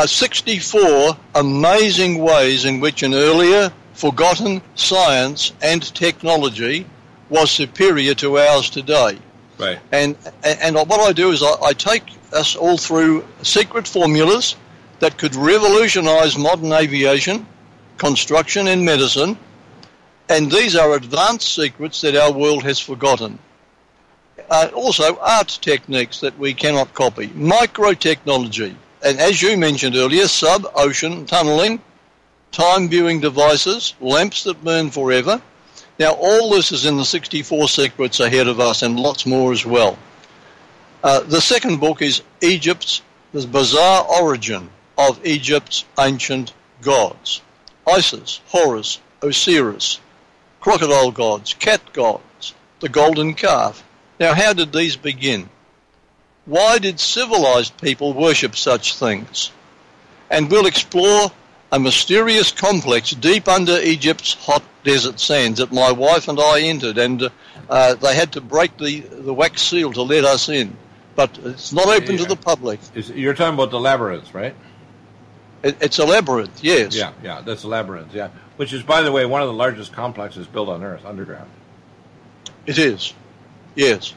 uh, 0.00 0.06
64 0.06 1.14
amazing 1.34 2.22
ways 2.22 2.64
in 2.64 2.80
which 2.80 3.02
an 3.02 3.12
earlier 3.12 3.70
forgotten 3.92 4.62
science 4.74 5.52
and 5.60 5.94
technology 5.94 6.86
was 7.28 7.50
superior 7.50 8.14
to 8.14 8.38
ours 8.38 8.70
today. 8.70 9.18
Right. 9.58 9.78
And, 9.92 10.16
and 10.42 10.74
what 10.74 11.00
I 11.00 11.12
do 11.12 11.32
is 11.32 11.42
I, 11.42 11.54
I 11.62 11.72
take 11.74 12.04
us 12.32 12.56
all 12.56 12.78
through 12.78 13.26
secret 13.42 13.86
formulas 13.86 14.56
that 15.00 15.18
could 15.18 15.34
revolutionize 15.34 16.38
modern 16.38 16.72
aviation, 16.72 17.46
construction, 17.98 18.68
and 18.68 18.82
medicine. 18.82 19.36
And 20.30 20.50
these 20.50 20.76
are 20.76 20.94
advanced 20.94 21.54
secrets 21.54 22.00
that 22.00 22.16
our 22.16 22.32
world 22.32 22.62
has 22.62 22.78
forgotten. 22.78 23.38
Uh, 24.48 24.70
also, 24.72 25.18
art 25.18 25.58
techniques 25.60 26.20
that 26.20 26.38
we 26.38 26.54
cannot 26.54 26.94
copy, 26.94 27.28
microtechnology, 27.28 28.74
and 29.02 29.18
as 29.18 29.40
you 29.40 29.56
mentioned 29.56 29.96
earlier, 29.96 30.28
sub 30.28 30.70
ocean 30.74 31.26
tunneling, 31.26 31.80
time 32.52 32.88
viewing 32.88 33.20
devices, 33.20 33.94
lamps 34.00 34.44
that 34.44 34.62
burn 34.62 34.90
forever. 34.90 35.40
Now, 35.98 36.12
all 36.12 36.50
this 36.50 36.72
is 36.72 36.86
in 36.86 36.96
the 36.96 37.04
64 37.04 37.68
secrets 37.68 38.20
ahead 38.20 38.48
of 38.48 38.60
us, 38.60 38.82
and 38.82 38.98
lots 38.98 39.26
more 39.26 39.52
as 39.52 39.66
well. 39.66 39.98
Uh, 41.02 41.20
the 41.20 41.40
second 41.40 41.80
book 41.80 42.02
is 42.02 42.22
Egypt's 42.40 43.02
The 43.32 43.46
Bizarre 43.46 44.06
Origin 44.08 44.70
of 44.98 45.24
Egypt's 45.24 45.84
Ancient 45.98 46.52
Gods 46.82 47.42
Isis, 47.86 48.40
Horus, 48.48 49.00
Osiris, 49.22 50.00
crocodile 50.60 51.10
gods, 51.10 51.54
cat 51.54 51.80
gods, 51.92 52.54
the 52.80 52.88
golden 52.88 53.34
calf. 53.34 53.82
Now, 54.18 54.34
how 54.34 54.52
did 54.52 54.72
these 54.72 54.96
begin? 54.96 55.48
Why 56.50 56.78
did 56.80 56.98
civilized 56.98 57.80
people 57.80 58.12
worship 58.12 58.56
such 58.56 58.96
things? 58.96 59.52
And 60.28 60.50
we'll 60.50 60.66
explore 60.66 61.30
a 61.70 61.78
mysterious 61.78 62.50
complex 62.50 63.12
deep 63.12 63.46
under 63.46 63.78
Egypt's 63.80 64.34
hot 64.34 64.64
desert 64.82 65.20
sands 65.20 65.60
that 65.60 65.70
my 65.70 65.92
wife 65.92 66.26
and 66.26 66.40
I 66.40 66.62
entered, 66.62 66.98
and 66.98 67.30
uh, 67.68 67.94
they 67.94 68.16
had 68.16 68.32
to 68.32 68.40
break 68.40 68.76
the, 68.78 68.98
the 68.98 69.32
wax 69.32 69.62
seal 69.62 69.92
to 69.92 70.02
let 70.02 70.24
us 70.24 70.48
in. 70.48 70.76
But 71.14 71.38
it's 71.38 71.72
not 71.72 71.86
open 71.86 72.16
to 72.16 72.24
the 72.24 72.34
public. 72.34 72.80
Is, 72.96 73.10
you're 73.10 73.34
talking 73.34 73.54
about 73.54 73.70
the 73.70 73.78
labyrinth, 73.78 74.34
right? 74.34 74.56
It, 75.62 75.76
it's 75.80 76.00
a 76.00 76.04
labyrinth, 76.04 76.64
yes. 76.64 76.96
Yeah, 76.96 77.12
yeah, 77.22 77.42
that's 77.42 77.62
a 77.62 77.68
labyrinth, 77.68 78.12
yeah. 78.12 78.30
Which 78.56 78.72
is, 78.72 78.82
by 78.82 79.02
the 79.02 79.12
way, 79.12 79.24
one 79.24 79.40
of 79.40 79.46
the 79.46 79.54
largest 79.54 79.92
complexes 79.92 80.48
built 80.48 80.68
on 80.68 80.82
Earth, 80.82 81.04
underground. 81.04 81.48
It 82.66 82.78
is, 82.78 83.14
yes. 83.76 84.14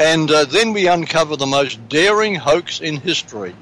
And 0.00 0.30
uh, 0.30 0.46
then 0.46 0.72
we 0.72 0.88
uncover 0.88 1.36
the 1.36 1.46
most 1.46 1.90
daring 1.90 2.34
hoax 2.34 2.80
in 2.80 2.96
history, 2.96 3.54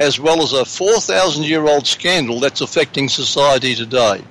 as 0.00 0.18
well 0.18 0.42
as 0.42 0.54
a 0.54 0.64
4,000 0.64 1.44
year 1.44 1.68
old 1.68 1.86
scandal 1.86 2.40
that's 2.40 2.62
affecting 2.62 3.10
society 3.10 3.74
today. 3.74 4.22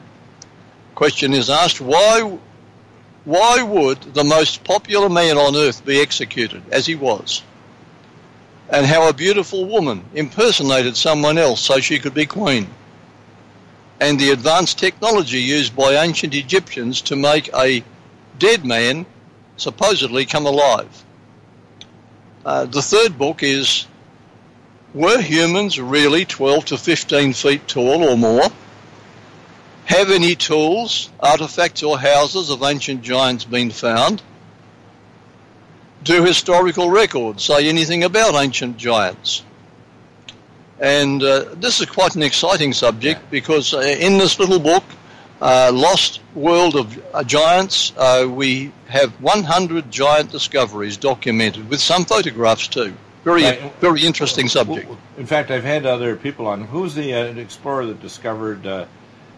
Question 0.96 1.34
is 1.34 1.52
asked 1.52 1.80
why, 1.80 2.40
why 3.26 3.62
would 3.62 4.02
the 4.16 4.24
most 4.24 4.64
popular 4.64 5.08
man 5.08 5.38
on 5.38 5.56
earth 5.56 5.86
be 5.86 6.02
executed, 6.02 6.64
as 6.72 6.88
he 6.88 6.96
was? 6.96 7.44
And 8.72 8.88
how 8.88 9.08
a 9.08 9.14
beautiful 9.14 9.66
woman 9.66 10.04
impersonated 10.16 10.98
someone 10.98 11.38
else 11.38 11.62
so 11.62 11.80
she 11.80 12.00
could 12.00 12.16
be 12.16 12.26
queen. 12.26 12.68
And 14.00 14.20
the 14.20 14.32
advanced 14.32 14.80
technology 14.80 15.42
used 15.42 15.76
by 15.76 15.94
ancient 15.94 16.34
Egyptians 16.34 17.02
to 17.04 17.16
make 17.16 17.52
a 17.54 17.84
dead 18.40 18.66
man 18.66 19.06
supposedly 19.58 20.26
come 20.26 20.48
alive. 20.48 21.05
Uh, 22.46 22.66
the 22.66 22.82
third 22.82 23.18
book 23.18 23.42
is 23.42 23.88
Were 24.94 25.20
humans 25.20 25.80
really 25.80 26.26
12 26.26 26.66
to 26.66 26.78
15 26.78 27.34
feet 27.34 27.68
tall 27.68 28.04
or 28.04 28.16
more? 28.16 28.46
Have 29.86 30.12
any 30.12 30.36
tools, 30.36 31.10
artifacts, 31.20 31.82
or 31.82 31.98
houses 31.98 32.52
of 32.52 32.62
ancient 32.62 33.02
giants 33.02 33.44
been 33.46 33.72
found? 33.72 34.22
Do 36.04 36.24
historical 36.24 36.92
records 36.92 37.44
say 37.44 37.68
anything 37.68 38.04
about 38.04 38.36
ancient 38.36 38.78
giants? 38.78 39.42
And 40.80 41.24
uh, 41.24 41.46
this 41.56 41.80
is 41.80 41.88
quite 41.88 42.16
an 42.16 42.22
exciting 42.22 42.74
subject 42.74 43.32
because 43.32 43.74
uh, 43.74 43.80
in 43.80 44.20
this 44.20 44.38
little 44.40 44.60
book, 44.60 44.84
uh, 45.46 45.72
Lost 45.72 46.22
World 46.34 46.76
of 46.76 47.00
uh, 47.14 47.24
Giants, 47.24 47.94
uh, 47.98 48.28
we 48.28 48.72
have 48.88 49.12
100 49.22 49.92
giant 49.92 50.32
discoveries 50.32 50.98
documented 50.98 51.70
with 51.70 51.80
some 51.80 52.04
photographs 52.04 52.68
too. 52.68 52.94
Very, 53.24 53.44
Right. 53.44 53.74
very 53.80 54.04
interesting 54.04 54.50
subject. 54.50 54.90
In 55.18 55.26
fact, 55.28 55.52
I've 55.52 55.64
had 55.64 55.86
other 55.86 56.16
people 56.16 56.48
on. 56.48 56.64
Who's 56.64 56.96
the 56.96 57.14
uh, 57.14 57.24
explorer 57.36 57.86
that 57.88 58.02
discovered 58.02 58.66
uh, 58.66 58.86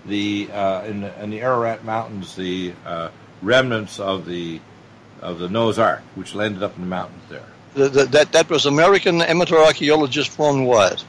the 0.06 0.50
uh, 0.54 0.84
in, 0.84 1.02
the 1.02 1.24
in 1.24 1.30
the 1.30 1.42
Ararat 1.42 1.84
Mountains 1.84 2.36
the 2.36 2.74
uh, 2.86 3.10
remnants 3.42 4.00
of 4.00 4.26
the 4.26 4.60
of 5.22 5.40
the 5.40 5.50
Noah's 5.50 5.78
Ark, 5.80 6.04
which 6.16 6.36
landed 6.36 6.64
up 6.64 6.76
in 6.76 6.82
the 6.84 6.88
mountains 6.88 7.24
there? 7.30 7.44
Th- 7.76 7.92
th- 7.92 8.08
that, 8.10 8.32
that 8.32 8.50
was 8.50 8.66
American 8.66 9.22
amateur 9.22 9.58
archaeologist 9.58 10.38
Ron 10.40 10.66
Wyatt. 10.66 11.04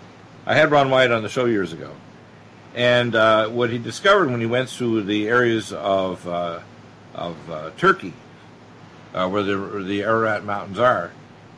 I 0.46 0.54
had 0.54 0.70
Ron 0.70 0.90
White 0.90 1.10
on 1.12 1.22
the 1.22 1.28
show 1.28 1.44
years 1.46 1.72
ago, 1.72 1.90
and 2.78 3.16
uh, 3.16 3.48
what 3.48 3.70
he 3.70 3.78
discovered 3.78 4.30
when 4.30 4.38
he 4.38 4.46
went 4.46 4.68
through 4.68 5.02
the 5.02 5.26
areas 5.26 5.72
of 5.72 6.26
uh, 6.28 6.60
of 7.12 7.50
uh, 7.50 7.70
Turkey, 7.76 8.12
uh, 9.12 9.28
where 9.28 9.42
the 9.42 9.56
the 9.82 10.02
Ararat 10.02 10.44
Mountains 10.44 10.78
are, 10.78 11.10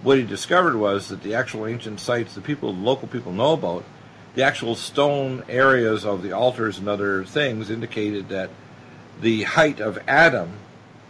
what 0.03 0.17
he 0.17 0.25
discovered 0.25 0.77
was 0.77 1.11
that 1.11 1.23
the 1.23 1.35
actual 1.35 1.67
ancient 1.67 2.01
sites, 2.01 2.35
the 2.35 2.41
people, 2.41 2.75
local 2.75 3.07
people 3.07 3.33
know 3.33 3.53
about, 3.53 3.85
the 4.35 4.43
actual 4.43 4.75
stone 4.75 5.45
areas 5.47 6.07
of 6.07 6.23
the 6.23 6.33
altars 6.33 6.79
and 6.79 6.89
other 6.89 7.23
things 7.23 7.69
indicated 7.69 8.31
that 8.31 8.49
the 9.21 9.43
height 9.43 9.79
of 9.79 9.99
Adam 10.09 10.53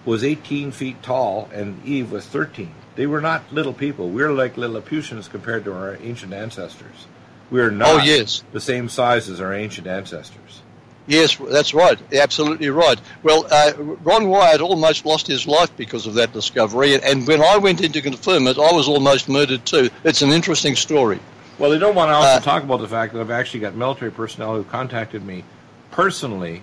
was 0.05 0.25
18 0.25 0.73
feet 0.73 1.01
tall 1.05 1.49
and 1.55 1.85
Eve 1.85 2.11
was 2.11 2.27
13. 2.27 2.75
They 2.97 3.07
were 3.07 3.21
not 3.21 3.53
little 3.53 3.75
people. 3.75 4.09
We 4.09 4.25
are 4.25 4.33
like 4.33 4.57
Lilliputians 4.57 5.29
compared 5.29 5.65
to 5.67 5.73
our 5.73 5.97
ancient 6.03 6.33
ancestors. 6.33 7.07
We 7.51 7.61
are 7.61 7.71
not 7.71 7.89
Oh, 7.89 7.99
yes. 7.99 8.43
the 8.53 8.61
same 8.61 8.89
size 8.89 9.29
as 9.29 9.41
our 9.41 9.53
ancient 9.53 9.87
ancestors. 9.87 10.63
Yes, 11.07 11.37
that's 11.51 11.75
right. 11.75 11.99
Absolutely 12.13 12.71
right. 12.71 13.01
Well, 13.25 13.45
uh, 13.51 13.73
Ron 14.05 14.29
Wyatt 14.29 14.61
almost 14.61 15.05
lost 15.05 15.27
his 15.27 15.47
life 15.49 15.75
because 15.77 16.07
of 16.07 16.15
that 16.15 16.33
discovery, 16.33 16.95
and 17.03 17.27
when 17.27 17.43
I 17.43 17.57
went 17.57 17.81
in 17.81 17.91
to 17.93 18.01
confirm 18.01 18.47
it, 18.47 18.59
I 18.59 18.73
was 18.73 18.87
almost 18.87 19.29
murdered 19.29 19.65
too. 19.67 19.91
It's 20.05 20.23
an 20.23 20.31
interesting 20.31 20.77
story. 20.77 21.19
Well, 21.59 21.71
they 21.71 21.79
don't 21.79 21.97
want 21.97 22.11
to 22.11 22.15
also 22.15 22.29
Uh, 22.37 22.41
talk 22.41 22.63
about 22.63 22.81
the 22.81 22.89
fact 22.89 23.13
that 23.13 23.21
I've 23.21 23.31
actually 23.33 23.61
got 23.61 23.75
military 23.75 24.13
personnel 24.13 24.55
who 24.55 24.63
contacted 24.65 25.25
me 25.27 25.43
personally 25.91 26.63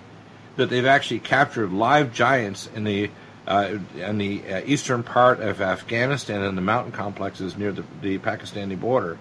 that 0.56 0.70
they've 0.70 0.86
actually 0.86 1.20
captured 1.20 1.72
live 1.72 2.12
giants 2.14 2.68
in 2.74 2.84
the 2.84 3.10
uh, 3.46 3.78
in 3.96 4.18
the 4.18 4.42
uh, 4.50 4.60
eastern 4.66 5.02
part 5.02 5.40
of 5.40 5.60
Afghanistan 5.62 6.42
and 6.42 6.56
the 6.58 6.62
mountain 6.62 6.92
complexes 6.92 7.56
near 7.56 7.72
the, 7.72 7.82
the 8.02 8.18
Pakistani 8.18 8.78
border, 8.78 9.16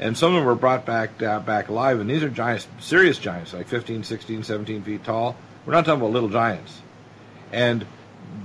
and 0.00 0.16
some 0.16 0.30
of 0.30 0.36
them 0.36 0.44
were 0.44 0.54
brought 0.54 0.84
back 0.84 1.22
uh, 1.22 1.40
back 1.40 1.68
alive. 1.68 2.00
And 2.00 2.10
these 2.10 2.22
are 2.22 2.28
giants, 2.28 2.66
serious 2.80 3.18
giants, 3.18 3.52
like 3.52 3.68
15, 3.68 4.04
16, 4.04 4.42
17 4.42 4.82
feet 4.82 5.04
tall. 5.04 5.36
We're 5.64 5.72
not 5.72 5.84
talking 5.84 6.00
about 6.00 6.12
little 6.12 6.28
giants, 6.28 6.80
and 7.52 7.86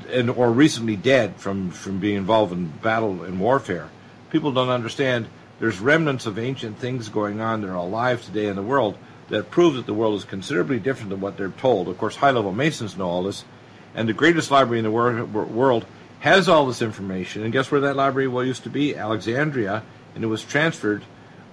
and 0.10 0.30
or 0.30 0.52
recently 0.52 0.96
dead 0.96 1.36
from 1.38 1.72
from 1.72 2.00
being 2.00 2.18
involved 2.18 2.54
in 2.54 2.68
battle 2.68 3.24
and 3.24 3.40
warfare. 3.40 3.90
People 4.30 4.52
don't 4.52 4.70
understand. 4.70 5.28
There's 5.60 5.80
remnants 5.80 6.26
of 6.26 6.40
ancient 6.40 6.80
things 6.80 7.10
going 7.10 7.42
on 7.42 7.62
that 7.62 7.70
are 7.70 7.76
alive 7.76 8.24
today 8.24 8.48
in 8.48 8.56
the 8.56 8.62
world 8.62 8.98
that 9.28 9.52
prove 9.52 9.76
that 9.76 9.86
the 9.86 9.94
world 9.94 10.16
is 10.16 10.24
considerably 10.24 10.80
different 10.80 11.10
than 11.10 11.22
what 11.22 11.38
they're 11.38 11.50
told. 11.50 11.88
Of 11.88 11.98
course, 11.98 12.16
high-level 12.16 12.54
Masons 12.54 12.98
know 12.98 13.08
all 13.08 13.24
this, 13.24 13.44
and 13.94 14.08
the 14.08 14.14
greatest 14.14 14.52
library 14.52 14.80
in 14.80 14.86
the 14.86 14.92
wor- 14.92 15.24
world 15.24 15.86
has 16.22 16.50
all 16.50 16.66
this 16.66 16.82
information. 16.82 17.44
And 17.44 17.54
guess 17.54 17.72
where 17.72 17.82
that 17.82 17.96
library 17.96 18.28
well 18.28 18.44
used 18.44 18.64
to 18.64 18.70
be? 18.70 18.96
Alexandria, 18.96 19.84
and 20.16 20.24
it 20.24 20.28
was 20.28 20.44
transferred 20.44 21.04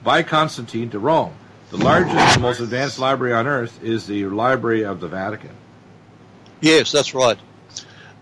by 0.07 0.23
Constantine 0.23 0.89
to 0.91 1.01
Rome. 1.01 1.35
The 1.71 1.79
largest 1.79 2.15
and 2.15 2.41
most 2.41 2.61
advanced 2.61 3.01
library 3.01 3.35
on 3.35 3.49
earth 3.49 3.83
is 3.83 4.07
the 4.07 4.27
Library 4.27 4.85
of 4.85 5.01
the 5.01 5.09
Vatican. 5.09 5.51
Yes, 6.61 6.93
that's 6.93 7.13
right. 7.13 7.37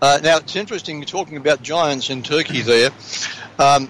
Uh, 0.01 0.19
now, 0.23 0.37
it's 0.37 0.55
interesting 0.55 0.99
talking 1.03 1.37
about 1.37 1.61
giants 1.61 2.09
in 2.09 2.23
Turkey 2.23 2.61
there. 2.63 2.89
Um, 3.59 3.87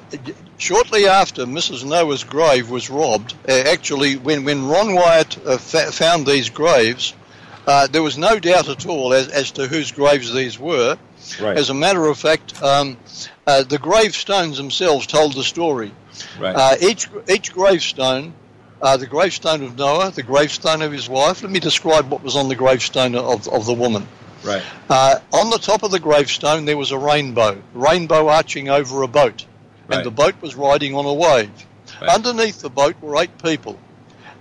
shortly 0.57 1.07
after 1.07 1.45
Mrs. 1.45 1.85
Noah's 1.85 2.25
grave 2.25 2.69
was 2.69 2.89
robbed, 2.89 3.33
uh, 3.47 3.53
actually, 3.53 4.17
when, 4.17 4.43
when 4.43 4.67
Ron 4.67 4.93
Wyatt 4.93 5.37
uh, 5.47 5.57
fa- 5.57 5.93
found 5.93 6.27
these 6.27 6.49
graves, 6.49 7.13
uh, 7.65 7.87
there 7.87 8.03
was 8.03 8.17
no 8.17 8.39
doubt 8.39 8.67
at 8.67 8.85
all 8.85 9.13
as, 9.13 9.29
as 9.29 9.51
to 9.51 9.67
whose 9.67 9.93
graves 9.93 10.33
these 10.33 10.59
were. 10.59 10.97
Right. 11.41 11.57
As 11.57 11.69
a 11.69 11.73
matter 11.73 12.05
of 12.07 12.17
fact, 12.17 12.61
um, 12.61 12.97
uh, 13.47 13.63
the 13.63 13.77
gravestones 13.77 14.57
themselves 14.57 15.07
told 15.07 15.33
the 15.33 15.43
story. 15.43 15.93
Right. 16.39 16.55
Uh, 16.55 16.75
each 16.81 17.07
each 17.29 17.53
gravestone, 17.53 18.33
uh, 18.81 18.97
the 18.97 19.07
gravestone 19.07 19.63
of 19.63 19.77
Noah, 19.77 20.11
the 20.11 20.23
gravestone 20.23 20.81
of 20.81 20.91
his 20.91 21.07
wife. 21.09 21.41
Let 21.43 21.51
me 21.51 21.59
describe 21.59 22.09
what 22.09 22.23
was 22.23 22.35
on 22.35 22.49
the 22.49 22.55
gravestone 22.55 23.15
of, 23.15 23.47
of 23.47 23.65
the 23.65 23.73
woman. 23.73 24.07
Right. 24.43 24.63
Uh, 24.89 25.19
on 25.33 25.49
the 25.49 25.57
top 25.57 25.83
of 25.83 25.91
the 25.91 25.99
gravestone, 25.99 26.65
there 26.65 26.77
was 26.77 26.91
a 26.91 26.97
rainbow, 26.97 27.61
rainbow 27.73 28.27
arching 28.27 28.69
over 28.69 29.01
a 29.01 29.07
boat, 29.07 29.45
Right. 29.87 29.97
and 29.97 30.05
the 30.05 30.11
boat 30.11 30.35
was 30.41 30.55
riding 30.55 30.93
on 30.95 31.05
a 31.05 31.13
wave. 31.13 31.49
Right. 32.01 32.09
Underneath 32.11 32.61
the 32.61 32.69
boat 32.69 32.95
were 33.01 33.17
eight 33.21 33.35
people, 33.41 33.79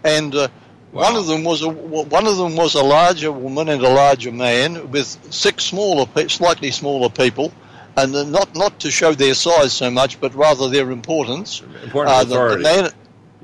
and 0.02 0.34
uh, 0.34 0.48
one 0.92 1.16
of 1.16 1.26
them 1.26 1.42
was 1.44 1.62
a 1.62 1.68
one 1.68 2.26
of 2.26 2.36
them 2.36 2.54
was 2.56 2.74
a 2.74 2.82
larger 2.82 3.32
woman 3.32 3.68
and 3.68 3.82
a 3.82 3.88
larger 3.88 4.30
man 4.32 4.90
with 4.90 5.06
six 5.32 5.64
smaller, 5.64 6.06
slightly 6.28 6.70
smaller 6.70 7.08
people, 7.08 7.52
and 7.96 8.12
not 8.32 8.54
not 8.54 8.78
to 8.80 8.90
show 8.90 9.12
their 9.14 9.34
size 9.34 9.72
so 9.72 9.90
much, 9.90 10.20
but 10.20 10.34
rather 10.34 10.68
their 10.68 10.90
importance. 10.90 11.62
Important 11.84 12.14
Uh, 12.16 12.24
the- 12.24 12.56
the 12.56 12.58
man- 12.62 12.90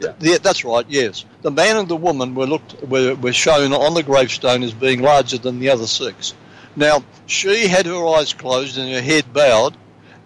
Yeah. 0.00 0.12
yeah, 0.20 0.38
that's 0.42 0.64
right. 0.64 0.86
Yes, 0.88 1.24
the 1.42 1.50
man 1.50 1.76
and 1.76 1.88
the 1.88 1.96
woman 1.96 2.34
were 2.34 2.46
looked 2.46 2.82
were, 2.88 3.14
were 3.14 3.32
shown 3.34 3.72
on 3.72 3.94
the 3.94 4.02
gravestone 4.02 4.62
as 4.62 4.72
being 4.72 5.02
larger 5.02 5.36
than 5.38 5.60
the 5.60 5.68
other 5.70 5.86
six. 5.86 6.32
Now 6.76 7.02
she 7.26 7.68
had 7.68 7.86
her 7.86 8.06
eyes 8.16 8.32
closed 8.32 8.78
and 8.78 8.90
her 8.92 9.02
head 9.02 9.32
bowed, 9.32 9.76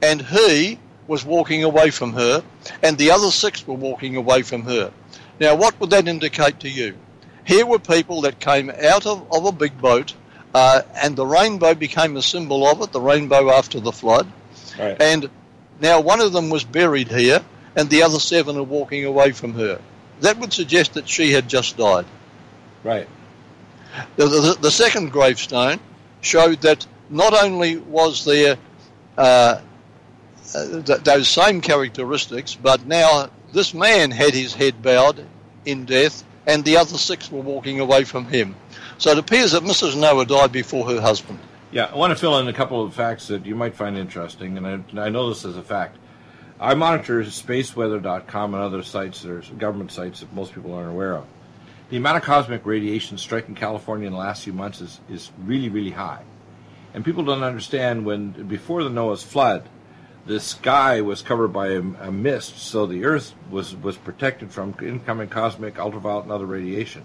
and 0.00 0.22
he 0.22 0.78
was 1.06 1.24
walking 1.24 1.64
away 1.64 1.90
from 1.90 2.12
her, 2.14 2.42
and 2.82 2.96
the 2.98 3.10
other 3.10 3.30
six 3.30 3.66
were 3.66 3.74
walking 3.74 4.16
away 4.16 4.42
from 4.42 4.62
her. 4.62 4.90
Now, 5.40 5.54
what 5.56 5.78
would 5.80 5.90
that 5.90 6.06
indicate 6.08 6.60
to 6.60 6.68
you? 6.68 6.94
Here 7.44 7.66
were 7.66 7.78
people 7.80 8.22
that 8.22 8.38
came 8.40 8.70
out 8.70 9.04
of, 9.04 9.26
of 9.32 9.44
a 9.44 9.52
big 9.52 9.78
boat, 9.80 10.14
uh, 10.54 10.82
and 11.02 11.16
the 11.16 11.26
rainbow 11.26 11.74
became 11.74 12.16
a 12.16 12.22
symbol 12.22 12.66
of 12.66 12.80
it. 12.82 12.92
The 12.92 13.00
rainbow 13.00 13.50
after 13.50 13.80
the 13.80 13.92
flood, 13.92 14.30
Right. 14.78 15.00
and 15.00 15.28
now 15.80 16.00
one 16.00 16.20
of 16.20 16.32
them 16.32 16.50
was 16.50 16.64
buried 16.64 17.08
here, 17.08 17.40
and 17.76 17.90
the 17.90 18.02
other 18.02 18.18
seven 18.20 18.56
are 18.56 18.62
walking 18.62 19.04
away 19.04 19.32
from 19.32 19.52
her. 19.54 19.80
That 20.20 20.38
would 20.38 20.52
suggest 20.52 20.94
that 20.94 21.08
she 21.08 21.32
had 21.32 21.48
just 21.48 21.76
died. 21.76 22.06
right. 22.82 23.08
The, 24.16 24.26
the, 24.26 24.56
the 24.60 24.70
second 24.72 25.12
gravestone 25.12 25.78
showed 26.20 26.60
that 26.62 26.84
not 27.10 27.32
only 27.32 27.76
was 27.76 28.24
there 28.24 28.56
uh, 29.16 29.60
uh, 30.52 30.82
th- 30.82 31.00
those 31.00 31.28
same 31.28 31.60
characteristics, 31.60 32.56
but 32.60 32.84
now 32.86 33.28
this 33.52 33.72
man 33.72 34.10
had 34.10 34.34
his 34.34 34.52
head 34.52 34.82
bowed 34.82 35.24
in 35.64 35.84
death, 35.84 36.24
and 36.46 36.64
the 36.64 36.76
other 36.76 36.98
six 36.98 37.30
were 37.30 37.40
walking 37.40 37.78
away 37.78 38.02
from 38.02 38.24
him. 38.26 38.56
So 39.04 39.10
it 39.10 39.18
appears 39.18 39.52
that 39.52 39.62
Mrs. 39.62 40.00
Noah 40.00 40.24
died 40.24 40.50
before 40.50 40.86
her 40.86 40.98
husband. 40.98 41.38
Yeah, 41.70 41.90
I 41.92 41.94
want 41.94 42.12
to 42.12 42.16
fill 42.16 42.38
in 42.38 42.48
a 42.48 42.54
couple 42.54 42.82
of 42.82 42.94
facts 42.94 43.28
that 43.28 43.44
you 43.44 43.54
might 43.54 43.74
find 43.74 43.98
interesting, 43.98 44.56
and 44.56 44.66
I, 44.66 44.98
I 44.98 45.08
know 45.10 45.28
this 45.28 45.44
as 45.44 45.58
a 45.58 45.62
fact. 45.62 45.98
I 46.58 46.72
monitor 46.72 47.22
spaceweather.com 47.22 48.54
and 48.54 48.62
other 48.62 48.82
sites 48.82 49.20
that 49.20 49.30
are 49.30 49.42
government 49.56 49.92
sites 49.92 50.20
that 50.20 50.32
most 50.32 50.54
people 50.54 50.72
aren't 50.72 50.88
aware 50.88 51.16
of. 51.16 51.26
The 51.90 51.98
amount 51.98 52.16
of 52.16 52.22
cosmic 52.22 52.64
radiation 52.64 53.18
striking 53.18 53.54
California 53.54 54.06
in 54.06 54.14
the 54.14 54.18
last 54.18 54.42
few 54.42 54.54
months 54.54 54.80
is, 54.80 54.98
is 55.10 55.30
really, 55.44 55.68
really 55.68 55.90
high. 55.90 56.22
And 56.94 57.04
people 57.04 57.24
don't 57.24 57.42
understand 57.42 58.06
when, 58.06 58.30
before 58.48 58.82
the 58.84 58.88
Noah's 58.88 59.22
flood, 59.22 59.68
the 60.24 60.40
sky 60.40 61.02
was 61.02 61.20
covered 61.20 61.48
by 61.48 61.72
a, 61.72 61.80
a 61.80 62.10
mist, 62.10 62.56
so 62.56 62.86
the 62.86 63.04
Earth 63.04 63.34
was, 63.50 63.76
was 63.76 63.98
protected 63.98 64.50
from 64.50 64.74
incoming 64.80 65.28
cosmic, 65.28 65.78
ultraviolet, 65.78 66.22
and 66.22 66.32
other 66.32 66.46
radiation. 66.46 67.04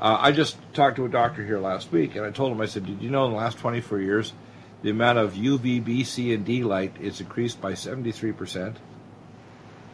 Uh, 0.00 0.16
I 0.18 0.32
just 0.32 0.56
talked 0.72 0.96
to 0.96 1.04
a 1.04 1.10
doctor 1.10 1.44
here 1.44 1.58
last 1.58 1.92
week, 1.92 2.16
and 2.16 2.24
I 2.24 2.30
told 2.30 2.52
him, 2.52 2.60
I 2.60 2.66
said, 2.66 2.86
Did 2.86 3.02
you 3.02 3.10
know 3.10 3.26
in 3.26 3.32
the 3.32 3.36
last 3.36 3.58
24 3.58 4.00
years, 4.00 4.32
the 4.82 4.90
amount 4.90 5.18
of 5.18 5.34
UV, 5.34 5.84
B, 5.84 6.04
C, 6.04 6.32
and 6.32 6.44
D 6.44 6.64
light 6.64 6.96
is 7.00 7.20
increased 7.20 7.60
by 7.60 7.72
73%? 7.72 8.76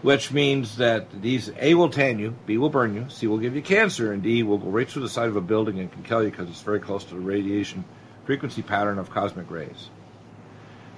Which 0.02 0.30
means 0.30 0.76
that 0.76 1.22
these 1.22 1.50
A 1.58 1.74
will 1.74 1.88
tan 1.88 2.20
you, 2.20 2.36
B 2.46 2.56
will 2.56 2.70
burn 2.70 2.94
you, 2.94 3.06
C 3.08 3.26
will 3.26 3.38
give 3.38 3.56
you 3.56 3.62
cancer, 3.62 4.12
and 4.12 4.22
D 4.22 4.44
will 4.44 4.58
go 4.58 4.68
right 4.68 4.88
through 4.88 5.02
the 5.02 5.08
side 5.08 5.28
of 5.28 5.34
a 5.34 5.40
building 5.40 5.80
and 5.80 5.90
can 5.90 6.04
kill 6.04 6.22
you 6.22 6.30
because 6.30 6.48
it's 6.48 6.62
very 6.62 6.78
close 6.78 7.02
to 7.04 7.14
the 7.14 7.20
radiation 7.20 7.84
frequency 8.26 8.62
pattern 8.62 8.98
of 8.98 9.10
cosmic 9.10 9.50
rays. 9.50 9.88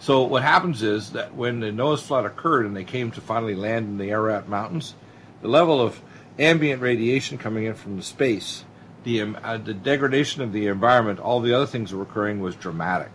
So 0.00 0.22
what 0.22 0.42
happens 0.42 0.82
is 0.82 1.12
that 1.12 1.34
when 1.34 1.60
the 1.60 1.72
Noah's 1.72 2.02
flood 2.02 2.24
occurred 2.24 2.66
and 2.66 2.76
they 2.76 2.84
came 2.84 3.10
to 3.12 3.20
finally 3.20 3.54
land 3.54 3.86
in 3.86 3.98
the 3.98 4.10
Ararat 4.10 4.48
Mountains, 4.48 4.94
the 5.40 5.48
level 5.48 5.80
of 5.80 6.00
ambient 6.38 6.82
radiation 6.82 7.38
coming 7.38 7.64
in 7.64 7.74
from 7.74 7.96
the 7.96 8.02
space, 8.02 8.64
the 9.08 9.22
um, 9.22 9.38
uh, 9.42 9.56
the 9.56 9.72
degradation 9.72 10.42
of 10.42 10.52
the 10.52 10.66
environment, 10.66 11.18
all 11.18 11.40
the 11.40 11.54
other 11.54 11.64
things 11.64 11.90
that 11.90 11.96
were 11.96 12.02
occurring 12.02 12.40
was 12.40 12.54
dramatic. 12.54 13.10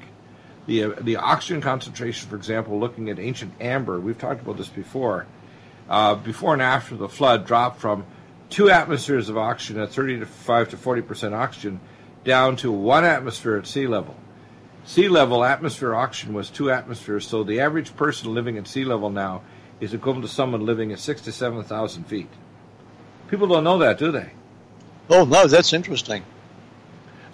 The 0.66 0.86
uh, 0.86 0.91
the 1.00 1.18
oxygen 1.18 1.62
concentration, 1.62 2.30
for 2.30 2.36
example, 2.36 2.80
looking 2.80 3.12
at 3.12 3.20
ancient 3.20 3.54
amber, 3.62 4.00
we've 4.00 4.18
talked 4.18 4.41
about 4.41 4.58
this 4.58 4.70
before. 4.70 5.28
Uh, 5.88 6.16
before 6.16 6.54
and 6.54 6.62
after 6.64 6.96
the 6.96 7.08
flood, 7.08 7.46
dropped 7.46 7.80
from 7.80 8.06
two 8.50 8.72
atmospheres 8.72 9.30
of 9.30 9.38
oxygen 9.38 9.82
at 9.82 9.91
35 9.91 10.70
to 10.70 10.78
40 10.78 11.02
percent 11.04 11.36
oxygen 11.36 11.80
down 12.24 12.56
to 12.56 12.72
one 12.72 13.06
atmosphere 13.06 13.58
at 13.58 13.68
sea 13.68 13.86
level. 13.86 14.16
Sea 14.86 15.10
level 15.10 15.44
atmosphere 15.44 15.94
oxygen 15.94 16.34
was 16.34 16.50
two 16.50 16.72
atmospheres, 16.72 17.28
so 17.28 17.44
the 17.44 17.60
average 17.60 17.96
person 17.96 18.34
living 18.34 18.58
at 18.58 18.68
sea 18.68 18.84
level 18.84 19.12
now 19.12 19.44
is 19.80 19.94
equivalent 19.94 20.26
to 20.28 20.34
someone 20.34 20.66
living 20.66 20.91
at 20.91 20.98
six 20.98 21.22
to 21.22 21.32
seven 21.32 21.64
thousand 21.64 22.06
feet. 22.06 22.30
People 23.30 23.46
don't 23.46 23.64
know 23.64 23.78
that, 23.78 24.00
do 24.00 24.12
they? 24.12 24.32
Oh 25.10 25.26
no, 25.26 25.47
that's 25.47 25.74
interesting, 25.74 26.24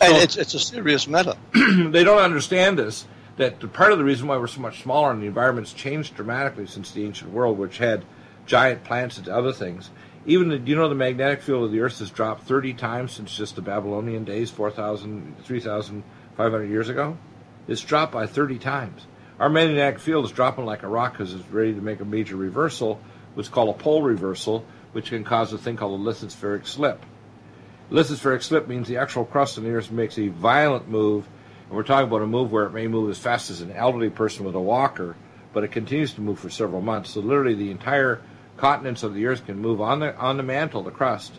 and 0.02 0.16
So- 0.16 0.22
it's 0.22 0.38
it's 0.38 0.54
a 0.54 0.60
serious 0.60 1.08
matter. 1.08 1.36
they 1.54 2.04
don't 2.04 2.22
understand 2.22 2.80
this. 2.80 3.06
That 3.38 3.62
the 3.62 3.70
part 3.70 3.94
of 3.94 3.98
the 3.98 4.04
reason 4.04 4.28
why 4.28 4.36
we're 4.38 4.48
so 4.48 4.60
much 4.60 4.82
smaller 4.84 5.12
and 5.12 5.22
the 5.22 5.28
environment's 5.28 5.72
changed 5.72 6.16
dramatically 6.16 6.68
since 6.68 6.92
the 6.92 7.06
ancient 7.06 7.32
world, 7.32 7.58
which 7.58 7.78
had 7.78 8.04
giant 8.46 8.84
plants 8.84 9.18
and 9.18 9.30
other 9.30 9.54
things. 9.54 9.90
Even 10.26 10.50
the, 10.50 10.58
you 10.58 10.76
know 10.76 10.90
the 10.90 10.96
magnetic 10.96 11.42
field 11.42 11.64
of 11.64 11.72
the 11.72 11.80
Earth 11.80 12.00
has 12.00 12.12
dropped 12.12 12.44
30 12.44 12.74
times 12.74 13.14
since 13.14 13.38
just 13.38 13.56
the 13.56 13.62
Babylonian 13.62 14.26
days, 14.26 14.50
4,000, 14.52 15.38
3,500 15.46 16.64
years 16.66 16.90
ago? 16.90 17.18
It's 17.70 17.80
dropped 17.82 18.12
by 18.12 18.28
30 18.28 18.60
times. 18.60 19.08
Our 19.40 19.48
magnetic 19.48 20.00
field 20.00 20.26
is 20.26 20.32
dropping 20.32 20.66
like 20.66 20.84
a 20.84 20.88
rock 20.88 21.14
because 21.14 21.34
it's 21.34 21.48
ready 21.50 21.74
to 21.74 21.82
make 21.82 22.02
a 22.02 22.06
major 22.06 22.36
reversal, 22.36 23.00
what's 23.36 23.48
called 23.48 23.74
a 23.74 23.80
pole 23.80 24.02
reversal, 24.02 24.66
which 24.92 25.10
can 25.12 25.24
cause 25.24 25.54
a 25.54 25.58
thing 25.58 25.78
called 25.78 26.02
a 26.02 26.04
lithospheric 26.04 26.66
slip. 26.68 27.06
Lithospheric 27.92 28.44
slip 28.44 28.68
means 28.68 28.88
the 28.88 28.98
actual 28.98 29.26
crust 29.26 29.58
of 29.58 29.64
the 29.64 29.72
Earth 29.72 29.90
makes 29.90 30.20
a 30.20 30.28
violent 30.28 30.88
move, 30.88 31.28
and 31.68 31.76
we're 31.76 31.84
talking 31.84 32.08
about 32.08 32.22
a 32.22 32.28
move 32.28 32.52
where 32.52 32.66
it 32.66 32.74
may 32.74 32.88
move 32.88 33.10
as 33.10 33.18
fast 33.18 33.50
as 33.50 33.62
an 33.62 33.72
elderly 33.72 34.12
person 34.12 34.46
with 34.46 34.54
a 34.54 34.60
walker, 34.60 35.16
but 35.54 35.64
it 35.64 35.72
continues 35.72 36.14
to 36.14 36.22
move 36.22 36.38
for 36.38 36.52
several 36.52 36.82
months. 36.82 37.12
So 37.12 37.22
literally, 37.22 37.56
the 37.56 37.72
entire 37.72 38.22
continents 38.58 39.02
of 39.02 39.16
the 39.16 39.26
Earth 39.26 39.44
can 39.46 39.58
move 39.58 39.82
on 39.82 40.02
the 40.02 40.16
on 40.18 40.38
the 40.38 40.44
mantle, 40.44 40.84
the 40.84 40.92
crust, 40.92 41.34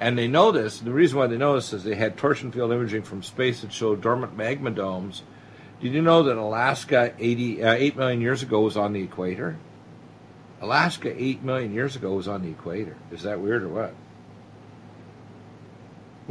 and 0.00 0.16
they 0.16 0.28
know 0.28 0.50
this. 0.50 0.80
The 0.80 0.92
reason 0.92 1.18
why 1.18 1.26
they 1.26 1.36
know 1.36 1.56
this 1.56 1.74
is 1.74 1.84
they 1.84 1.94
had 1.94 2.16
torsion 2.16 2.52
field 2.52 2.72
imaging 2.72 3.02
from 3.02 3.22
space 3.22 3.60
that 3.60 3.72
showed 3.72 4.00
dormant 4.00 4.34
magma 4.34 4.70
domes. 4.70 5.22
Did 5.82 5.92
you 5.92 6.00
know 6.00 6.22
that 6.22 6.38
Alaska 6.38 7.12
80, 7.18 7.64
uh, 7.64 7.72
8 7.74 7.96
million 7.96 8.20
years 8.22 8.42
ago 8.42 8.60
was 8.62 8.78
on 8.78 8.94
the 8.94 9.02
equator? 9.02 9.58
Alaska 10.62 11.12
8 11.14 11.42
million 11.42 11.74
years 11.74 11.96
ago 11.96 12.14
was 12.14 12.28
on 12.28 12.42
the 12.42 12.50
equator. 12.50 12.96
Is 13.10 13.24
that 13.24 13.40
weird 13.40 13.64
or 13.64 13.68
what? 13.68 13.94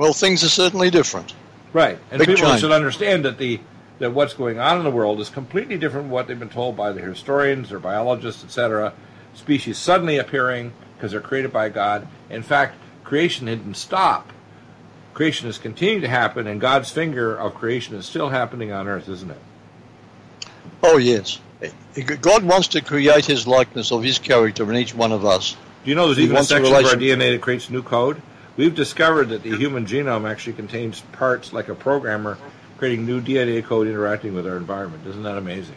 Well, 0.02 0.14
things 0.14 0.44
are 0.44 0.50
certainly 0.50 0.90
different. 0.90 1.36
Right, 1.74 2.00
and 2.10 2.18
Big 2.18 2.30
people 2.30 2.50
change. 2.50 2.62
should 2.62 2.72
understand 2.72 3.24
that 3.24 3.38
the 3.38 3.60
that 4.00 4.12
what's 4.12 4.34
going 4.34 4.58
on 4.58 4.80
in 4.80 4.84
the 4.84 4.90
world 4.90 5.20
is 5.20 5.30
completely 5.30 5.78
different 5.78 6.06
from 6.06 6.10
what 6.10 6.28
they've 6.28 6.40
been 6.40 6.50
told 6.50 6.76
by 6.76 6.92
the 6.92 7.02
historians 7.02 7.72
or 7.72 7.78
biologists, 7.78 8.44
etc. 8.44 8.94
Species 9.36 9.78
suddenly 9.78 10.18
appearing, 10.18 10.74
because 10.96 11.12
they're 11.12 11.22
created 11.22 11.54
by 11.54 11.70
God. 11.70 12.08
In 12.32 12.42
fact, 12.42 12.78
creation 13.04 13.46
didn't 13.46 13.76
stop. 13.76 14.32
Creation 15.14 15.46
has 15.46 15.60
continued 15.60 16.02
to 16.02 16.08
happen, 16.08 16.48
and 16.48 16.60
God's 16.60 16.90
finger 16.90 17.36
of 17.36 17.54
creation 17.54 17.96
is 17.96 18.08
still 18.08 18.30
happening 18.30 18.72
on 18.72 18.88
earth, 18.88 19.08
isn't 19.08 19.30
it? 19.30 19.38
Oh, 20.82 20.98
yes. 20.98 21.40
God 22.22 22.44
wants 22.44 22.70
to 22.70 22.82
create 22.82 23.28
his 23.28 23.46
likeness 23.46 23.92
of 23.92 24.02
his 24.02 24.18
character 24.18 24.68
in 24.68 24.78
each 24.78 24.96
one 24.96 25.12
of 25.12 25.26
us. 25.26 25.56
Do 25.84 25.92
you 25.92 25.96
know 25.96 26.08
there's 26.08 26.18
He 26.18 26.24
even 26.24 26.38
a 26.38 26.44
section 26.44 26.74
of 26.74 26.86
our 26.86 26.96
DNA 26.96 27.34
that 27.34 27.42
creates 27.42 27.70
new 27.70 27.84
code? 27.84 28.20
We've 28.58 28.76
discovered 28.76 29.30
that 29.30 29.44
the 29.44 29.56
human 29.56 29.86
genome 29.86 30.30
actually 30.30 30.54
contains 30.54 31.02
parts 31.14 31.54
like 31.54 31.70
a 31.70 31.76
programmer 31.76 32.38
creating 32.78 33.06
new 33.06 33.22
DNA 33.22 33.64
code 33.64 33.88
interacting 33.88 34.34
with 34.34 34.48
our 34.48 34.58
environment. 34.58 35.06
Isn't 35.06 35.24
that 35.24 35.38
amazing? 35.38 35.76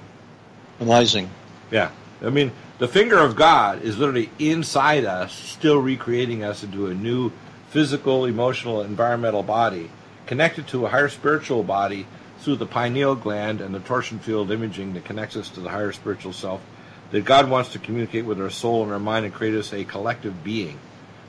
Amazing. 0.81 1.31
Yeah. 1.71 1.91
I 2.23 2.31
mean, 2.31 2.51
the 2.79 2.89
finger 2.89 3.19
of 3.19 3.37
God 3.37 3.83
is 3.83 3.99
literally 3.99 4.31
inside 4.39 5.05
us, 5.05 5.33
still 5.33 5.79
recreating 5.79 6.43
us 6.43 6.63
into 6.63 6.87
a 6.87 6.95
new 6.95 7.31
physical, 7.69 8.25
emotional, 8.25 8.81
environmental 8.81 9.43
body, 9.43 9.91
connected 10.27 10.67
to 10.69 10.87
a 10.87 10.89
higher 10.89 11.09
spiritual 11.09 11.63
body 11.63 12.07
through 12.39 12.57
the 12.57 12.67
pineal 12.67 13.15
gland 13.15 13.61
and 13.61 13.75
the 13.75 13.81
torsion 13.81 14.19
field 14.19 14.51
imaging 14.51 14.95
that 14.95 15.05
connects 15.05 15.37
us 15.37 15.49
to 15.51 15.61
the 15.61 15.69
higher 15.69 15.93
spiritual 15.93 16.33
self. 16.33 16.63
That 17.11 17.25
God 17.25 17.51
wants 17.51 17.73
to 17.73 17.79
communicate 17.79 18.25
with 18.25 18.41
our 18.41 18.51
soul 18.51 18.83
and 18.83 18.93
our 18.93 18.99
mind 18.99 19.27
and 19.27 19.35
create 19.35 19.55
us 19.55 19.73
a 19.73 19.85
collective 19.85 20.43
being, 20.43 20.79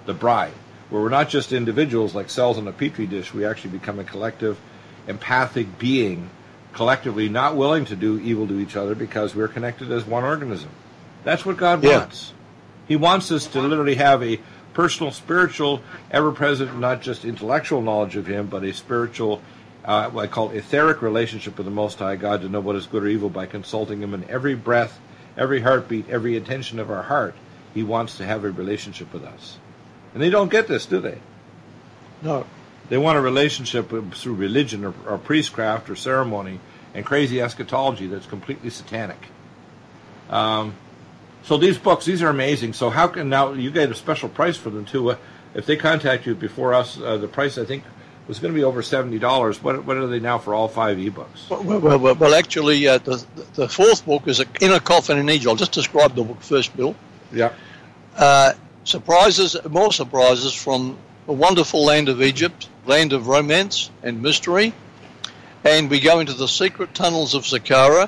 the 0.05 0.13
bride, 0.13 0.53
where 0.89 1.01
we're 1.01 1.09
not 1.09 1.29
just 1.29 1.51
individuals 1.51 2.13
like 2.13 2.29
cells 2.29 2.57
in 2.57 2.67
a 2.67 2.71
petri 2.71 3.07
dish, 3.07 3.33
we 3.33 3.45
actually 3.45 3.71
become 3.71 3.99
a 3.99 4.03
collective, 4.03 4.59
empathic 5.07 5.79
being, 5.79 6.29
collectively 6.73 7.29
not 7.29 7.55
willing 7.55 7.85
to 7.85 7.95
do 7.95 8.19
evil 8.19 8.47
to 8.47 8.59
each 8.59 8.75
other 8.75 8.95
because 8.95 9.35
we're 9.35 9.47
connected 9.47 9.91
as 9.91 10.05
one 10.05 10.23
organism. 10.23 10.69
That's 11.23 11.45
what 11.45 11.57
God 11.57 11.83
Yeah. 11.83 11.99
wants. 11.99 12.33
He 12.87 12.95
wants 12.95 13.31
us 13.31 13.47
to 13.47 13.61
literally 13.61 13.95
have 13.95 14.21
a 14.21 14.39
personal, 14.73 15.11
spiritual, 15.11 15.81
ever 16.11 16.31
present, 16.31 16.77
not 16.79 17.01
just 17.01 17.25
intellectual 17.25 17.81
knowledge 17.81 18.15
of 18.15 18.27
Him, 18.27 18.47
but 18.47 18.63
a 18.63 18.73
spiritual, 18.73 19.41
uh, 19.85 20.09
what 20.09 20.23
I 20.23 20.27
call 20.27 20.51
etheric 20.51 21.01
relationship 21.01 21.57
with 21.57 21.65
the 21.65 21.71
Most 21.71 21.97
High 21.97 22.17
God 22.17 22.41
to 22.41 22.49
know 22.49 22.59
what 22.59 22.75
is 22.75 22.85
good 22.85 23.03
or 23.03 23.07
evil 23.07 23.29
by 23.29 23.45
consulting 23.45 24.03
Him 24.03 24.13
in 24.13 24.25
every 24.29 24.53
breath, 24.53 24.99
every 25.37 25.61
heartbeat, 25.61 26.09
every 26.09 26.35
intention 26.35 26.77
of 26.77 26.91
our 26.91 27.03
heart. 27.03 27.35
He 27.73 27.83
wants 27.83 28.17
to 28.17 28.25
have 28.25 28.43
a 28.43 28.51
relationship 28.51 29.11
with 29.13 29.23
us. 29.23 29.57
And 30.15 30.23
they 30.23 30.31
don't 30.31 30.49
get 30.49 30.67
this, 30.67 30.87
do 30.87 30.99
they? 31.01 31.19
No. 32.23 32.47
They 32.87 32.97
want 32.97 33.17
a 33.17 33.21
relationship 33.21 33.89
through 34.13 34.35
religion 34.35 34.85
or, 34.85 34.93
or 35.05 35.17
priestcraft 35.17 35.89
or 35.89 35.95
ceremony 35.95 36.59
and 36.93 37.05
crazy 37.05 37.41
eschatology 37.41 38.07
that's 38.07 38.25
completely 38.25 38.69
satanic. 38.69 39.17
Um, 40.29 40.73
so 41.43 41.57
these 41.57 41.77
books, 41.77 42.05
these 42.05 42.23
are 42.23 42.29
amazing. 42.29 42.73
So 42.73 42.89
how 42.89 43.07
can 43.07 43.27
now 43.27 43.53
you 43.53 43.71
get 43.71 43.91
a 43.91 43.95
special 43.95 44.29
price 44.29 44.55
for 44.55 44.69
them 44.69 44.85
too? 44.85 45.11
Uh, 45.11 45.17
if 45.53 45.65
they 45.65 45.75
contact 45.75 46.25
you 46.25 46.33
before 46.33 46.73
us, 46.73 46.99
uh, 46.99 47.17
the 47.17 47.27
price 47.27 47.57
I 47.57 47.65
think 47.65 47.83
was 48.27 48.39
going 48.39 48.53
to 48.53 48.57
be 48.57 48.63
over 48.63 48.81
seventy 48.81 49.19
dollars. 49.19 49.61
What 49.61 49.85
what 49.85 49.97
are 49.97 50.07
they 50.07 50.19
now 50.19 50.37
for 50.37 50.53
all 50.53 50.67
five 50.67 50.97
ebooks? 50.97 51.49
Well, 51.49 51.63
well, 51.63 51.99
well, 51.99 52.15
well 52.15 52.33
actually, 52.33 52.87
uh, 52.87 52.97
the, 52.97 53.23
the 53.53 53.67
fourth 53.69 54.05
book 54.05 54.27
is 54.27 54.43
In 54.61 54.71
a 54.71 54.79
Coffin 54.79 55.17
in 55.17 55.29
Egypt. 55.29 55.49
I'll 55.49 55.55
just 55.55 55.73
describe 55.73 56.15
the 56.15 56.23
book 56.23 56.41
first, 56.41 56.75
Bill. 56.75 56.95
Yeah. 57.31 57.53
Surprises, 58.85 59.57
more 59.67 59.91
surprises 59.91 60.53
from 60.53 60.95
the 61.25 61.33
wonderful 61.33 61.83
land 61.83 62.07
of 62.07 62.21
Egypt, 62.21 62.69
land 62.85 63.13
of 63.13 63.27
romance 63.27 63.89
and 64.03 64.21
mystery. 64.21 64.73
And 65.63 65.89
we 65.89 65.99
go 65.99 66.19
into 66.19 66.33
the 66.33 66.47
secret 66.47 66.93
tunnels 66.93 67.33
of 67.33 67.43
Saqqara, 67.43 68.07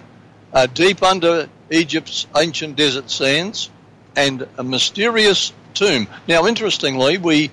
uh, 0.53 0.67
deep 0.67 1.01
under 1.01 1.49
Egypt's 1.71 2.27
ancient 2.37 2.75
desert 2.75 3.09
sands, 3.09 3.71
and 4.15 4.47
a 4.59 4.63
mysterious 4.63 5.51
tomb. 5.73 6.07
Now, 6.27 6.45
interestingly, 6.45 7.17
we 7.17 7.51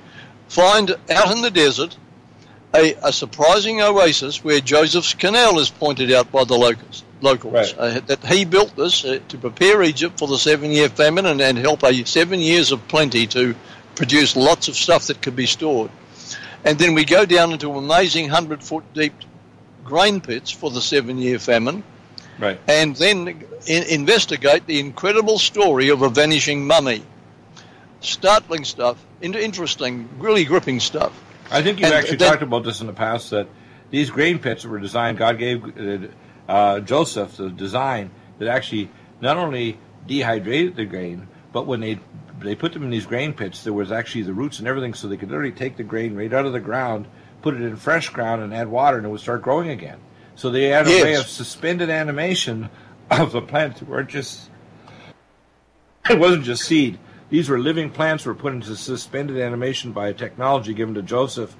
find 0.48 0.94
out 1.10 1.34
in 1.34 1.40
the 1.40 1.50
desert 1.50 1.96
a, 2.74 2.94
a 3.02 3.12
surprising 3.12 3.80
oasis 3.80 4.44
where 4.44 4.60
Joseph's 4.60 5.14
Canal 5.14 5.58
is 5.60 5.70
pointed 5.70 6.12
out 6.12 6.30
by 6.30 6.44
the 6.44 6.58
locals. 6.58 7.04
Locals 7.24 7.52
Right. 7.54 7.74
uh, 7.78 8.00
that 8.06 8.24
he 8.26 8.44
built 8.44 8.76
this 8.76 9.04
uh, 9.04 9.18
to 9.28 9.38
prepare 9.38 9.82
Egypt 9.82 10.18
for 10.18 10.28
the 10.28 10.38
seven-year 10.38 10.90
famine 10.90 11.26
and, 11.26 11.40
and 11.40 11.58
help 11.58 11.82
a 11.82 12.04
seven 12.04 12.38
years 12.38 12.70
of 12.70 12.86
plenty 12.86 13.26
to 13.28 13.54
produce 13.96 14.36
lots 14.36 14.68
of 14.68 14.76
stuff 14.76 15.06
that 15.08 15.22
could 15.22 15.34
be 15.34 15.46
stored. 15.46 15.90
And 16.64 16.78
then 16.78 16.94
we 16.94 17.04
go 17.04 17.24
down 17.26 17.52
into 17.52 17.72
amazing 17.72 18.28
hundred-foot 18.28 18.84
deep 18.94 19.14
grain 19.84 20.20
pits 20.20 20.50
for 20.50 20.70
the 20.70 20.80
seven-year 20.82 21.38
famine, 21.38 21.82
Right. 22.38 22.60
and 22.68 22.94
then 22.96 23.42
in- 23.66 23.82
investigate 23.84 24.66
the 24.66 24.78
incredible 24.80 25.38
story 25.38 25.88
of 25.88 26.02
a 26.02 26.08
vanishing 26.10 26.66
mummy. 26.66 27.02
Startling 28.00 28.64
stuff, 28.64 28.96
in- 29.22 29.34
interesting, 29.34 30.08
really 30.18 30.44
gripping 30.44 30.78
stuff. 30.80 31.12
I 31.50 31.62
think 31.62 31.80
you 31.80 31.86
actually 31.86 32.16
then- 32.18 32.30
talked 32.30 32.42
about 32.42 32.64
this 32.64 32.80
in 32.82 32.86
the 32.86 32.92
past 32.92 33.30
that 33.30 33.46
these 33.90 34.10
grain 34.10 34.38
pits 34.38 34.64
were 34.66 34.78
designed, 34.78 35.16
God 35.18 35.38
gave 35.38 35.62
uh, 36.48 36.80
Joseph 36.80 37.36
the 37.36 37.50
design 37.50 38.10
that 38.38 38.48
actually 38.48 38.90
not 39.20 39.36
only 39.36 39.78
dehydrated 40.06 40.76
the 40.76 40.84
grain, 40.84 41.28
but 41.52 41.66
when 41.66 41.80
they 41.80 41.98
they 42.40 42.54
put 42.54 42.72
them 42.72 42.82
in 42.82 42.90
these 42.90 43.06
grain 43.06 43.32
pits, 43.32 43.62
there 43.62 43.72
was 43.72 43.92
actually 43.92 44.22
the 44.22 44.34
roots 44.34 44.58
and 44.58 44.68
everything, 44.68 44.92
so 44.92 45.08
they 45.08 45.16
could 45.16 45.30
literally 45.30 45.52
take 45.52 45.76
the 45.76 45.84
grain 45.84 46.14
right 46.14 46.32
out 46.32 46.46
of 46.46 46.52
the 46.52 46.60
ground, 46.60 47.06
put 47.42 47.54
it 47.54 47.62
in 47.62 47.76
fresh 47.76 48.08
ground, 48.08 48.42
and 48.42 48.52
add 48.52 48.68
water, 48.68 48.96
and 48.96 49.06
it 49.06 49.08
would 49.08 49.20
start 49.20 49.42
growing 49.42 49.70
again. 49.70 49.98
So 50.34 50.50
they 50.50 50.64
had 50.64 50.86
a 50.86 51.02
way 51.02 51.14
of 51.14 51.26
suspended 51.26 51.90
animation 51.90 52.68
of 53.10 53.32
the 53.32 53.40
plants 53.40 53.80
that 53.80 53.88
weren't 53.88 54.10
just 54.10 54.50
it 56.10 56.18
wasn't 56.18 56.44
just 56.44 56.64
seed. 56.64 56.98
These 57.30 57.48
were 57.48 57.58
living 57.58 57.90
plants 57.90 58.26
were 58.26 58.34
put 58.34 58.52
into 58.52 58.76
suspended 58.76 59.38
animation 59.38 59.92
by 59.92 60.08
a 60.08 60.14
technology 60.14 60.74
given 60.74 60.94
to 60.94 61.02
Joseph 61.02 61.56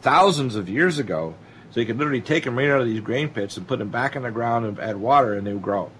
thousands 0.00 0.56
of 0.56 0.68
years 0.68 0.98
ago. 0.98 1.34
So 1.72 1.80
you 1.80 1.86
could 1.86 1.98
literally 1.98 2.20
take 2.20 2.44
them 2.44 2.58
right 2.58 2.68
out 2.68 2.82
of 2.82 2.86
these 2.86 3.00
grain 3.00 3.30
pits 3.30 3.56
and 3.56 3.66
put 3.66 3.78
them 3.78 3.88
back 3.88 4.14
in 4.14 4.22
the 4.22 4.30
ground 4.30 4.66
and 4.66 4.78
add 4.78 4.96
water, 4.96 5.34
and 5.34 5.46
they 5.46 5.54
would 5.54 5.62
grow. 5.62 5.90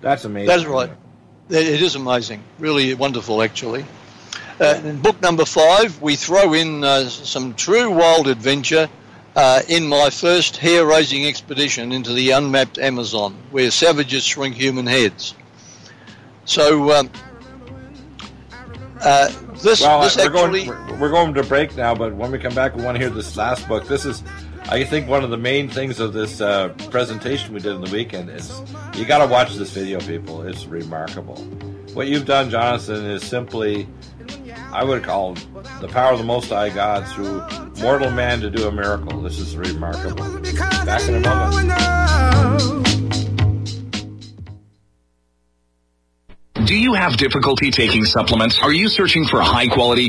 That's 0.00 0.24
amazing. 0.24 0.46
That's 0.46 0.64
right. 0.64 0.90
It 1.48 1.82
is 1.82 1.94
amazing, 1.94 2.42
really 2.58 2.94
wonderful, 2.94 3.42
actually. 3.42 3.84
Uh, 4.60 4.80
in 4.84 5.00
book 5.00 5.20
number 5.20 5.44
five, 5.44 6.00
we 6.00 6.16
throw 6.16 6.54
in 6.54 6.82
uh, 6.82 7.08
some 7.08 7.54
true 7.54 7.90
wild 7.90 8.26
adventure 8.26 8.88
uh, 9.34 9.62
in 9.68 9.86
my 9.86 10.10
first 10.10 10.56
hair 10.56 10.86
raising 10.86 11.26
expedition 11.26 11.92
into 11.92 12.12
the 12.12 12.30
unmapped 12.30 12.78
Amazon, 12.78 13.36
where 13.50 13.70
savages 13.70 14.24
shrink 14.24 14.54
human 14.54 14.86
heads. 14.86 15.34
So, 16.46 16.92
um, 16.92 17.10
uh, 19.00 19.28
this, 19.62 19.82
Well, 19.82 20.00
this 20.00 20.16
we're 20.16 20.26
actually. 20.26 20.64
going 20.64 20.88
we're, 20.88 20.96
we're 21.00 21.10
going 21.10 21.34
to 21.34 21.42
break 21.42 21.76
now, 21.76 21.94
but 21.94 22.14
when 22.14 22.30
we 22.30 22.38
come 22.38 22.54
back, 22.54 22.74
we 22.74 22.82
want 22.82 22.96
to 22.96 23.00
hear 23.00 23.10
this 23.10 23.36
last 23.36 23.68
book. 23.68 23.86
This 23.86 24.06
is, 24.06 24.22
I 24.68 24.82
think, 24.82 25.08
one 25.08 25.22
of 25.22 25.30
the 25.30 25.36
main 25.36 25.68
things 25.68 26.00
of 26.00 26.12
this 26.12 26.40
uh, 26.40 26.70
presentation 26.90 27.54
we 27.54 27.60
did 27.60 27.76
in 27.76 27.80
the 27.80 27.90
weekend 27.90 28.30
is 28.30 28.62
you 28.94 29.04
got 29.04 29.18
to 29.18 29.26
watch 29.26 29.54
this 29.54 29.70
video, 29.70 30.00
people. 30.00 30.42
It's 30.42 30.66
remarkable. 30.66 31.36
What 31.94 32.08
you've 32.08 32.26
done, 32.26 32.50
Jonathan, 32.50 33.06
is 33.06 33.22
simply, 33.22 33.86
I 34.72 34.82
would 34.82 35.04
call 35.04 35.34
the 35.80 35.88
power 35.88 36.12
of 36.12 36.18
the 36.18 36.24
Most 36.24 36.50
High 36.50 36.70
God 36.70 37.06
through 37.06 37.42
mortal 37.80 38.10
man 38.10 38.40
to 38.40 38.50
do 38.50 38.66
a 38.66 38.72
miracle. 38.72 39.22
This 39.22 39.38
is 39.38 39.56
remarkable. 39.56 40.40
Back 40.84 41.08
in 41.08 41.14
a 41.14 41.20
moment. 41.20 41.72
Do 46.66 46.76
you 46.76 46.94
have 46.94 47.16
difficulty 47.16 47.70
taking 47.70 48.04
supplements? 48.04 48.58
Are 48.58 48.72
you 48.72 48.88
searching 48.88 49.26
for 49.26 49.40
high 49.40 49.68
quality, 49.68 50.08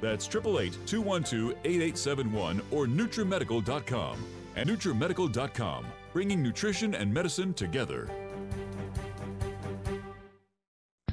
That's 0.00 0.26
888 0.26 0.86
212 0.86 1.56
8871 1.64 2.62
or 2.70 2.86
NutriMedical.com. 2.86 4.18
And 4.56 4.68
NutriMedical.com, 4.68 5.86
bringing 6.12 6.42
nutrition 6.42 6.94
and 6.94 7.12
medicine 7.12 7.54
together. 7.54 8.08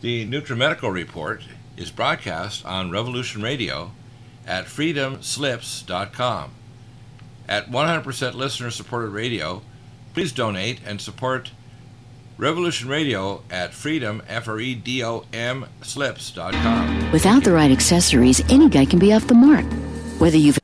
The 0.00 0.26
NutriMedical 0.26 0.90
Report 0.92 1.42
is 1.76 1.90
broadcast 1.90 2.64
on 2.64 2.90
Revolution 2.90 3.42
Radio 3.42 3.90
at 4.46 4.64
freedomslips.com. 4.64 6.52
At 7.46 7.70
100% 7.70 8.34
listener 8.34 8.70
supported 8.70 9.10
radio, 9.10 9.60
please 10.14 10.32
donate 10.32 10.80
and 10.86 11.02
support 11.02 11.50
Revolution 12.38 12.88
Radio 12.88 13.42
at 13.50 13.74
freedom, 13.74 14.22
F-R-E-D-O-M, 14.26 15.66
slips.com. 15.82 17.12
Without 17.12 17.44
the 17.44 17.52
right 17.52 17.70
accessories, 17.70 18.40
any 18.50 18.70
guy 18.70 18.86
can 18.86 18.98
be 18.98 19.12
off 19.12 19.26
the 19.26 19.34
mark. 19.34 19.66
Whether 20.18 20.38
you've 20.38 20.59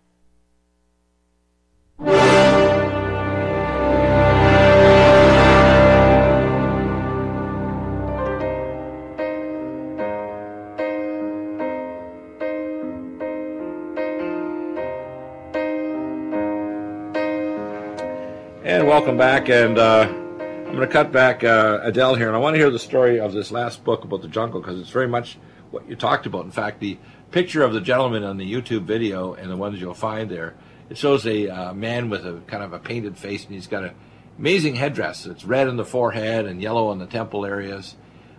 welcome 19.07 19.19
back. 19.19 19.49
And 19.49 19.79
uh, 19.79 20.09
I'm 20.09 20.75
going 20.75 20.81
to 20.81 20.89
cut 20.89 21.13
back 21.13 21.45
uh, 21.45 21.79
Adele 21.85 22.17
here, 22.17 22.27
and 22.27 22.35
I 22.35 22.41
want 22.41 22.55
to 22.55 22.59
hear 22.59 22.71
the 22.71 22.79
story 22.81 23.21
of 23.21 23.33
this 23.33 23.53
last 23.53 23.85
book 23.85 24.03
about 24.03 24.21
the 24.21 24.27
jungle 24.27 24.61
because 24.61 24.81
it's 24.81 24.91
very 24.91 25.07
much 25.07 25.39
what 25.71 25.89
you 25.89 25.95
talked 25.95 26.27
about. 26.27 26.45
In 26.45 26.51
fact, 26.51 26.81
the 26.81 26.99
picture 27.31 27.63
of 27.63 27.73
the 27.73 27.81
gentleman 27.81 28.25
on 28.25 28.37
the 28.37 28.53
YouTube 28.53 28.83
video 28.83 29.35
and 29.35 29.49
the 29.49 29.57
ones 29.57 29.81
you'll 29.81 29.95
find 29.95 30.29
there, 30.29 30.57
it 30.91 30.99
shows 30.99 31.25
a 31.25 31.49
uh, 31.49 31.73
man 31.73 32.11
with 32.11 32.27
a 32.27 32.41
kind 32.49 32.65
of 32.65 32.73
a 32.73 32.81
painted 32.81 33.17
face, 33.17 33.45
and 33.45 33.55
he's 33.55 33.69
got 33.69 33.85
an 33.85 33.95
amazing 34.41 34.75
headdress. 34.75 35.25
It's 35.25 35.45
red 35.45 35.69
in 35.69 35.77
the 35.77 35.85
forehead 35.85 36.45
and 36.45 36.61
yellow 36.61 36.91
in 36.91 36.99
the 36.99 37.07
temple 37.07 37.47
areas. 37.47 37.95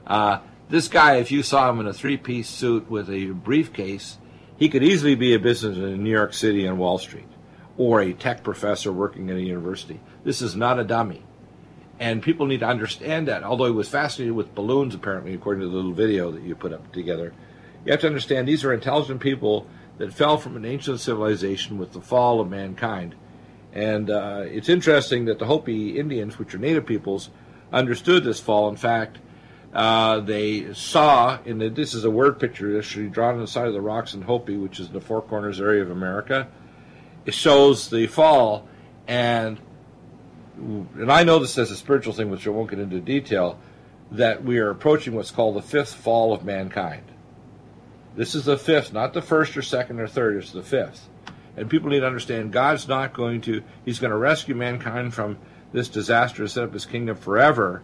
Uh, 0.05 0.39
this 0.67 0.89
guy, 0.89 1.15
if 1.15 1.31
you 1.31 1.43
saw 1.43 1.69
him 1.69 1.79
in 1.79 1.87
a 1.87 1.93
three-piece 1.93 2.49
suit 2.49 2.91
with 2.91 3.09
a 3.09 3.27
briefcase, 3.27 4.17
he 4.57 4.67
could 4.67 4.83
easily 4.83 5.15
be 5.15 5.33
a 5.33 5.39
business 5.39 5.77
in 5.77 6.03
New 6.03 6.11
York 6.11 6.33
City 6.33 6.65
and 6.65 6.77
Wall 6.77 6.97
Street 6.97 7.29
or 7.77 8.01
a 8.01 8.13
tech 8.13 8.43
professor 8.43 8.91
working 8.91 9.29
at 9.29 9.37
a 9.37 9.41
university. 9.41 9.99
This 10.23 10.41
is 10.41 10.55
not 10.55 10.79
a 10.79 10.83
dummy. 10.83 11.23
And 11.99 12.21
people 12.21 12.45
need 12.45 12.59
to 12.59 12.67
understand 12.67 13.27
that. 13.27 13.43
Although 13.43 13.65
he 13.65 13.71
was 13.71 13.89
fascinated 13.89 14.35
with 14.35 14.53
balloons, 14.53 14.93
apparently, 14.93 15.33
according 15.33 15.61
to 15.61 15.69
the 15.69 15.75
little 15.75 15.93
video 15.93 16.31
that 16.31 16.43
you 16.43 16.55
put 16.55 16.73
up 16.73 16.91
together, 16.91 17.33
you 17.85 17.91
have 17.91 18.01
to 18.01 18.07
understand 18.07 18.47
these 18.47 18.63
are 18.63 18.73
intelligent 18.73 19.19
people 19.19 19.67
that 19.97 20.13
fell 20.13 20.37
from 20.37 20.55
an 20.55 20.65
ancient 20.65 20.99
civilization 20.99 21.77
with 21.77 21.93
the 21.93 22.01
fall 22.01 22.39
of 22.39 22.49
mankind. 22.49 23.15
And 23.73 24.09
uh, 24.09 24.43
it's 24.45 24.69
interesting 24.69 25.25
that 25.25 25.39
the 25.39 25.45
Hopi 25.45 25.99
Indians, 25.99 26.37
which 26.37 26.53
are 26.53 26.59
native 26.59 26.85
peoples, 26.85 27.29
understood 27.71 28.23
this 28.23 28.39
fall. 28.39 28.69
In 28.69 28.75
fact, 28.75 29.17
uh, 29.73 30.19
they 30.19 30.73
saw, 30.73 31.39
and 31.45 31.61
this 31.61 31.93
is 31.93 32.05
a 32.05 32.09
word 32.09 32.39
picture 32.39 32.77
actually 32.77 33.07
drawn 33.09 33.35
on 33.35 33.41
the 33.41 33.47
side 33.47 33.67
of 33.67 33.73
the 33.73 33.81
rocks 33.81 34.13
in 34.13 34.21
Hopi, 34.21 34.57
which 34.57 34.79
is 34.79 34.89
the 34.89 35.01
Four 35.01 35.21
Corners 35.21 35.59
area 35.59 35.81
of 35.81 35.91
America. 35.91 36.47
It 37.27 37.33
shows 37.33 37.89
the 37.89 38.07
fall, 38.07 38.69
and 39.05 39.59
and 40.55 41.11
I 41.11 41.23
know 41.23 41.39
this 41.39 41.57
as 41.57 41.69
a 41.69 41.75
spiritual 41.75 42.13
thing, 42.13 42.31
which 42.31 42.47
I 42.47 42.51
won't 42.51 42.69
get 42.69 42.79
into 42.79 43.01
detail, 43.01 43.59
that 44.11 44.45
we 44.45 44.59
are 44.59 44.69
approaching 44.69 45.13
what's 45.13 45.29
called 45.29 45.57
the 45.57 45.61
fifth 45.61 45.93
fall 45.93 46.33
of 46.33 46.45
mankind. 46.45 47.03
This 48.15 48.33
is 48.33 48.45
the 48.45 48.57
fifth, 48.57 48.93
not 48.93 49.13
the 49.13 49.21
first 49.21 49.57
or 49.57 49.61
second 49.61 49.99
or 49.99 50.07
third, 50.07 50.37
it's 50.37 50.53
the 50.53 50.63
fifth. 50.63 51.09
And 51.57 51.69
people 51.69 51.89
need 51.89 51.99
to 51.99 52.07
understand 52.07 52.53
God's 52.53 52.87
not 52.87 53.13
going 53.13 53.41
to, 53.41 53.61
He's 53.83 53.99
going 53.99 54.11
to 54.11 54.17
rescue 54.17 54.55
mankind 54.55 55.13
from 55.13 55.37
this 55.73 55.89
disaster 55.89 56.47
set 56.47 56.63
up 56.63 56.73
His 56.73 56.85
kingdom 56.85 57.17
forever. 57.17 57.83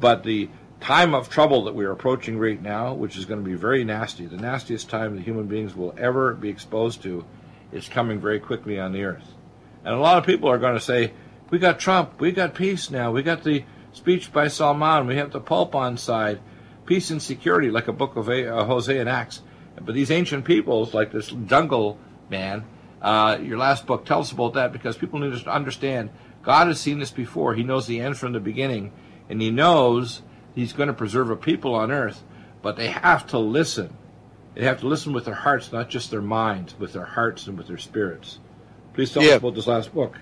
But 0.00 0.24
the 0.24 0.50
time 0.80 1.14
of 1.14 1.28
trouble 1.30 1.64
that 1.64 1.74
we 1.76 1.84
are 1.84 1.92
approaching 1.92 2.36
right 2.36 2.60
now, 2.60 2.94
which 2.94 3.16
is 3.16 3.26
going 3.26 3.44
to 3.44 3.48
be 3.48 3.54
very 3.54 3.84
nasty, 3.84 4.26
the 4.26 4.36
nastiest 4.36 4.90
time 4.90 5.14
that 5.14 5.22
human 5.22 5.46
beings 5.46 5.76
will 5.76 5.94
ever 5.96 6.34
be 6.34 6.48
exposed 6.48 7.02
to, 7.04 7.24
is 7.72 7.88
coming 7.88 8.20
very 8.20 8.38
quickly 8.38 8.78
on 8.78 8.92
the 8.92 9.04
earth. 9.04 9.34
And 9.84 9.94
a 9.94 9.98
lot 9.98 10.18
of 10.18 10.26
people 10.26 10.48
are 10.48 10.58
going 10.58 10.74
to 10.74 10.80
say, 10.80 11.12
we 11.50 11.58
got 11.58 11.78
Trump, 11.78 12.20
we 12.20 12.32
got 12.32 12.54
peace 12.54 12.90
now, 12.90 13.10
we 13.10 13.22
got 13.22 13.42
the 13.42 13.64
speech 13.92 14.32
by 14.32 14.48
Salman, 14.48 15.06
we 15.06 15.16
have 15.16 15.32
the 15.32 15.40
Pope 15.40 15.74
on 15.74 15.96
side, 15.96 16.40
peace 16.86 17.10
and 17.10 17.20
security, 17.20 17.70
like 17.70 17.88
a 17.88 17.92
book 17.92 18.16
of 18.16 18.28
uh, 18.28 18.64
Hosea 18.64 19.00
and 19.00 19.08
Acts. 19.08 19.42
But 19.80 19.94
these 19.94 20.10
ancient 20.10 20.44
peoples, 20.44 20.94
like 20.94 21.12
this 21.12 21.28
jungle 21.46 21.98
man, 22.30 22.64
uh, 23.00 23.38
your 23.42 23.58
last 23.58 23.86
book 23.86 24.04
tells 24.04 24.28
us 24.28 24.32
about 24.32 24.54
that 24.54 24.72
because 24.72 24.96
people 24.96 25.18
need 25.18 25.36
to 25.36 25.50
understand 25.50 26.10
God 26.42 26.66
has 26.68 26.80
seen 26.80 26.98
this 26.98 27.10
before. 27.10 27.54
He 27.54 27.62
knows 27.62 27.86
the 27.86 28.00
end 28.00 28.16
from 28.16 28.32
the 28.32 28.40
beginning, 28.40 28.92
and 29.28 29.40
He 29.40 29.50
knows 29.50 30.22
He's 30.54 30.72
going 30.72 30.88
to 30.88 30.92
preserve 30.92 31.30
a 31.30 31.36
people 31.36 31.74
on 31.74 31.90
earth, 31.90 32.22
but 32.62 32.76
they 32.76 32.88
have 32.88 33.26
to 33.28 33.38
listen. 33.38 33.96
They 34.54 34.64
have 34.64 34.80
to 34.80 34.86
listen 34.86 35.12
with 35.12 35.24
their 35.24 35.34
hearts, 35.34 35.72
not 35.72 35.88
just 35.88 36.10
their 36.10 36.22
minds, 36.22 36.78
with 36.78 36.92
their 36.92 37.04
hearts 37.04 37.46
and 37.46 37.56
with 37.56 37.68
their 37.68 37.78
spirits. 37.78 38.38
Please 38.94 39.12
tell 39.12 39.22
Yeah. 39.22 39.32
us 39.32 39.36
about 39.38 39.54
this 39.54 39.66
last 39.66 39.94
book. 39.94 40.16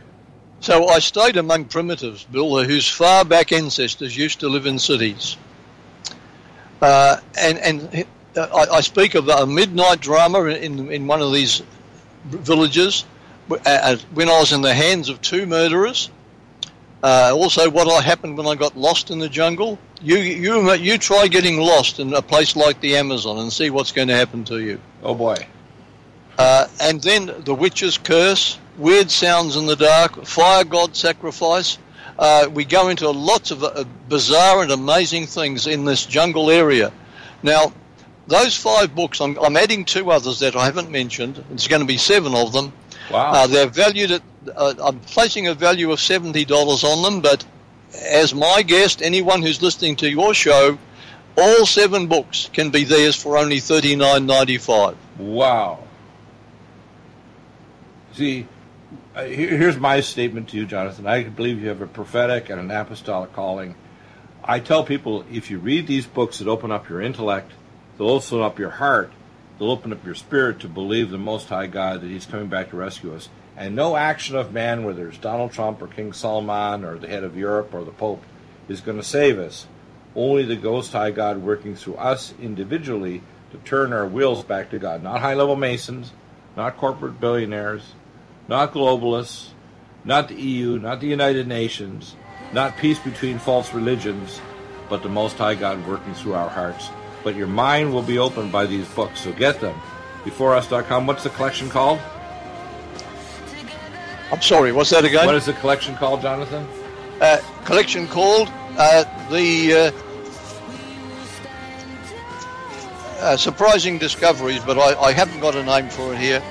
So 0.61 0.89
I 0.89 0.99
stayed 0.99 1.37
among 1.37 1.65
primitives, 1.65 2.25
Bill, 2.25 2.63
whose 2.63 2.89
far 2.89 3.25
back 3.25 3.51
ancestors 3.51 4.17
used 4.17 4.41
to 4.41 4.49
live 4.49 4.67
in 4.67 4.79
cities. 4.79 5.37
Uh, 6.81 7.17
and 7.39 7.59
and 7.59 8.07
uh, 8.37 8.47
I, 8.55 8.77
I 8.77 8.81
speak 8.81 9.15
of 9.15 9.29
a 9.29 9.47
midnight 9.47 10.01
drama 10.01 10.45
in, 10.45 10.91
in 10.93 11.07
one 11.07 11.21
of 11.23 11.33
these 11.33 11.63
villages 12.27 13.05
uh, 13.51 13.57
uh, 13.65 13.97
when 14.15 14.29
I 14.29 14.39
was 14.39 14.53
in 14.53 14.61
the 14.63 14.75
hands 14.75 15.09
of 15.09 15.21
two 15.21 15.47
murderers. 15.47 16.11
Uh, 17.03 17.33
also, 17.35 17.71
what 17.71 18.05
happened 18.05 18.37
when 18.37 18.47
I 18.47 18.55
got 18.55 18.77
lost 18.77 19.11
in 19.11 19.19
the 19.19 19.29
jungle. 19.29 19.79
You, 20.03 20.17
you, 20.17 20.73
you 20.75 20.99
try 20.99 21.29
getting 21.29 21.59
lost 21.59 21.99
in 21.99 22.13
a 22.13 22.23
place 22.23 22.57
like 22.57 22.81
the 22.81 22.97
Amazon 22.97 23.39
and 23.39 23.53
see 23.53 23.71
what's 23.71 23.93
going 23.93 24.09
to 24.09 24.17
happen 24.17 24.45
to 24.45 24.59
you. 24.59 24.81
Oh 25.03 25.15
boy. 25.15 25.37
Uh, 26.39 26.67
and 26.81 27.03
then 27.03 27.27
the 27.45 27.55
witch's 27.55 27.99
curse, 27.99 28.59
weird 28.79 29.11
sounds 29.11 29.57
in 29.57 29.67
the 29.67 29.77
dark, 29.77 30.25
fire 30.25 30.65
god 30.65 30.97
sacrifice. 30.97 31.79
Uh, 32.19 32.49
we 32.53 32.65
go 32.65 32.89
into 32.89 33.09
lots 33.11 33.51
of 33.51 33.65
uh, 33.65 33.85
bizarre 34.09 34.63
and 34.63 34.71
amazing 34.71 35.27
things 35.27 35.67
in 35.67 35.85
this 35.85 36.05
jungle 36.07 36.51
area. 36.51 36.93
Now, 37.43 37.73
those 38.27 38.57
five 38.57 38.95
books, 38.95 39.21
I'm, 39.21 39.39
I'm 39.39 39.57
adding 39.57 39.85
two 39.85 40.11
others 40.11 40.39
that 40.41 40.55
I 40.55 40.67
haven't 40.67 40.91
mentioned. 40.91 41.43
It's 41.51 41.67
going 41.67 41.81
to 41.81 41.87
be 41.87 41.99
seven 41.99 42.35
of 42.35 42.53
them. 42.53 42.73
Wow. 43.11 43.33
Uh, 43.33 43.47
they're 43.47 43.67
valued 43.67 44.11
at, 44.11 44.23
uh, 44.55 44.75
I'm 44.83 45.01
placing 45.01 45.47
a 45.49 45.55
value 45.55 45.93
of 45.93 45.99
$70 45.99 46.85
on 46.85 47.03
them, 47.03 47.21
but 47.21 47.45
as 47.95 48.35
my 48.35 48.63
guest, 48.63 49.03
anyone 49.03 49.43
who's 49.43 49.63
listening 49.63 49.97
to 49.97 50.11
your 50.11 50.35
show, 50.35 50.79
all 51.37 51.67
seven 51.67 52.07
books 52.07 52.51
can 52.53 52.71
be 52.71 52.85
theirs 52.85 53.17
for 53.17 53.37
only 53.37 53.59
$39.95. 53.59 54.97
Wow. 55.19 55.85
See, 58.13 58.47
uh, 59.15 59.25
here's 59.25 59.77
my 59.77 60.01
statement 60.01 60.49
to 60.51 60.57
you, 60.57 60.67
Jonathan. 60.67 61.07
I 61.07 61.25
believe 61.25 61.61
you 61.61 61.69
have 61.69 61.81
a 61.81 61.87
prophetic 61.87 62.51
and 62.51 62.61
an 62.61 62.71
apostolic 62.71 63.33
calling. 63.33 63.75
I 64.43 64.61
tell 64.61 64.85
people 64.85 65.25
if 65.31 65.51
you 65.51 65.59
read 65.59 65.87
these 65.87 66.07
books 66.07 66.39
that 66.39 66.49
open 66.49 66.73
up 66.73 66.89
your 66.89 67.01
intellect, 67.01 67.53
they'll 67.99 68.11
open 68.11 68.41
up 68.41 68.59
your 68.59 68.71
heart, 68.71 69.13
they'll 69.59 69.71
open 69.71 69.93
up 69.93 70.05
your 70.05 70.15
spirit 70.15 70.61
to 70.61 70.69
believe 70.69 71.11
the 71.11 71.19
Most 71.19 71.49
High 71.49 71.67
God 71.67 72.01
that 72.01 72.09
He's 72.09 72.27
coming 72.27 72.49
back 72.49 72.71
to 72.71 72.77
rescue 72.77 73.15
us. 73.15 73.29
And 73.61 73.77
no 73.77 73.95
action 73.95 74.37
of 74.37 74.55
man, 74.55 74.85
whether 74.85 75.07
it's 75.07 75.19
Donald 75.19 75.53
Trump 75.53 75.83
or 75.83 75.87
King 75.87 76.15
Solomon 76.15 76.83
or 76.83 76.97
the 76.97 77.09
head 77.09 77.25
of 77.25 77.37
Europe 77.37 77.75
or 77.75 77.85
the 77.85 77.91
Pope, 77.91 78.23
is 78.71 78.81
going 78.81 78.97
to 78.97 79.05
save 79.05 79.39
us. 79.39 79.67
Only 80.17 80.45
the 80.45 80.57
Most 80.57 80.93
High 80.93 81.11
God 81.11 81.43
working 81.43 81.77
through 81.77 81.97
us 81.97 82.33
individually 82.41 83.21
to 83.51 83.59
turn 83.59 83.93
our 83.93 84.07
wheels 84.07 84.43
back 84.43 84.71
to 84.71 84.79
God. 84.79 85.03
Not 85.03 85.21
high 85.21 85.35
level 85.35 85.57
Masons, 85.57 86.13
not 86.57 86.79
corporate 86.79 87.21
billionaires, 87.21 87.83
not 88.49 88.73
globalists, 88.73 89.49
not 90.07 90.29
the 90.29 90.41
EU, 90.41 90.79
not 90.79 91.01
the 91.01 91.09
United 91.09 91.47
Nations, 91.47 92.17
not 92.55 92.79
peace 92.79 92.99
between 92.99 93.39
false 93.39 93.75
religions, 93.75 94.41
but 94.89 95.03
the 95.03 95.11
Most 95.11 95.37
High 95.37 95.55
God 95.55 95.87
working 95.87 96.15
through 96.15 96.33
our 96.33 96.49
hearts. 96.49 96.89
But 97.23 97.37
your 97.37 97.47
mind 97.47 97.93
will 97.93 98.03
be 98.03 98.19
opened 98.19 98.53
by 98.53 98.65
these 98.65 98.89
books, 98.89 99.21
so 99.21 99.33
get 99.35 99.61
them. 99.61 99.79
BeforeUs.com. 100.25 101.07
What's 101.07 101.25
the 101.25 101.31
collection 101.31 101.69
called? 101.69 102.01
I'm 104.33 104.41
sorry, 104.41 104.73
what's 104.73 104.91
that 104.91 105.05
again? 105.05 105.27
What 105.27 105.35
is 105.35 105.47
the 105.47 105.53
collection 105.55 105.97
called, 105.97 106.23
Jonathan? 106.23 106.67
Uh, 107.21 107.39
collection 107.65 108.07
called 108.07 108.49
uh, 108.79 109.05
the 109.29 109.73
uh, 109.73 109.93
uh, 113.21 113.37
Surprising 113.37 113.99
Discoveries, 113.99 114.63
but 114.65 114.79
I, 114.79 114.99
I, 115.01 115.13
haven't 115.13 115.41
got 115.41 115.55
a 115.55 115.63
name 115.63 115.89
for 115.91 116.15
it 116.15 116.19
here. 116.19 116.43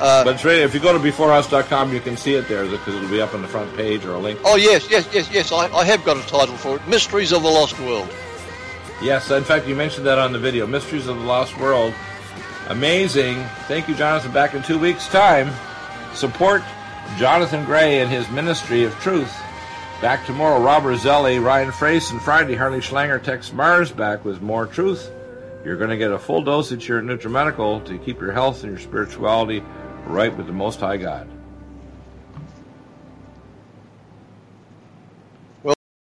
Uh, 0.00 0.24
but 0.24 0.34
it's 0.34 0.44
really, 0.44 0.62
if 0.62 0.74
you 0.74 0.80
go 0.80 0.92
to 0.92 0.98
BeforeUs.com, 0.98 1.92
you 1.92 2.00
can 2.00 2.16
see 2.16 2.34
it 2.34 2.46
there 2.46 2.66
because 2.66 2.94
it'll 2.94 3.08
be 3.08 3.20
up 3.20 3.34
on 3.34 3.42
the 3.42 3.48
front 3.48 3.74
page 3.76 4.04
or 4.04 4.14
a 4.14 4.18
link. 4.18 4.38
Oh, 4.44 4.56
yes, 4.56 4.90
yes, 4.90 5.08
yes, 5.12 5.30
yes. 5.32 5.52
I, 5.52 5.66
I 5.68 5.84
have 5.84 6.04
got 6.04 6.16
a 6.16 6.26
title 6.28 6.56
for 6.56 6.76
it 6.76 6.86
Mysteries 6.88 7.32
of 7.32 7.42
the 7.42 7.48
Lost 7.48 7.78
World. 7.80 8.08
Yes, 9.02 9.30
in 9.30 9.44
fact, 9.44 9.66
you 9.66 9.74
mentioned 9.74 10.06
that 10.06 10.18
on 10.18 10.32
the 10.32 10.38
video 10.38 10.66
Mysteries 10.66 11.06
of 11.06 11.16
the 11.16 11.24
Lost 11.24 11.58
World. 11.58 11.94
Amazing. 12.68 13.42
Thank 13.66 13.88
you, 13.88 13.94
Jonathan. 13.94 14.32
Back 14.32 14.54
in 14.54 14.62
two 14.62 14.78
weeks' 14.78 15.08
time. 15.08 15.52
Support 16.14 16.62
Jonathan 17.18 17.64
Gray 17.64 18.00
and 18.00 18.10
his 18.10 18.28
ministry 18.30 18.84
of 18.84 18.94
truth. 19.00 19.32
Back 20.00 20.26
tomorrow, 20.26 20.60
Robert 20.60 20.96
Zelli, 20.96 21.42
Ryan 21.42 21.70
Frayson, 21.70 22.20
Friday, 22.20 22.54
Harley 22.54 22.80
Schlanger, 22.80 23.22
Texe 23.22 23.50
Marrs 23.50 23.94
back 23.94 24.24
with 24.24 24.42
more 24.42 24.66
truth. 24.66 25.10
You're 25.64 25.76
going 25.76 25.90
to 25.90 25.96
get 25.96 26.10
a 26.10 26.18
full 26.18 26.42
dosage 26.42 26.84
here 26.84 26.98
at 26.98 27.04
NutriMedical 27.04 27.84
to 27.86 27.98
keep 27.98 28.20
your 28.20 28.32
health 28.32 28.64
and 28.64 28.72
your 28.72 28.80
spirituality 28.80 29.62
right 30.06 30.36
with 30.36 30.46
the 30.46 30.52
Most 30.52 30.80
High 30.80 30.98
God. 30.98 31.28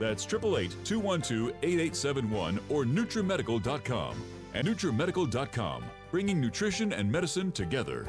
That's 0.00 0.24
888 0.24 0.84
212 0.84 1.54
8871 1.62 2.58
or 2.68 2.84
NutriMedical.com. 2.84 4.16
And 4.54 4.66
NutriMedical.com, 4.66 5.84
bringing 6.10 6.40
nutrition 6.40 6.92
and 6.92 7.12
medicine 7.12 7.52
together. 7.52 8.08